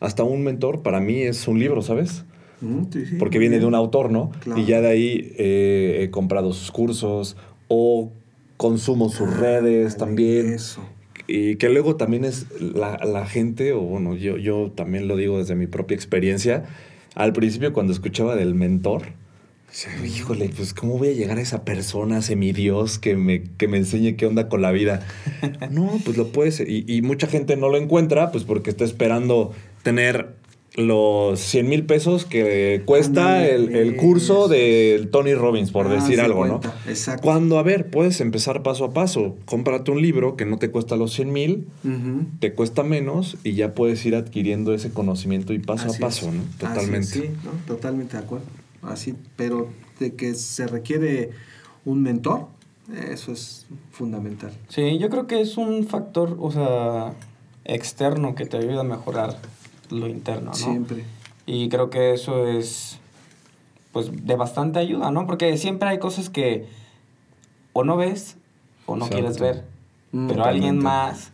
hasta 0.01 0.23
un 0.25 0.43
mentor 0.43 0.81
para 0.81 0.99
mí 0.99 1.21
es 1.21 1.47
un 1.47 1.59
libro, 1.59 1.81
¿sabes? 1.81 2.25
Mm, 2.61 2.83
sí, 2.91 3.05
sí, 3.05 3.15
porque 3.17 3.39
viene 3.39 3.59
de 3.59 3.65
un 3.65 3.73
autor, 3.75 4.11
¿no? 4.11 4.31
Claro. 4.43 4.61
Y 4.61 4.65
ya 4.65 4.81
de 4.81 4.87
ahí 4.89 5.33
eh, 5.37 6.01
he 6.03 6.09
comprado 6.09 6.51
sus 6.51 6.71
cursos 6.71 7.37
o 7.69 8.11
consumo 8.59 9.07
sus 9.07 9.37
redes 9.37 9.93
Ándale, 9.93 9.99
también. 9.99 10.53
Eso. 10.53 10.81
Y 11.27 11.55
que 11.55 11.69
luego 11.69 11.95
también 11.95 12.25
es 12.25 12.47
la, 12.59 12.97
la 12.97 13.25
gente, 13.25 13.71
o 13.71 13.79
bueno, 13.79 14.15
yo, 14.15 14.35
yo 14.35 14.73
también 14.75 15.07
lo 15.07 15.15
digo 15.15 15.37
desde 15.37 15.55
mi 15.55 15.65
propia 15.65 15.95
experiencia, 15.95 16.65
al 17.15 17.31
principio 17.31 17.71
cuando 17.71 17.93
escuchaba 17.93 18.35
del 18.35 18.55
mentor, 18.55 19.03
decía, 19.69 19.91
híjole, 20.05 20.49
pues 20.49 20.73
¿cómo 20.73 20.97
voy 20.97 21.07
a 21.07 21.13
llegar 21.13 21.37
a 21.37 21.41
esa 21.41 21.63
persona, 21.63 22.21
semidios, 22.21 22.99
que 22.99 23.15
me, 23.15 23.43
que 23.43 23.69
me 23.69 23.77
enseñe 23.77 24.17
qué 24.17 24.25
onda 24.25 24.49
con 24.49 24.61
la 24.61 24.71
vida? 24.71 25.07
No, 25.71 25.97
pues 26.03 26.17
lo 26.17 26.33
puedes. 26.33 26.59
Y, 26.59 26.83
y 26.85 27.01
mucha 27.01 27.27
gente 27.27 27.55
no 27.55 27.69
lo 27.69 27.77
encuentra, 27.77 28.31
pues 28.31 28.43
porque 28.43 28.71
está 28.71 28.83
esperando 28.83 29.53
tener 29.83 30.35
los 30.87 31.39
100 31.39 31.67
mil 31.69 31.85
pesos 31.85 32.25
que 32.25 32.81
cuesta 32.85 33.37
Ándale, 33.39 33.55
el, 33.55 33.75
el 33.75 33.95
curso 33.95 34.47
del 34.47 35.09
Tony 35.09 35.33
Robbins, 35.33 35.71
por 35.71 35.87
Ah, 35.87 35.93
decir 35.93 36.21
algo, 36.21 36.45
¿no? 36.45 36.59
Exacto. 36.87 37.21
Cuando, 37.23 37.57
a 37.59 37.63
ver, 37.63 37.89
puedes 37.89 38.21
empezar 38.21 38.63
paso 38.63 38.85
a 38.85 38.93
paso. 38.93 39.35
Cómprate 39.45 39.91
un 39.91 40.01
libro 40.01 40.35
que 40.35 40.45
no 40.45 40.57
te 40.57 40.69
cuesta 40.71 40.95
los 40.95 41.13
100 41.13 41.31
mil, 41.33 41.67
te 42.39 42.53
cuesta 42.53 42.83
menos 42.83 43.37
y 43.43 43.53
ya 43.53 43.73
puedes 43.73 44.05
ir 44.05 44.15
adquiriendo 44.15 44.73
ese 44.73 44.91
conocimiento 44.91 45.53
y 45.53 45.59
paso 45.59 45.87
Así 45.87 45.97
a 45.97 46.05
paso, 46.07 46.27
es. 46.29 46.33
¿no? 46.33 46.41
Es, 46.43 46.57
Totalmente. 46.57 47.07
sí, 47.07 47.23
¿no? 47.43 47.51
totalmente 47.67 48.17
de 48.17 48.23
acuerdo. 48.23 48.45
Así, 48.81 49.15
pero 49.35 49.67
de 49.99 50.15
que 50.15 50.33
se 50.35 50.67
requiere 50.67 51.31
un 51.85 52.01
mentor, 52.01 52.47
eso 53.11 53.31
es 53.31 53.65
fundamental. 53.91 54.51
Sí, 54.69 54.97
yo 54.97 55.09
creo 55.09 55.27
que 55.27 55.41
es 55.41 55.57
un 55.57 55.85
factor, 55.87 56.37
o 56.39 56.51
sea, 56.51 57.13
externo 57.65 58.35
que 58.35 58.45
te 58.45 58.57
ayuda 58.57 58.81
a 58.81 58.83
mejorar 58.83 59.37
lo 59.89 60.07
interno, 60.07 60.51
¿no? 60.51 60.53
Siempre. 60.55 61.03
Y 61.45 61.69
creo 61.69 61.89
que 61.89 62.13
eso 62.13 62.47
es, 62.47 62.99
pues, 63.91 64.25
de 64.25 64.35
bastante 64.35 64.79
ayuda, 64.79 65.11
¿no? 65.11 65.25
Porque 65.25 65.57
siempre 65.57 65.89
hay 65.89 65.99
cosas 65.99 66.29
que 66.29 66.67
o 67.73 67.83
no 67.83 67.97
ves 67.97 68.37
o 68.85 68.95
no 68.95 69.05
Exacto. 69.05 69.15
quieres 69.15 69.39
ver. 69.39 69.65
Mm, 70.11 70.27
Pero 70.27 70.45
alguien 70.45 70.79
más 70.79 71.31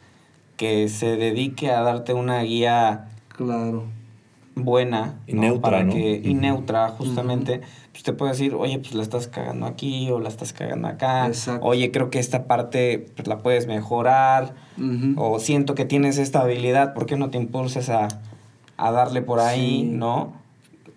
que 0.57 0.87
se 0.89 1.15
dedique 1.17 1.69
a 1.71 1.81
darte 1.81 2.13
una 2.13 2.41
guía 2.41 3.09
Claro. 3.29 3.83
buena 4.55 5.19
Y 5.27 5.33
¿no? 5.33 5.41
neutra, 5.41 5.61
Para 5.71 5.83
¿no? 5.83 5.91
que, 5.93 6.21
y 6.23 6.33
neutra 6.33 6.89
justamente 6.89 7.61
pues 7.91 8.03
te 8.03 8.13
puede 8.13 8.31
decir 8.31 8.53
oye 8.55 8.79
pues 8.79 8.93
la 8.93 9.03
estás 9.03 9.27
cagando 9.27 9.65
aquí 9.65 10.09
o 10.11 10.19
la 10.21 10.29
estás 10.29 10.53
cagando 10.53 10.87
acá 10.87 11.27
Exacto. 11.27 11.65
oye 11.65 11.91
creo 11.91 12.09
que 12.09 12.19
esta 12.19 12.45
parte 12.47 13.05
pues, 13.15 13.27
la 13.27 13.39
puedes 13.39 13.67
mejorar 13.67 14.55
o 15.17 15.39
siento 15.39 15.75
que 15.75 15.83
tienes 15.83 16.17
esta 16.17 16.39
habilidad 16.41 16.93
¿por 16.93 17.05
qué 17.05 17.17
no 17.17 17.29
te 17.29 17.37
impulsas 17.37 17.89
a, 17.89 18.07
a 18.77 18.91
darle 18.91 19.21
por 19.21 19.39
ahí 19.39 19.81
Sí. 19.81 19.89
no 19.91 20.33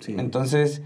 Sí. 0.01 0.15
entonces 0.19 0.83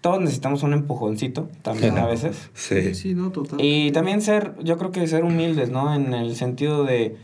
todos 0.00 0.20
necesitamos 0.20 0.62
un 0.62 0.72
empujoncito 0.72 1.48
también 1.62 1.98
a 1.98 2.06
veces 2.06 2.50
Sí. 2.54 2.94
Sí, 2.94 3.14
no, 3.14 3.30
total. 3.30 3.60
y 3.60 3.90
también 3.92 4.20
ser, 4.22 4.54
yo 4.62 4.78
creo 4.78 4.90
que 4.92 5.06
ser 5.06 5.24
humildes, 5.24 5.70
¿no? 5.70 5.92
En 5.94 6.14
el 6.14 6.34
sentido 6.36 6.84
de, 6.84 7.16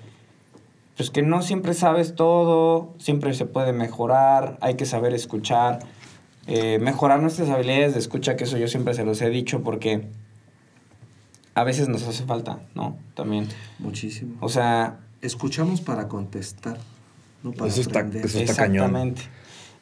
pues 0.96 1.10
que 1.10 1.22
no 1.22 1.42
siempre 1.42 1.74
sabes 1.74 2.14
todo, 2.14 2.92
siempre 2.98 3.32
se 3.34 3.46
puede 3.46 3.72
mejorar, 3.72 4.58
hay 4.60 4.74
que 4.74 4.86
saber 4.86 5.14
escuchar, 5.14 5.80
eh, 6.46 6.78
mejorar 6.80 7.20
nuestras 7.22 7.48
habilidades 7.50 7.94
de 7.94 8.00
escucha, 8.00 8.36
que 8.36 8.44
eso 8.44 8.58
yo 8.58 8.68
siempre 8.68 8.94
se 8.94 9.04
los 9.04 9.20
he 9.22 9.30
dicho 9.30 9.62
porque 9.62 10.06
a 11.54 11.62
veces 11.64 11.88
nos 11.88 12.02
hace 12.06 12.24
falta, 12.24 12.60
¿no? 12.74 12.96
También. 13.14 13.48
Muchísimo. 13.78 14.34
O 14.40 14.48
sea, 14.48 14.98
Escuchamos 15.22 15.80
para 15.80 16.06
contestar, 16.06 16.76
no 17.44 17.52
para 17.52 17.68
Eso 17.70 17.80
está- 17.82 18.00
aprender. 18.00 18.26
eso 18.26 18.40
está 18.40 18.54
cañón. 18.56 18.84
exactamente, 18.86 19.22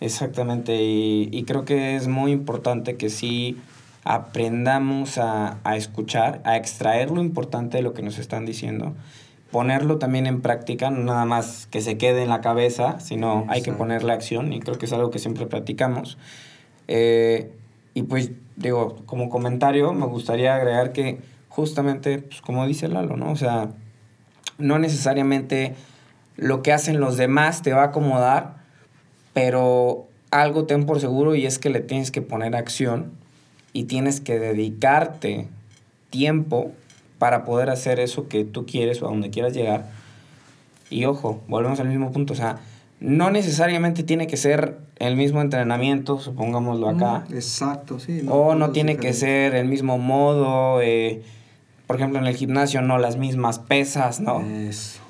exactamente. 0.01 0.83
Y, 0.83 1.29
y 1.33 1.45
creo 1.45 1.65
que 1.65 1.97
es 1.97 2.09
muy 2.09 2.33
importante 2.33 2.97
que 2.97 3.09
sí 3.09 3.57
aprendamos 4.05 5.17
a, 5.19 5.59
a 5.65 5.77
escuchar, 5.77 6.41
a 6.45 6.57
extraer 6.57 7.11
lo 7.11 7.21
importante 7.23 7.79
de 7.79 7.83
lo 7.83 7.95
que 7.95 8.03
nos 8.03 8.19
están 8.19 8.45
diciendo, 8.45 8.95
ponerlo 9.51 9.99
también 9.99 10.27
en 10.27 10.41
práctica, 10.41 10.91
no 10.91 11.05
nada 11.05 11.25
más 11.25 11.67
que 11.71 11.81
se 11.81 11.99
quede 11.99 12.23
en 12.23 12.29
la 12.31 12.41
cabeza, 12.41 12.99
sino 13.01 13.45
hay 13.49 13.63
que 13.63 13.73
ponerle 13.73 14.13
acción 14.13 14.53
y 14.53 14.61
creo 14.61 14.79
que 14.79 14.87
es 14.87 14.93
algo 14.93 15.11
que 15.11 15.19
siempre 15.19 15.47
platicamos. 15.47 16.19
Eh, 16.89 17.53
y 17.95 18.03
pues 18.03 18.33
digo, 18.57 18.97
como 19.07 19.29
comentario, 19.29 19.93
me 19.93 20.07
gustaría 20.07 20.55
agregar 20.57 20.93
que 20.93 21.21
justamente, 21.49 22.19
pues 22.19 22.41
como 22.41 22.67
dice 22.67 22.89
Lalo, 22.89 23.17
¿no? 23.17 23.31
O 23.31 23.37
sea, 23.37 23.69
no 24.59 24.79
necesariamente 24.79 25.75
lo 26.37 26.63
que 26.63 26.73
hacen 26.73 27.01
los 27.01 27.17
demás 27.17 27.63
te 27.63 27.73
va 27.73 27.83
a 27.83 27.87
acomodar, 27.87 28.57
pero 29.33 30.07
algo 30.31 30.65
ten 30.65 30.87
por 30.87 31.01
seguro 31.01 31.35
y 31.35 31.47
es 31.47 31.59
que 31.59 31.71
le 31.71 31.81
tienes 31.81 32.11
que 32.11 32.23
poner 32.23 32.57
acción 32.57 33.13
y 33.73 33.85
tienes 33.85 34.21
que 34.21 34.39
dedicarte 34.39 35.49
tiempo 36.11 36.73
para 37.19 37.45
poder 37.45 37.71
hacer 37.71 38.01
eso 38.01 38.29
que 38.29 38.45
tú 38.45 38.67
quieres 38.67 39.03
o 39.03 39.07
a 39.07 39.11
donde 39.11 39.31
quieras 39.31 39.55
llegar. 39.55 39.87
Y 40.91 41.05
ojo, 41.05 41.41
volvemos 41.49 41.81
al 41.81 41.89
mismo 41.89 42.13
punto, 42.13 42.33
o 42.33 42.37
sea, 42.37 42.59
no 43.01 43.31
necesariamente 43.31 44.03
tiene 44.03 44.27
que 44.27 44.37
ser 44.37 44.79
el 44.97 45.17
mismo 45.17 45.41
entrenamiento, 45.41 46.19
supongámoslo 46.19 46.89
acá, 46.89 47.25
Exacto, 47.33 47.99
sí. 47.99 48.23
o 48.29 48.55
no 48.55 48.71
tiene 48.71 48.97
que 48.97 49.13
ser 49.13 49.55
el 49.55 49.67
mismo 49.67 49.99
modo, 49.99 50.81
eh, 50.81 51.23
por 51.87 51.97
ejemplo 51.97 52.19
en 52.19 52.27
el 52.27 52.37
gimnasio 52.37 52.81
no 52.83 52.99
las 52.99 53.17
mismas 53.17 53.59
pesas, 53.59 54.21
¿no? 54.21 54.41
Eso. 54.41 55.02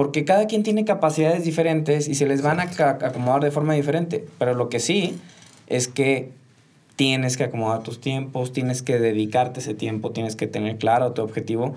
Porque 0.00 0.24
cada 0.24 0.46
quien 0.46 0.62
tiene 0.62 0.86
capacidades 0.86 1.44
diferentes 1.44 2.08
y 2.08 2.14
se 2.14 2.24
les 2.24 2.40
van 2.40 2.58
a 2.58 2.62
acomodar 2.62 3.42
de 3.44 3.50
forma 3.50 3.74
diferente. 3.74 4.26
Pero 4.38 4.54
lo 4.54 4.70
que 4.70 4.80
sí 4.80 5.18
es 5.66 5.88
que 5.88 6.32
tienes 6.96 7.36
que 7.36 7.44
acomodar 7.44 7.82
tus 7.82 8.00
tiempos, 8.00 8.50
tienes 8.50 8.80
que 8.80 8.98
dedicarte 8.98 9.60
ese 9.60 9.74
tiempo, 9.74 10.10
tienes 10.12 10.36
que 10.36 10.46
tener 10.46 10.78
claro 10.78 11.12
tu 11.12 11.20
objetivo 11.20 11.76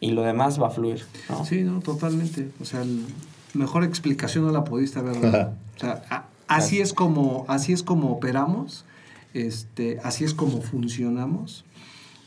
y 0.00 0.10
lo 0.10 0.20
demás 0.22 0.60
va 0.60 0.66
a 0.66 0.70
fluir, 0.70 1.02
¿no? 1.30 1.46
Sí, 1.46 1.62
no, 1.62 1.80
totalmente. 1.80 2.48
O 2.60 2.66
sea, 2.66 2.82
el- 2.82 3.06
mejor 3.54 3.84
explicación 3.84 4.44
no 4.44 4.52
la 4.52 4.64
pudiste 4.64 4.98
haber 4.98 5.18
dado. 5.18 5.54
O 5.76 5.80
sea, 5.80 6.02
a- 6.10 6.26
así 6.46 6.78
es 6.82 6.92
como, 6.92 7.46
así 7.48 7.72
es 7.72 7.82
como 7.82 8.12
operamos, 8.12 8.84
este, 9.32 9.98
así 10.04 10.24
es 10.24 10.34
como 10.34 10.60
funcionamos, 10.60 11.64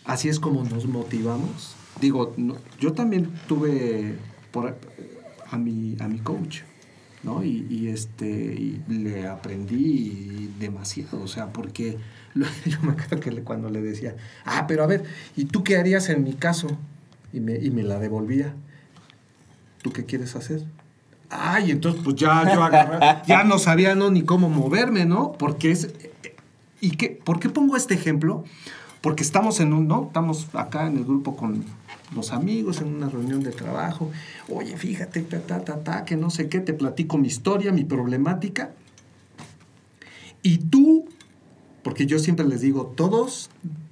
así 0.06 0.28
es 0.28 0.40
como 0.40 0.64
nos 0.64 0.88
motivamos. 0.88 1.76
Digo, 2.02 2.34
no- 2.36 2.56
yo 2.80 2.94
también 2.94 3.30
tuve 3.48 4.16
por, 4.52 4.78
a 5.50 5.58
mi, 5.58 5.96
a 6.00 6.08
mi 6.08 6.20
coach, 6.20 6.60
¿no? 7.24 7.44
Y, 7.44 7.66
y, 7.70 7.88
este, 7.90 8.26
y 8.28 8.82
le 8.88 9.28
aprendí 9.28 10.50
demasiado, 10.60 11.22
o 11.22 11.28
sea, 11.28 11.48
porque 11.48 11.98
lo- 12.34 12.48
yo 12.66 12.80
me 12.82 12.92
acuerdo 12.92 13.20
que 13.20 13.32
le- 13.32 13.44
cuando 13.44 13.70
le 13.70 13.82
decía, 13.82 14.16
ah, 14.46 14.66
pero 14.68 14.84
a 14.84 14.88
ver, 14.88 15.04
¿y 15.36 15.46
tú 15.46 15.64
qué 15.64 15.78
harías 15.78 16.10
en 16.10 16.24
mi 16.24 16.34
caso? 16.34 16.68
Y 17.34 17.40
me, 17.40 17.56
y 17.58 17.70
me 17.72 17.84
la 17.84 18.00
devolvía. 18.00 18.54
¿Tú 19.82 19.92
qué 19.92 20.06
quieres 20.06 20.36
hacer? 20.36 20.64
Ay, 21.30 21.72
entonces 21.72 22.02
pues 22.04 22.16
ya 22.18 22.44
yo 22.54 22.62
agarré, 22.64 23.00
ya 23.26 23.44
no 23.44 23.58
sabía 23.58 23.96
no, 23.96 24.12
ni 24.12 24.24
cómo 24.24 24.50
moverme, 24.50 25.06
¿no? 25.06 25.32
Porque 25.32 25.72
es... 25.72 25.90
¿Y 26.82 26.92
qué, 26.92 27.10
por 27.24 27.40
qué 27.40 27.48
pongo 27.50 27.78
este 27.78 27.94
ejemplo? 27.94 28.44
Porque 29.02 29.24
estamos 29.24 29.60
en 29.60 29.74
un, 29.74 29.88
¿no? 29.88 30.06
Estamos 30.08 30.48
acá 30.54 30.86
en 30.88 30.98
el 30.98 31.06
grupo 31.06 31.36
con 31.36 31.64
los 32.16 32.32
amigos, 32.32 32.82
en 32.82 32.94
una 32.96 33.10
reunión 33.10 33.42
de 33.44 33.52
trabajo. 33.52 34.12
Oye, 34.50 34.78
fíjate, 34.78 35.22
ta, 35.22 35.40
ta, 35.40 35.64
ta, 35.64 35.84
ta, 35.84 36.06
que 36.06 36.16
no 36.18 36.30
sé 36.30 36.50
qué, 36.50 36.60
te 36.60 36.74
platico 36.74 37.18
mi 37.18 37.28
historia, 37.28 37.72
mi 37.72 37.84
problemática. 37.84 38.72
Y 40.44 40.58
tú, 40.60 41.06
porque 41.84 42.06
yo 42.06 42.20
siempre 42.20 42.46
les 42.48 42.62
digo, 42.62 42.94
todos 42.96 43.50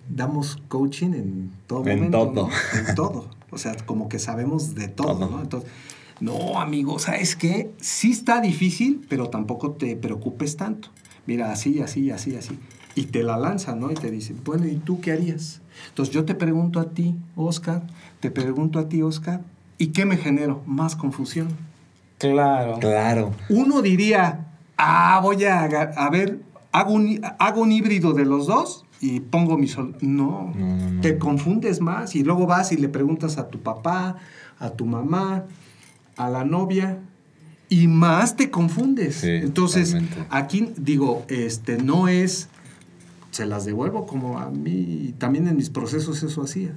damos 0.10 0.58
coaching 0.68 1.14
en 1.14 1.52
todo 1.68 1.86
En 1.88 1.98
momento. 1.98 2.18
todo. 2.28 2.48
¿no? 2.48 2.80
En 2.90 2.96
todo. 2.96 3.30
O 3.52 3.58
sea, 3.58 3.76
como 3.86 4.10
que 4.10 4.20
sabemos 4.20 4.76
de 4.76 4.88
todo, 4.90 5.18
Todo. 5.18 5.30
¿no? 5.30 5.42
Entonces, 5.42 5.70
no, 6.20 6.60
amigo, 6.60 7.00
¿sabes 7.00 7.36
qué? 7.36 7.72
Sí 7.80 8.12
está 8.12 8.42
difícil, 8.42 9.06
pero 9.10 9.30
tampoco 9.30 9.72
te 9.72 9.96
preocupes 9.96 10.56
tanto. 10.58 10.90
Mira, 11.26 11.52
así, 11.52 11.80
así, 11.82 12.12
así, 12.12 12.36
así. 12.36 12.60
Y 13.00 13.06
te 13.06 13.24
la 13.24 13.38
lanzan, 13.38 13.80
¿no? 13.80 13.92
Y 13.92 13.94
te 13.96 14.12
dicen, 14.12 14.42
bueno, 14.44 14.68
¿y 14.68 14.76
tú 14.76 15.00
qué 15.00 15.12
harías? 15.14 15.62
Entonces 15.90 16.14
yo 16.14 16.26
te 16.26 16.36
pregunto 16.36 16.80
a 16.80 16.90
ti, 16.90 17.16
Oscar, 17.36 17.84
te 18.20 18.30
pregunto 18.30 18.78
a 18.80 18.90
ti, 18.90 19.02
Oscar, 19.02 19.42
¿y 19.78 19.88
qué 19.88 20.06
me 20.06 20.18
genero? 20.18 20.62
Más 20.66 20.96
confusión. 20.96 21.48
Claro. 22.18 22.78
Claro. 22.80 23.32
Uno 23.50 23.82
diría, 23.82 24.48
ah, 24.78 25.20
voy 25.24 25.46
a, 25.46 25.64
a 25.64 26.10
ver, 26.10 26.42
hago 26.74 26.92
un, 26.94 27.22
hago 27.40 27.62
un 27.62 27.72
híbrido 27.72 28.12
de 28.14 28.26
los 28.26 28.48
dos 28.48 28.86
y 29.00 29.22
pongo 29.22 29.58
mi 29.58 29.68
sol. 29.70 29.96
No, 30.02 30.52
No, 30.54 30.76
no, 30.76 30.90
no. 30.92 31.02
te 31.02 31.18
confundes 31.18 31.80
más 31.80 32.16
y 32.16 32.24
luego 32.24 32.46
vas 32.48 32.74
y 32.74 32.78
le 32.78 32.90
preguntas 32.90 33.38
a 33.38 33.48
tu 33.48 33.60
papá, 33.62 34.18
a 34.60 34.72
tu 34.72 34.86
mamá, 34.86 35.46
a 36.18 36.30
la 36.30 36.44
novia 36.44 37.00
y 37.70 37.88
más 37.88 38.36
te 38.36 38.50
confundes. 38.50 39.16
Sí, 39.16 39.30
Entonces, 39.30 39.92
totalmente. 39.92 40.26
aquí 40.30 40.74
digo, 40.76 41.24
este 41.30 41.78
no 41.78 42.10
es, 42.10 42.50
se 43.40 43.46
las 43.46 43.64
devuelvo 43.64 44.06
como 44.06 44.38
a 44.38 44.50
mí, 44.50 45.16
también 45.18 45.48
en 45.48 45.56
mis 45.56 45.70
procesos 45.70 46.22
eso 46.24 46.44
hacía. 46.44 46.74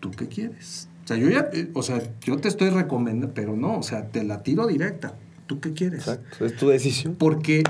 ¿Tú 0.00 0.10
qué 0.10 0.26
quieres? 0.26 0.88
O 1.04 1.06
sea, 1.06 1.16
yo 1.16 1.30
ya, 1.30 1.50
eh, 1.52 1.70
o 1.72 1.84
sea, 1.84 2.02
yo 2.20 2.36
te 2.38 2.48
estoy 2.48 2.70
recomendando, 2.70 3.32
pero 3.32 3.54
no, 3.54 3.78
o 3.78 3.84
sea, 3.84 4.08
te 4.08 4.24
la 4.24 4.42
tiro 4.42 4.66
directa. 4.66 5.14
¿Tú 5.46 5.60
qué 5.60 5.74
quieres? 5.74 6.00
Exacto. 6.00 6.44
Es 6.44 6.56
tu 6.56 6.68
decisión. 6.68 7.14
Porque 7.16 7.62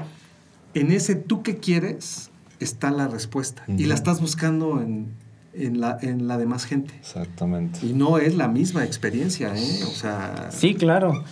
en 0.72 0.90
ese 0.90 1.16
tú 1.16 1.42
que 1.42 1.58
quieres 1.58 2.30
está 2.60 2.90
la 2.90 3.08
respuesta. 3.08 3.62
Y 3.68 3.84
la 3.84 3.94
estás 3.94 4.22
buscando 4.22 4.80
en, 4.80 5.08
en 5.52 5.78
la, 5.78 5.98
en 6.00 6.26
la 6.26 6.38
demás 6.38 6.64
gente. 6.64 6.94
Exactamente. 6.98 7.80
Y 7.82 7.92
no 7.92 8.16
es 8.16 8.36
la 8.36 8.48
misma 8.48 8.86
experiencia, 8.86 9.54
¿eh? 9.54 9.84
O 9.84 9.92
sea... 9.92 10.48
Sí, 10.50 10.74
claro. 10.74 11.24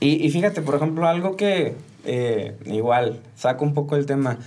Y, 0.00 0.26
y 0.26 0.30
fíjate, 0.30 0.62
por 0.62 0.74
ejemplo, 0.74 1.06
algo 1.06 1.36
que 1.36 1.76
eh, 2.04 2.56
igual 2.66 3.20
saca 3.36 3.64
un 3.64 3.72
poco 3.72 3.94
el 3.94 4.04
tema 4.04 4.38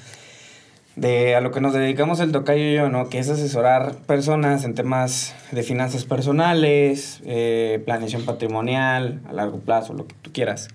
de 0.95 1.35
a 1.35 1.41
lo 1.41 1.51
que 1.51 1.61
nos 1.61 1.73
dedicamos 1.73 2.19
el 2.19 2.31
tocayo 2.31 2.63
y 2.63 2.75
yo, 2.75 2.89
¿no? 2.89 3.09
Que 3.09 3.19
es 3.19 3.29
asesorar 3.29 3.95
personas 3.95 4.65
en 4.65 4.75
temas 4.75 5.33
de 5.51 5.63
finanzas 5.63 6.05
personales, 6.05 7.21
eh, 7.25 7.81
planeación 7.85 8.25
patrimonial, 8.25 9.21
a 9.27 9.33
largo 9.33 9.59
plazo, 9.59 9.93
lo 9.93 10.07
que 10.07 10.15
tú 10.21 10.31
quieras. 10.33 10.67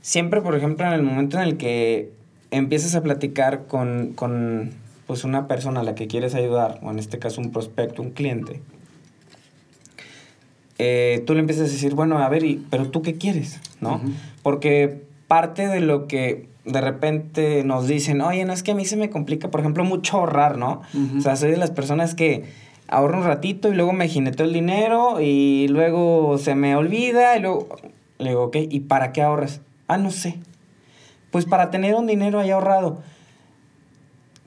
Siempre, 0.00 0.40
por 0.40 0.54
ejemplo, 0.54 0.86
en 0.86 0.92
el 0.92 1.02
momento 1.02 1.38
en 1.38 1.44
el 1.44 1.56
que 1.56 2.12
empiezas 2.50 2.94
a 2.94 3.02
platicar 3.02 3.66
con, 3.66 4.12
con 4.14 4.72
pues 5.06 5.24
una 5.24 5.48
persona 5.48 5.80
a 5.80 5.82
la 5.82 5.94
que 5.94 6.06
quieres 6.06 6.34
ayudar, 6.34 6.78
o 6.82 6.90
en 6.90 6.98
este 6.98 7.18
caso 7.18 7.40
un 7.40 7.50
prospecto, 7.50 8.02
un 8.02 8.10
cliente, 8.10 8.60
eh, 10.78 11.22
tú 11.26 11.34
le 11.34 11.40
empiezas 11.40 11.68
a 11.68 11.72
decir, 11.72 11.94
bueno, 11.94 12.18
a 12.18 12.28
ver, 12.28 12.44
y, 12.44 12.64
pero 12.70 12.88
tú 12.90 13.02
qué 13.02 13.14
quieres, 13.14 13.60
¿no? 13.80 13.96
Ujú. 13.96 14.12
Porque 14.42 15.02
parte 15.28 15.66
de 15.66 15.80
lo 15.80 16.06
que 16.06 16.48
de 16.64 16.80
repente 16.80 17.62
nos 17.64 17.86
dicen, 17.86 18.20
oye, 18.20 18.44
no 18.44 18.52
es 18.52 18.62
que 18.62 18.72
a 18.72 18.74
mí 18.74 18.84
se 18.84 18.96
me 18.96 19.10
complica, 19.10 19.50
por 19.50 19.60
ejemplo, 19.60 19.84
mucho 19.84 20.18
ahorrar, 20.18 20.56
¿no? 20.56 20.82
O 21.16 21.20
sea, 21.20 21.36
soy 21.36 21.50
de 21.50 21.56
las 21.56 21.70
personas 21.70 22.14
que 22.14 22.44
ahorro 22.88 23.18
un 23.18 23.24
ratito 23.24 23.70
y 23.70 23.74
luego 23.74 23.92
me 23.92 24.08
jineteo 24.08 24.46
el 24.46 24.52
dinero 24.52 25.20
y 25.20 25.68
luego 25.68 26.38
se 26.38 26.54
me 26.54 26.76
olvida 26.76 27.36
y 27.36 27.40
luego 27.40 27.68
le 28.18 28.30
digo, 28.30 28.44
ok, 28.44 28.56
¿y 28.70 28.80
para 28.80 29.12
qué 29.12 29.22
ahorras? 29.22 29.60
Ah, 29.88 29.98
no 29.98 30.10
sé. 30.10 30.38
Pues 31.30 31.44
para 31.44 31.70
tener 31.70 31.94
un 31.94 32.06
dinero 32.06 32.40
ahí 32.40 32.50
ahorrado. 32.50 33.02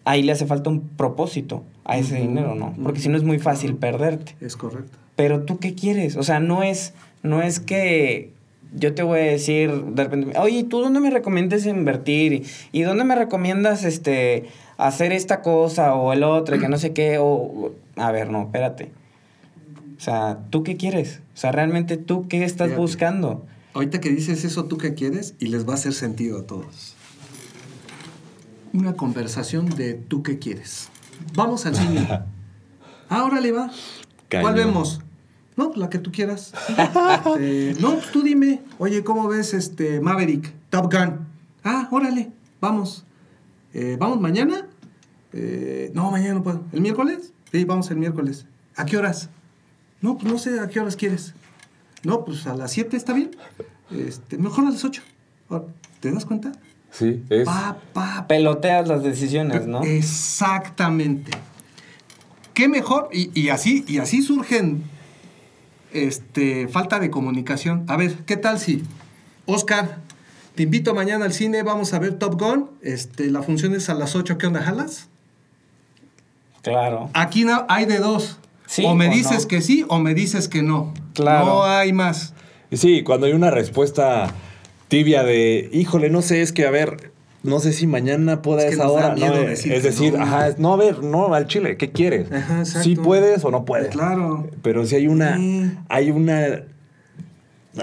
Ahí 0.06 0.24
le 0.24 0.32
hace 0.32 0.46
falta 0.46 0.70
un 0.70 0.88
propósito 0.88 1.64
a 1.84 1.98
ese 1.98 2.16
dinero, 2.16 2.56
¿no? 2.56 2.74
Porque 2.82 3.02
si 3.02 3.10
no 3.10 3.18
es 3.18 3.24
muy 3.24 3.40
fácil 3.40 3.76
perderte. 3.76 4.36
Es 4.40 4.56
correcto. 4.56 4.98
Pero 5.16 5.44
tú 5.44 5.60
qué 5.60 5.76
quieres? 5.76 6.16
O 6.16 6.24
sea, 6.24 6.40
no 6.40 6.64
es, 6.64 6.94
no 7.24 7.42
es 7.42 7.60
que 7.60 8.32
yo 8.74 8.94
te 8.94 9.04
voy 9.04 9.20
a 9.20 9.24
decir 9.24 9.72
de 9.72 10.04
repente, 10.04 10.38
oye, 10.40 10.64
¿tú 10.64 10.82
dónde 10.82 11.00
me 11.00 11.10
recomiendas 11.10 11.66
invertir? 11.66 12.46
¿Y, 12.72 12.82
dónde 12.82 13.04
me 13.04 13.16
recomiendas 13.16 13.84
este 13.84 14.50
hacer 14.78 15.12
esta 15.12 15.42
cosa 15.42 15.96
o 15.96 16.14
el 16.14 16.24
otro, 16.24 16.60
que 16.60 16.70
no 16.70 16.78
sé 16.78 16.94
qué? 16.94 17.18
O, 17.20 17.72
a 17.96 18.12
ver, 18.12 18.30
no, 18.30 18.44
espérate. 18.44 18.92
O 19.98 20.00
sea, 20.00 20.40
¿tú 20.50 20.64
qué 20.64 20.78
quieres? 20.78 21.22
O 21.34 21.38
sea, 21.38 21.52
realmente 21.52 21.98
tú 21.98 22.28
qué 22.28 22.44
estás 22.44 22.76
buscando? 22.76 23.46
Ahorita 23.74 24.00
que 24.00 24.10
dices 24.10 24.44
eso, 24.44 24.66
¿tú 24.66 24.78
qué 24.78 24.94
quieres? 24.94 25.36
Y 25.40 25.48
les 25.48 25.68
va 25.68 25.74
a 25.74 25.76
hacer 25.76 25.94
sentido 25.94 26.40
a 26.40 26.44
todos. 26.44 26.96
Una 28.74 28.94
conversación 28.94 29.70
de 29.70 29.94
¿tú 29.94 30.24
qué 30.24 30.40
quieres? 30.40 30.90
Vamos 31.34 31.66
al 31.66 31.76
cine. 31.76 32.08
Ah, 33.10 33.24
órale, 33.24 33.54
va. 33.54 33.72
¿Cuál 34.30 34.44
Cañón. 34.44 34.56
vemos? 34.56 35.00
No, 35.58 35.70
pues 35.70 35.80
la 35.80 35.90
que 35.90 35.98
tú 35.98 36.12
quieras. 36.12 36.54
Este, 36.70 37.76
no, 37.82 37.96
pues 37.96 38.12
tú 38.12 38.22
dime. 38.22 38.62
Oye, 38.78 39.04
¿cómo 39.04 39.28
ves 39.28 39.56
este 39.56 40.00
Maverick? 40.00 40.54
Top 40.70 40.94
Gun. 40.94 41.28
Ah, 41.64 41.88
órale, 41.92 42.32
vamos. 42.62 43.04
Eh, 43.74 43.98
¿Vamos 44.00 44.22
mañana? 44.22 44.68
Eh, 45.34 45.92
no, 45.96 46.12
mañana 46.12 46.36
no 46.36 46.44
puedo. 46.44 46.64
¿El 46.72 46.82
miércoles? 46.82 47.34
Sí, 47.52 47.66
vamos 47.66 47.90
el 47.90 47.98
miércoles. 47.98 48.46
¿A 48.76 48.86
qué 48.86 48.98
horas? 48.98 49.30
No, 50.00 50.18
pues 50.18 50.32
no 50.32 50.38
sé 50.38 50.60
a 50.60 50.68
qué 50.68 50.80
horas 50.80 50.96
quieres. 50.96 51.34
No, 52.04 52.24
pues 52.24 52.46
a 52.46 52.56
las 52.56 52.72
7 52.72 52.96
está 52.96 53.14
bien. 53.14 53.32
Este, 53.92 54.38
mejor 54.38 54.66
a 54.68 54.70
las 54.70 54.86
8. 54.86 55.02
¿Te 56.00 56.12
das 56.12 56.26
cuenta? 56.26 56.52
Sí, 56.92 57.24
es. 57.30 57.46
Pa, 57.46 57.78
pa, 57.94 58.26
Peloteas 58.28 58.88
las 58.88 59.02
decisiones, 59.02 59.66
¿no? 59.66 59.82
Exactamente. 59.82 61.32
¿Qué 62.54 62.68
mejor? 62.68 63.10
Y, 63.12 63.32
y 63.40 63.50
así, 63.50 63.84
y 63.88 63.98
así 63.98 64.22
surgen 64.22 64.84
este, 65.94 66.68
falta 66.68 67.00
de 67.00 67.10
comunicación. 67.10 67.86
A 67.88 67.98
ver, 67.98 68.14
¿qué 68.26 68.38
tal 68.38 68.60
si, 68.60 68.84
Oscar, 69.46 70.00
te 70.56 70.64
invito 70.64 70.94
mañana 70.96 71.26
al 71.26 71.34
cine, 71.34 71.64
vamos 71.64 71.94
a 71.94 72.00
ver 72.00 72.14
Top 72.16 72.40
Gun, 72.40 72.70
este, 72.82 73.30
la 73.30 73.42
función 73.44 73.74
es 73.76 73.90
a 73.90 73.94
las 73.94 74.16
8, 74.16 74.38
¿qué 74.38 74.48
onda, 74.48 74.62
jalas? 74.62 75.10
Claro. 76.64 77.10
Aquí 77.14 77.46
no, 77.46 77.66
hay 77.70 77.86
de 77.86 78.00
dos. 78.00 78.40
Sí 78.66 78.84
o 78.86 78.94
me 78.94 79.08
o 79.08 79.12
dices 79.12 79.44
no. 79.44 79.48
que 79.48 79.62
sí 79.62 79.86
o 79.88 80.00
me 80.00 80.14
dices 80.14 80.50
que 80.50 80.62
no. 80.62 80.94
Claro. 81.14 81.46
No 81.46 81.64
hay 81.64 81.94
más. 81.94 82.34
Sí, 82.72 83.04
cuando 83.04 83.28
hay 83.28 83.34
una 83.34 83.52
respuesta 83.52 84.34
tibia 84.90 85.24
de, 85.24 85.70
híjole, 85.72 86.10
no 86.10 86.22
sé, 86.22 86.42
es 86.42 86.52
que 86.52 86.66
a 86.66 86.72
ver, 86.72 87.12
no 87.44 87.60
sé 87.60 87.72
si 87.74 87.88
mañana 87.88 88.42
pueda 88.42 88.64
Es 88.64 88.70
que 88.70 88.74
esa 88.76 88.90
hora. 88.90 89.14
miedo 89.14 89.36
No, 89.36 89.42
decir 89.42 89.72
es 89.74 89.82
que 89.82 89.88
decir, 89.90 90.14
no. 90.14 90.24
ajá, 90.24 90.48
es- 90.50 90.60
no, 90.60 90.74
a 90.74 90.78
ver, 90.78 91.04
no, 91.04 91.34
al 91.34 91.48
chile, 91.48 91.78
¿qué 91.78 91.92
quieres? 91.92 92.32
Ajá, 92.32 92.60
exacto. 92.60 92.84
¿Sí 92.84 92.96
puedes 92.96 93.44
o 93.46 93.52
no 93.52 93.64
puedes? 93.66 93.90
Claro. 93.90 94.50
Pero 94.62 94.86
si 94.86 94.96
hay 94.96 95.08
una, 95.08 95.38
Sí. 95.38 95.72
hay 95.90 96.12
una, 96.12 96.64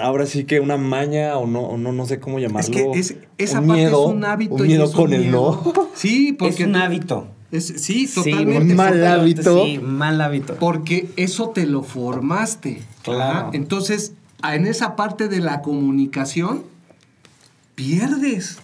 ahora 0.01 0.27
sí 0.27 0.45
que 0.45 0.61
una 0.61 0.77
maña 0.77 1.37
o 1.39 1.47
no, 1.47 1.61
o 1.63 1.79
no, 1.79 1.93
no 1.93 2.05
sé 2.07 2.19
cómo 2.21 2.39
Es 2.39 2.45
llamarlo. 2.47 2.93
que 2.93 2.99
es- 2.99 3.17
esa 3.39 3.61
un 3.61 3.69
parte 3.69 3.81
miedo, 3.83 4.05
es 4.09 4.15
un 4.17 4.25
hábito. 4.25 4.55
Un 4.55 4.65
y 4.65 4.69
miedo 4.69 4.85
es 4.85 4.91
un 4.91 4.97
con 4.97 5.13
el 5.13 5.21
miedo. 5.23 5.63
no. 5.65 5.73
Sí, 5.95 6.33
porque. 6.33 6.63
es 6.65 6.69
un 6.69 6.77
hábito. 6.77 7.29
es- 7.53 7.67
sí, 7.67 8.09
Sí, 8.09 8.15
totalmente. 8.33 8.73
un 8.73 8.75
mal 8.77 9.07
hábito. 9.07 9.65
Sí, 9.65 9.79
mal 9.79 10.21
hábito. 10.21 10.57
Porque 10.57 11.09
eso 11.17 11.51
te 11.51 11.67
lo 11.67 11.83
formaste. 11.85 12.83
Claro. 13.03 13.23
Ajá. 13.23 13.51
Entonces, 13.53 14.13
en 14.43 14.67
esa 14.67 14.97
parte 14.97 15.29
de 15.29 15.39
la 15.39 15.63
comunicación, 15.63 16.65
pierdes. 17.77 18.59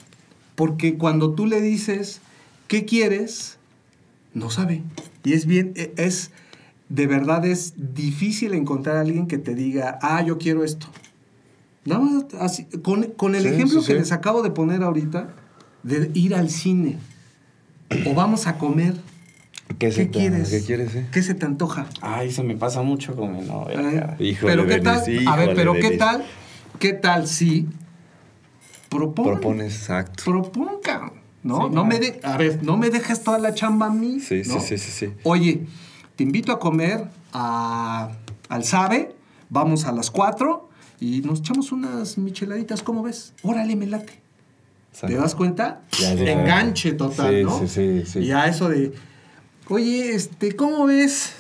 Porque 0.61 0.99
cuando 0.99 1.33
tú 1.33 1.47
le 1.47 1.63
dices, 1.63 2.21
¿qué 2.69 2.85
quieres? 2.85 3.57
No 4.35 4.51
sabe. 4.51 4.83
Y 5.25 5.33
es 5.33 5.47
bien, 5.47 5.73
e- 5.75 5.95
es, 5.97 6.33
de 6.91 7.07
verdad 7.07 7.47
es 7.47 7.73
difícil 7.95 8.53
encontrar 8.53 8.99
a 8.99 9.01
alguien 9.01 9.27
que 9.27 9.39
te 9.39 9.55
diga, 9.55 9.99
ah, 10.03 10.23
yo 10.23 10.37
quiero 10.37 10.63
esto. 10.63 10.87
Nada 11.87 12.03
más 12.03 12.25
así, 12.39 12.65
con, 12.83 13.05
con 13.13 13.35
el 13.35 13.45
Sí, 13.45 13.49
ejemplo 13.49 13.81
sí, 13.81 13.87
que 13.87 13.93
sí. 13.95 13.99
les 14.01 14.13
acabo 14.13 14.43
de 14.43 14.51
poner 14.51 14.83
ahorita, 14.83 15.29
de 15.83 16.11
ir 16.13 16.35
al 16.35 16.51
cine. 16.51 16.99
O 18.05 18.13
vamos 18.13 18.47
a 18.47 18.59
comer. 18.59 18.97
¿Qué, 19.79 19.91
se 19.91 20.03
¿Qué 20.03 20.07
te- 20.13 20.19
quieres? 20.19 20.51
¿Qué 20.51 20.61
quieres? 20.63 20.95
eh? 20.95 21.07
¿Qué 21.11 21.23
se 21.23 21.33
te 21.33 21.47
antoja? 21.47 21.87
Ay, 22.03 22.31
se 22.31 22.43
me 22.43 22.55
pasa 22.55 22.83
mucho 22.83 23.17
con 23.17 23.33
mi 23.35 23.41
novia. 23.47 24.15
Híjole, 24.21 24.53
pero 24.53 24.67
qué 24.67 24.81
tal, 24.81 25.03
a 25.27 25.37
ver, 25.37 25.53
pero 25.57 25.73
qué 25.73 25.93
tal, 25.93 26.23
qué 26.79 26.93
tal 26.93 27.27
si 27.29 27.67
propon, 28.91 29.25
Propones, 29.25 29.75
exacto. 29.75 30.23
proponga, 30.25 31.13
¿no? 31.43 31.69
Sí, 31.69 31.75
no 31.75 31.85
me 31.87 31.99
de, 31.99 32.21
a 32.23 32.37
ver, 32.37 32.63
no 32.63 32.77
me 32.77 32.91
dejes 32.91 33.23
toda 33.23 33.39
la 33.39 33.55
chamba 33.55 33.87
a 33.87 33.91
mí, 33.91 34.21
Sí, 34.21 34.45
sí, 34.45 34.51
¿no? 34.53 34.61
sí, 34.61 34.77
sí, 34.77 34.91
sí. 34.91 35.13
Oye, 35.23 35.67
te 36.17 36.25
invito 36.25 36.53
a 36.53 36.59
comer 36.59 37.07
a, 37.33 38.11
al 38.51 38.65
Sabe, 38.65 39.15
vamos 39.49 39.87
a 39.87 39.93
las 39.93 40.11
4 40.11 40.69
y 41.01 41.23
nos 41.23 41.39
echamos 41.39 41.73
unas 41.73 42.19
micheladitas, 42.19 42.83
¿cómo 42.83 43.03
ves? 43.03 43.33
Órale, 43.43 43.75
me 43.77 43.87
late. 43.87 44.21
¿Te 45.07 45.15
das 45.15 45.35
cuenta? 45.35 45.81
Ya, 45.99 46.13
ya. 46.15 46.33
Enganche 46.33 46.93
total, 46.93 47.35
Sí, 47.39 47.43
¿no? 47.45 47.59
sí, 47.61 47.69
sí, 47.69 48.03
sí. 48.05 48.19
Y 48.19 48.33
a 48.33 48.47
eso 48.49 48.69
de, 48.69 48.93
oye, 49.69 50.15
este, 50.15 50.55
¿cómo 50.57 50.85
ves? 50.85 51.33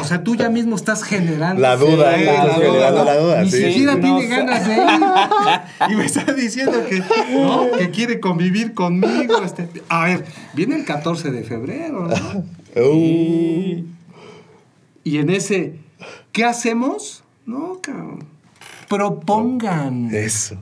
O 0.00 0.04
sea, 0.04 0.22
tú 0.24 0.34
ya 0.36 0.48
mismo 0.48 0.76
estás 0.76 1.02
generando. 1.04 1.60
La 1.60 1.76
duda, 1.76 2.14
Sí, 2.16 2.22
estás 2.24 2.56
generando 2.56 3.04
la 3.04 3.16
duda, 3.16 3.42
Ni 3.44 3.50
sí. 3.50 3.62
siquiera 3.72 3.94
No 3.94 4.00
tiene 4.00 4.26
ganas 4.26 4.66
de 4.66 4.74
ir. 4.74 4.80
Y 5.90 5.94
me 5.96 6.04
está 6.04 6.32
diciendo 6.32 6.84
que, 6.88 7.02
¿no? 7.32 7.70
que 7.78 7.90
quiere 7.90 8.20
convivir 8.20 8.74
conmigo. 8.74 9.42
este. 9.44 9.68
A 9.88 10.04
ver, 10.04 10.24
viene 10.54 10.76
el 10.76 10.84
14 10.84 11.30
de 11.30 11.42
febrero, 11.44 12.08
¿no? 12.08 12.14
Uh, 12.74 13.84
Y 15.04 15.18
en 15.18 15.28
ese, 15.28 15.78
¿qué 16.32 16.44
hacemos? 16.44 17.22
No, 17.44 17.80
cabrón. 17.82 18.24
Propongan. 18.88 20.14
eso. 20.14 20.56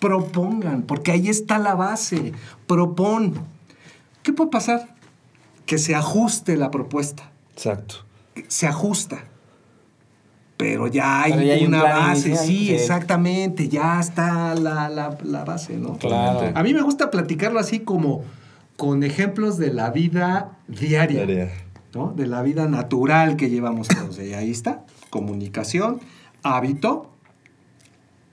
Propongan, 0.00 0.82
porque 0.82 1.12
ahí 1.12 1.28
está 1.28 1.58
la 1.58 1.74
base. 1.74 2.32
Propon. 2.66 3.34
¿Qué 4.22 4.32
puede 4.32 4.50
pasar? 4.50 4.94
Que 5.66 5.78
se 5.78 5.94
ajuste 5.94 6.56
la 6.56 6.70
propuesta. 6.70 7.30
Exacto. 7.54 7.96
Se 8.48 8.66
ajusta. 8.66 9.24
Pero 10.56 10.86
ya 10.86 11.22
hay, 11.22 11.32
Pero 11.32 11.44
ya 11.44 11.54
hay 11.54 11.62
un 11.64 11.74
una 11.74 11.82
base. 11.82 12.28
inicial, 12.28 12.46
Sí, 12.46 12.72
exactamente. 12.74 13.68
Ya 13.68 13.98
está 13.98 14.54
la, 14.54 14.88
la- 14.88 15.18
la 15.24 15.44
base, 15.44 15.76
¿no? 15.76 15.96
Claro. 15.98 16.52
A 16.54 16.62
mí 16.62 16.72
me 16.72 16.82
gusta 16.82 17.10
platicarlo 17.10 17.58
así 17.58 17.80
como 17.80 18.22
con 18.76 19.02
ejemplos 19.02 19.58
de 19.58 19.72
la 19.72 19.90
vida 19.90 20.58
diaria. 20.68 21.20
Tarea. 21.20 21.50
¿no? 21.94 22.12
De 22.16 22.26
la 22.26 22.42
vida 22.42 22.66
natural 22.68 23.36
que 23.36 23.50
llevamos 23.50 23.88
todos. 23.88 24.18
Y 24.18 24.32
ahí 24.34 24.50
está. 24.50 24.84
Comunicación, 25.10 26.00
hábito, 26.42 27.10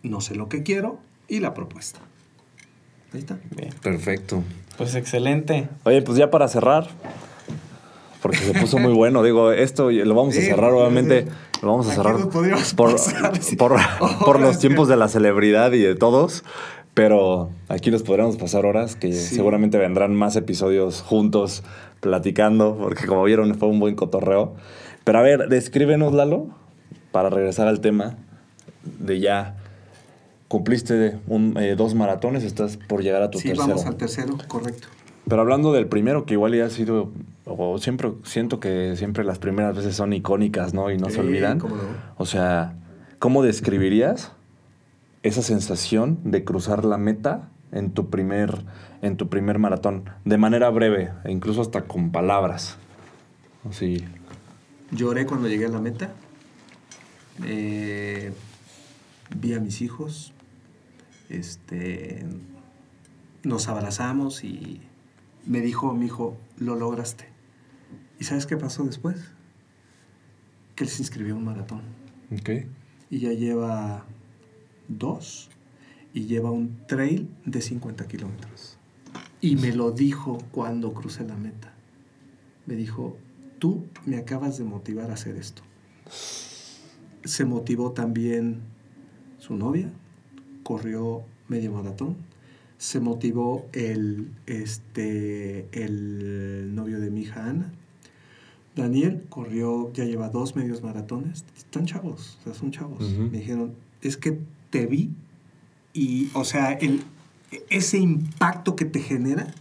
no 0.02 0.22
sé 0.22 0.36
lo 0.36 0.48
que 0.48 0.64
quiero 0.64 1.00
y 1.28 1.40
la 1.42 1.54
propuesta. 1.54 2.00
Ahí 3.14 3.20
está. 3.20 3.38
Bien. 3.56 3.74
Perfecto. 3.82 4.44
Pues 4.78 4.96
excelente. 4.96 5.68
Oye, 5.84 6.02
pues 6.04 6.18
ya 6.18 6.30
para 6.32 6.48
cerrar, 6.48 6.88
porque 8.22 8.38
se 8.38 8.54
puso 8.60 8.78
muy 8.78 8.94
bueno, 8.94 9.24
digo, 9.24 9.52
esto 9.52 9.90
lo 9.92 10.16
vamos 10.16 10.36
a 10.38 10.40
Sí, 10.42 10.46
cerrar, 10.48 10.72
obviamente, 10.74 11.24
sí. 11.24 11.30
lo 11.62 11.70
vamos 11.72 11.88
a 11.88 11.94
cerrar 11.96 12.16
por, 12.76 13.00
sí. 13.00 13.56
por, 13.56 13.76
por 14.20 14.36
Horas 14.38 14.42
los 14.42 14.60
tiempos 14.60 14.88
de 14.88 14.98
la 14.98 15.08
celebridad 15.08 15.72
y 15.74 15.80
de 15.80 15.96
todos, 15.96 16.44
Pero 16.96 17.50
aquí 17.70 17.92
los 17.92 18.04
podríamos 18.04 18.36
pasar 18.38 18.66
horas, 18.66 18.96
que 18.96 19.14
Sí. 19.14 19.36
seguramente 19.36 19.78
vendrán 19.78 20.14
más 20.16 20.36
episodios 20.36 21.02
juntos 21.02 21.64
platicando, 22.02 22.76
porque 22.78 23.06
como 23.06 23.24
vieron 23.24 23.56
fue 23.56 23.70
un 23.70 23.80
buen 23.80 23.96
cotorreo. 23.96 24.54
Pero 25.06 25.20
a 25.20 25.22
ver, 25.22 25.48
descríbenos, 25.48 26.14
Lalo, 26.14 26.48
para 27.12 27.30
regresar 27.30 27.68
al 27.68 27.80
tema 27.80 28.18
de 28.84 29.20
ya 29.20 29.56
cumpliste 30.50 31.18
un, 31.28 31.56
eh, 31.58 31.76
dos 31.78 31.94
maratones, 31.96 32.44
estás 32.44 32.76
por 32.78 33.02
llegar 33.04 33.22
a 33.22 33.30
tu 33.30 33.40
Sí, 33.40 33.50
tercero. 33.50 33.68
vamos 33.68 33.86
al 33.86 33.96
tercero, 33.96 34.38
correcto. 34.48 34.88
Pero 35.30 35.42
hablando 35.42 35.72
del 35.72 35.88
primero, 35.88 36.26
que 36.26 36.34
igual 36.34 36.56
ya 36.56 36.66
ha 36.66 36.70
sido, 36.70 37.12
o 37.46 37.78
siempre 37.78 38.12
siento 38.24 38.60
que 38.60 38.96
siempre 38.96 39.24
las 39.24 39.38
primeras 39.38 39.76
veces 39.76 39.96
son 39.96 40.12
icónicas, 40.14 40.74
¿no? 40.74 40.90
Y 40.92 40.98
no 40.98 41.10
se 41.10 41.20
olvidan. 41.20 41.60
cómo 41.60 41.76
no. 41.76 41.84
O 42.18 42.26
sea, 42.26 42.76
¿cómo 43.20 43.44
describirías 43.44 44.32
esa 45.22 45.44
sensación 45.44 46.20
de 46.24 46.44
cruzar 46.44 46.84
la 46.84 46.98
meta 46.98 47.50
en 47.72 47.92
tu 47.92 48.10
primer, 48.10 48.64
en 49.04 49.18
tu 49.18 49.30
primer 49.30 49.60
maratón? 49.60 50.10
De 50.26 50.38
manera 50.38 50.70
breve, 50.70 51.12
e 51.24 51.32
incluso 51.32 51.62
hasta 51.62 51.84
con 51.84 52.12
palabras. 52.12 52.78
Así. 53.70 54.04
Lloré 54.92 55.28
cuando 55.28 55.48
llegué 55.48 55.68
a 55.68 55.70
la 55.70 55.80
meta. 55.80 56.10
Eh, 57.46 58.32
vi 59.36 59.54
a 59.54 59.60
mis 59.60 59.82
hijos. 59.82 60.34
Este, 61.30 62.26
nos 63.44 63.68
abrazamos 63.68 64.44
y 64.44 64.82
me 65.46 65.62
dijo 65.62 65.94
mi 65.94 66.06
hijo, 66.08 66.38
lo 66.58 66.76
lograste. 66.76 67.26
¿Y 68.20 68.26
sabes 68.26 68.46
qué 68.46 68.58
pasó 68.58 68.84
después? 68.84 69.18
Que 70.76 70.84
él 70.84 70.90
se 70.90 71.02
inscribió 71.02 71.36
a 71.36 71.38
un 71.38 71.46
maratón. 71.46 71.82
Ok. 72.32 72.50
Y 73.10 73.20
ya 73.20 73.32
lleva 73.34 74.06
dos 74.88 75.50
y 76.14 76.26
lleva 76.26 76.52
un 76.52 76.86
trail 76.88 77.30
de 77.46 77.62
50 77.62 78.08
kilómetros. 78.08 78.78
Y 79.42 79.56
me 79.56 79.74
lo 79.74 79.92
dijo 79.92 80.38
cuando 80.52 80.94
crucé 80.94 81.24
la 81.26 81.38
meta. 81.38 81.74
Me 82.66 82.76
dijo, 82.76 83.18
tú 83.58 83.86
me 84.06 84.18
acabas 84.18 84.58
de 84.58 84.66
motivar 84.66 85.12
a 85.12 85.14
hacer 85.14 85.38
esto. 85.38 85.62
Se 87.24 87.46
motivó 87.46 87.92
también 87.92 88.62
su 89.38 89.56
novia, 89.56 89.92
corrió 90.64 91.24
medio 91.48 91.72
maratón. 91.72 92.18
Se 92.80 93.00
motivó 93.00 93.68
el, 93.74 94.32
este, 94.48 95.68
el 95.72 96.74
novio 96.74 97.00
de 97.00 97.12
mi 97.12 97.22
hija 97.22 97.46
Ana. 97.46 97.72
Daniel 98.76 99.26
corrió, 99.30 99.94
ya 99.94 100.06
lleva 100.06 100.30
dos 100.30 100.56
medios 100.56 100.82
maratones. 100.82 101.46
Están 101.56 101.86
chavos, 101.86 102.40
o 102.40 102.44
sea, 102.46 102.54
son 102.56 102.72
chavos. 102.72 103.08
Me 103.12 103.38
dijeron, 103.38 103.76
es 104.02 104.18
que 104.18 104.40
te 104.72 104.88
vi 104.88 105.12
y, 105.94 106.30
o 106.34 106.44
sea, 106.46 106.72
el, 106.72 107.04
ese 107.70 107.98
impacto 107.98 108.76
que 108.76 108.86
te 108.86 109.00
genera 109.00 109.54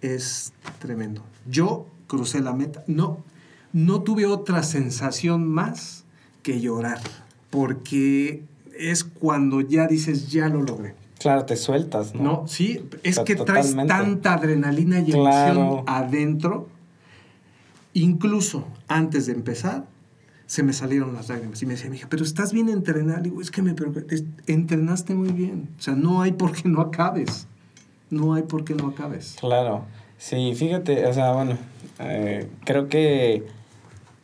es 0.00 0.52
tremendo. 0.78 1.24
Yo 1.50 1.86
crucé 2.06 2.40
la 2.40 2.52
meta. 2.52 2.84
No, 2.86 3.24
no 3.72 4.02
tuve 4.02 4.26
otra 4.26 4.62
sensación 4.62 5.46
más 5.46 6.04
que 6.42 6.60
llorar, 6.60 7.00
porque 7.50 8.44
es 8.78 9.04
cuando 9.04 9.60
ya 9.60 9.86
dices, 9.86 10.30
ya 10.30 10.48
lo 10.48 10.62
logré. 10.62 10.94
Claro, 11.18 11.44
te 11.44 11.56
sueltas, 11.56 12.14
¿no? 12.14 12.22
No, 12.22 12.48
sí, 12.48 12.80
es 13.02 13.18
que 13.20 13.34
traes 13.34 13.70
totalmente. 13.70 13.92
tanta 13.92 14.34
adrenalina 14.34 15.00
y 15.00 15.10
emoción 15.12 15.22
Claro. 15.22 15.84
adentro. 15.86 16.68
Incluso 17.94 18.64
antes 18.86 19.26
de 19.26 19.32
empezar, 19.32 19.84
se 20.46 20.62
me 20.62 20.72
salieron 20.72 21.14
las 21.14 21.28
lágrimas. 21.28 21.60
Y 21.62 21.66
me 21.66 21.74
decía 21.74 21.90
mi 21.90 21.96
hija, 21.96 22.06
pero 22.08 22.22
estás 22.24 22.52
bien 22.52 22.68
entrenada. 22.68 23.20
Digo, 23.20 23.40
es 23.40 23.50
que 23.50 23.62
me 23.62 23.74
entrenaste 24.46 25.14
muy 25.14 25.30
bien. 25.32 25.68
O 25.78 25.82
sea, 25.82 25.94
no 25.94 26.22
hay 26.22 26.32
por 26.32 26.52
qué 26.52 26.68
no 26.68 26.80
acabes. 26.80 27.46
No 28.10 28.34
hay 28.34 28.42
por 28.42 28.64
qué 28.64 28.74
no 28.74 28.88
acabes. 28.88 29.36
Claro. 29.40 29.84
Sí, 30.16 30.54
fíjate, 30.54 31.06
o 31.06 31.12
sea, 31.12 31.32
bueno, 31.32 31.58
eh, 31.98 32.48
creo 32.64 32.88
que 32.88 33.46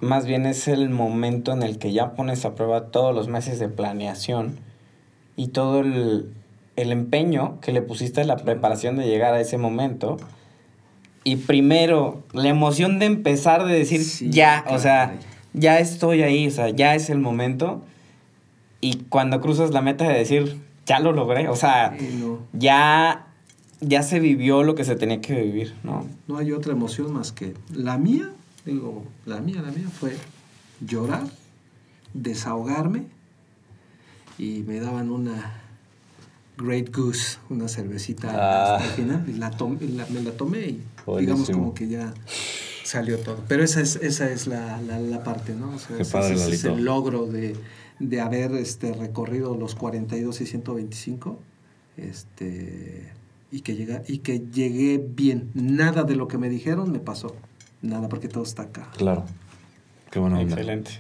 más 0.00 0.26
bien 0.26 0.46
es 0.46 0.66
el 0.68 0.90
momento 0.90 1.52
en 1.52 1.62
el 1.62 1.78
que 1.78 1.92
ya 1.92 2.14
pones 2.14 2.44
a 2.44 2.54
prueba 2.54 2.86
todos 2.86 3.14
los 3.14 3.28
meses 3.28 3.58
de 3.58 3.68
planeación 3.68 4.56
y 5.36 5.48
todo 5.48 5.80
el, 5.80 6.32
el 6.76 6.92
empeño 6.92 7.60
que 7.60 7.72
le 7.72 7.82
pusiste 7.82 8.20
a 8.22 8.24
la 8.24 8.36
preparación 8.36 8.96
de 8.96 9.06
llegar 9.06 9.34
a 9.34 9.40
ese 9.40 9.58
momento. 9.58 10.16
Y 11.22 11.36
primero, 11.36 12.22
la 12.32 12.48
emoción 12.48 12.98
de 12.98 13.06
empezar, 13.06 13.64
de 13.64 13.74
decir, 13.74 14.02
Sí, 14.04 14.30
ya, 14.30 14.64
o 14.68 14.78
sea, 14.78 15.16
ya 15.52 15.78
estoy 15.78 16.22
ahí, 16.22 16.48
o 16.48 16.50
sea, 16.50 16.68
ya 16.70 16.94
es 16.94 17.10
el 17.10 17.18
momento. 17.18 17.82
Y 18.80 19.04
cuando 19.08 19.40
cruzas 19.40 19.70
la 19.70 19.80
meta 19.80 20.06
de 20.06 20.18
decir, 20.18 20.60
ya 20.84 20.98
lo 20.98 21.12
logré, 21.12 21.48
o 21.48 21.56
sea, 21.56 21.96
Sí, 21.98 22.18
no, 22.20 22.40
ya, 22.52 23.28
ya 23.80 24.02
se 24.02 24.20
vivió 24.20 24.62
lo 24.62 24.74
que 24.74 24.84
se 24.84 24.96
tenía 24.96 25.20
que 25.20 25.40
vivir, 25.40 25.74
¿no? 25.82 26.06
no 26.28 26.36
hay 26.38 26.52
otra 26.52 26.72
emoción 26.72 27.12
más 27.12 27.32
que 27.32 27.54
la 27.72 27.96
mía. 27.96 28.30
Digo, 28.66 29.04
la 29.26 29.40
mía, 29.40 29.62
la 29.62 29.70
mía 29.70 29.88
fue 29.88 30.16
llorar, 30.80 31.24
desahogarme 32.14 33.04
y 34.38 34.64
me 34.66 34.80
daban 34.80 35.10
una 35.10 35.63
Great 36.56 36.94
Goose, 36.94 37.38
una 37.50 37.68
cervecita 37.68 38.30
Ah. 38.32 38.76
hasta 38.76 38.86
el 38.88 38.92
final. 38.92 39.24
Y 39.28 39.32
la 39.34 39.50
tom- 39.50 39.78
y 39.80 39.88
la- 39.88 40.06
me 40.06 40.22
la 40.22 40.32
tomé 40.32 40.60
y 40.68 40.82
digamos 41.18 41.50
como 41.50 41.74
que 41.74 41.88
ya 41.88 42.14
salió 42.84 43.18
todo. 43.18 43.42
Pero 43.48 43.64
esa 43.64 43.80
es, 43.80 43.96
esa 43.96 44.30
es 44.30 44.46
la, 44.46 44.80
la- 44.82 45.00
la 45.00 45.22
parte, 45.24 45.54
¿no? 45.54 45.74
O 45.74 45.78
sea, 45.78 45.96
Qué 45.96 46.02
ese- 46.02 46.12
padre, 46.12 46.34
ese 46.34 46.54
es 46.54 46.64
el 46.64 46.84
logro 46.84 47.26
de, 47.26 47.56
de 47.98 48.20
haber 48.20 48.52
este, 48.52 48.92
recorrido 48.92 49.56
los 49.56 49.74
42 49.74 50.40
y 50.40 50.46
125 50.46 51.40
este, 51.96 53.12
y, 53.50 53.60
que 53.60 53.74
llega, 53.76 54.02
y 54.06 54.18
que 54.18 54.40
llegué 54.40 54.98
bien. 54.98 55.50
Nada 55.54 56.02
de 56.04 56.16
lo 56.16 56.28
que 56.28 56.38
me 56.38 56.48
dijeron 56.48 56.90
me 56.92 56.98
pasó. 57.00 57.34
Nada, 57.82 58.08
porque 58.08 58.28
todo 58.28 58.42
está 58.44 58.62
acá. 58.62 58.90
Claro. 58.96 59.24
Qué 60.10 60.18
buena 60.18 60.38
onda. 60.38 60.54
Excelente. 60.54 60.92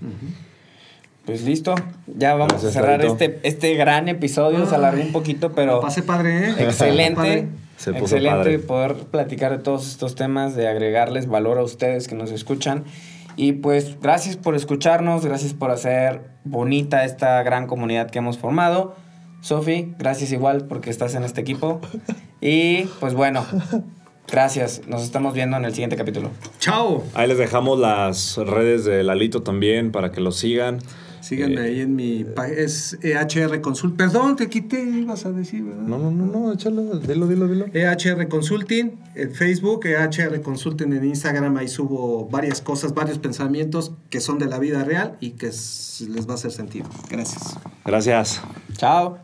Pues 1.24 1.42
listo, 1.42 1.74
ya 2.06 2.34
vamos 2.34 2.48
Gracias, 2.48 2.76
a 2.76 2.80
cerrar 2.80 3.04
este, 3.04 3.40
este 3.44 3.74
gran 3.74 4.08
episodio. 4.08 4.66
Se 4.66 4.74
alargó 4.74 5.00
un 5.02 5.12
poquito, 5.12 5.52
pero 5.52 5.76
La 5.76 5.80
pasé 5.80 6.02
padre, 6.02 6.50
¿eh? 6.50 6.54
excelente. 6.58 7.14
Padre. 7.14 7.48
Se 7.78 7.92
puso 7.92 8.16
excelente 8.16 8.36
padre. 8.36 8.58
poder 8.58 8.94
platicar 9.06 9.50
de 9.52 9.58
todos 9.58 9.88
estos 9.88 10.14
temas, 10.14 10.54
de 10.54 10.68
agregarles 10.68 11.26
valor 11.26 11.58
a 11.58 11.62
ustedes 11.62 12.08
que 12.08 12.14
nos 12.14 12.30
escuchan. 12.30 12.84
Y 13.36 13.52
pues 13.52 13.98
gracias 14.00 14.36
por 14.36 14.54
escucharnos, 14.54 15.24
gracias 15.24 15.54
por 15.54 15.70
hacer 15.70 16.20
bonita 16.44 17.04
esta 17.04 17.42
gran 17.42 17.66
comunidad 17.66 18.10
que 18.10 18.18
hemos 18.18 18.38
formado. 18.38 18.94
Sofi, 19.40 19.94
gracias 19.98 20.30
igual 20.30 20.66
porque 20.66 20.90
estás 20.90 21.14
en 21.14 21.24
este 21.24 21.40
equipo. 21.40 21.80
Y 22.46 22.82
pues 23.00 23.14
bueno, 23.14 23.46
gracias. 24.30 24.82
Nos 24.86 25.02
estamos 25.02 25.32
viendo 25.32 25.56
en 25.56 25.64
el 25.64 25.72
siguiente 25.72 25.96
capítulo. 25.96 26.28
¡Chao! 26.58 27.02
Ahí 27.14 27.26
les 27.26 27.38
dejamos 27.38 27.78
las 27.78 28.36
redes 28.36 28.84
de 28.84 29.02
Lalito 29.02 29.42
también 29.42 29.90
para 29.92 30.12
que 30.12 30.20
lo 30.20 30.30
sigan. 30.30 30.80
Síganme 31.24 31.62
Eh, 31.62 31.64
ahí 31.64 31.80
en 31.80 31.96
mi 31.96 32.22
página. 32.24 32.58
Es 32.58 32.98
EHR 33.02 33.60
Consult. 33.62 33.96
Perdón, 33.96 34.36
te 34.36 34.48
quité, 34.48 34.82
ibas 34.82 35.24
a 35.24 35.32
decir, 35.32 35.64
¿verdad? 35.64 35.82
No, 35.82 35.98
no, 35.98 36.10
no, 36.10 36.26
no, 36.26 36.52
échalo, 36.52 36.98
dilo, 36.98 37.26
dilo, 37.26 37.48
dilo. 37.48 37.66
EHR 37.72 38.28
Consulting 38.28 38.92
en 39.14 39.34
Facebook, 39.34 39.86
EHR 39.86 40.42
Consulting 40.42 40.92
en 40.92 41.04
Instagram, 41.04 41.56
ahí 41.56 41.68
subo 41.68 42.28
varias 42.28 42.60
cosas, 42.60 42.92
varios 42.92 43.18
pensamientos 43.18 43.92
que 44.10 44.20
son 44.20 44.38
de 44.38 44.46
la 44.46 44.58
vida 44.58 44.84
real 44.84 45.16
y 45.20 45.30
que 45.30 45.46
les 45.46 46.28
va 46.28 46.32
a 46.32 46.34
hacer 46.34 46.52
sentido. 46.52 46.86
Gracias. 47.08 47.56
Gracias. 47.86 48.42
Chao. 48.76 49.23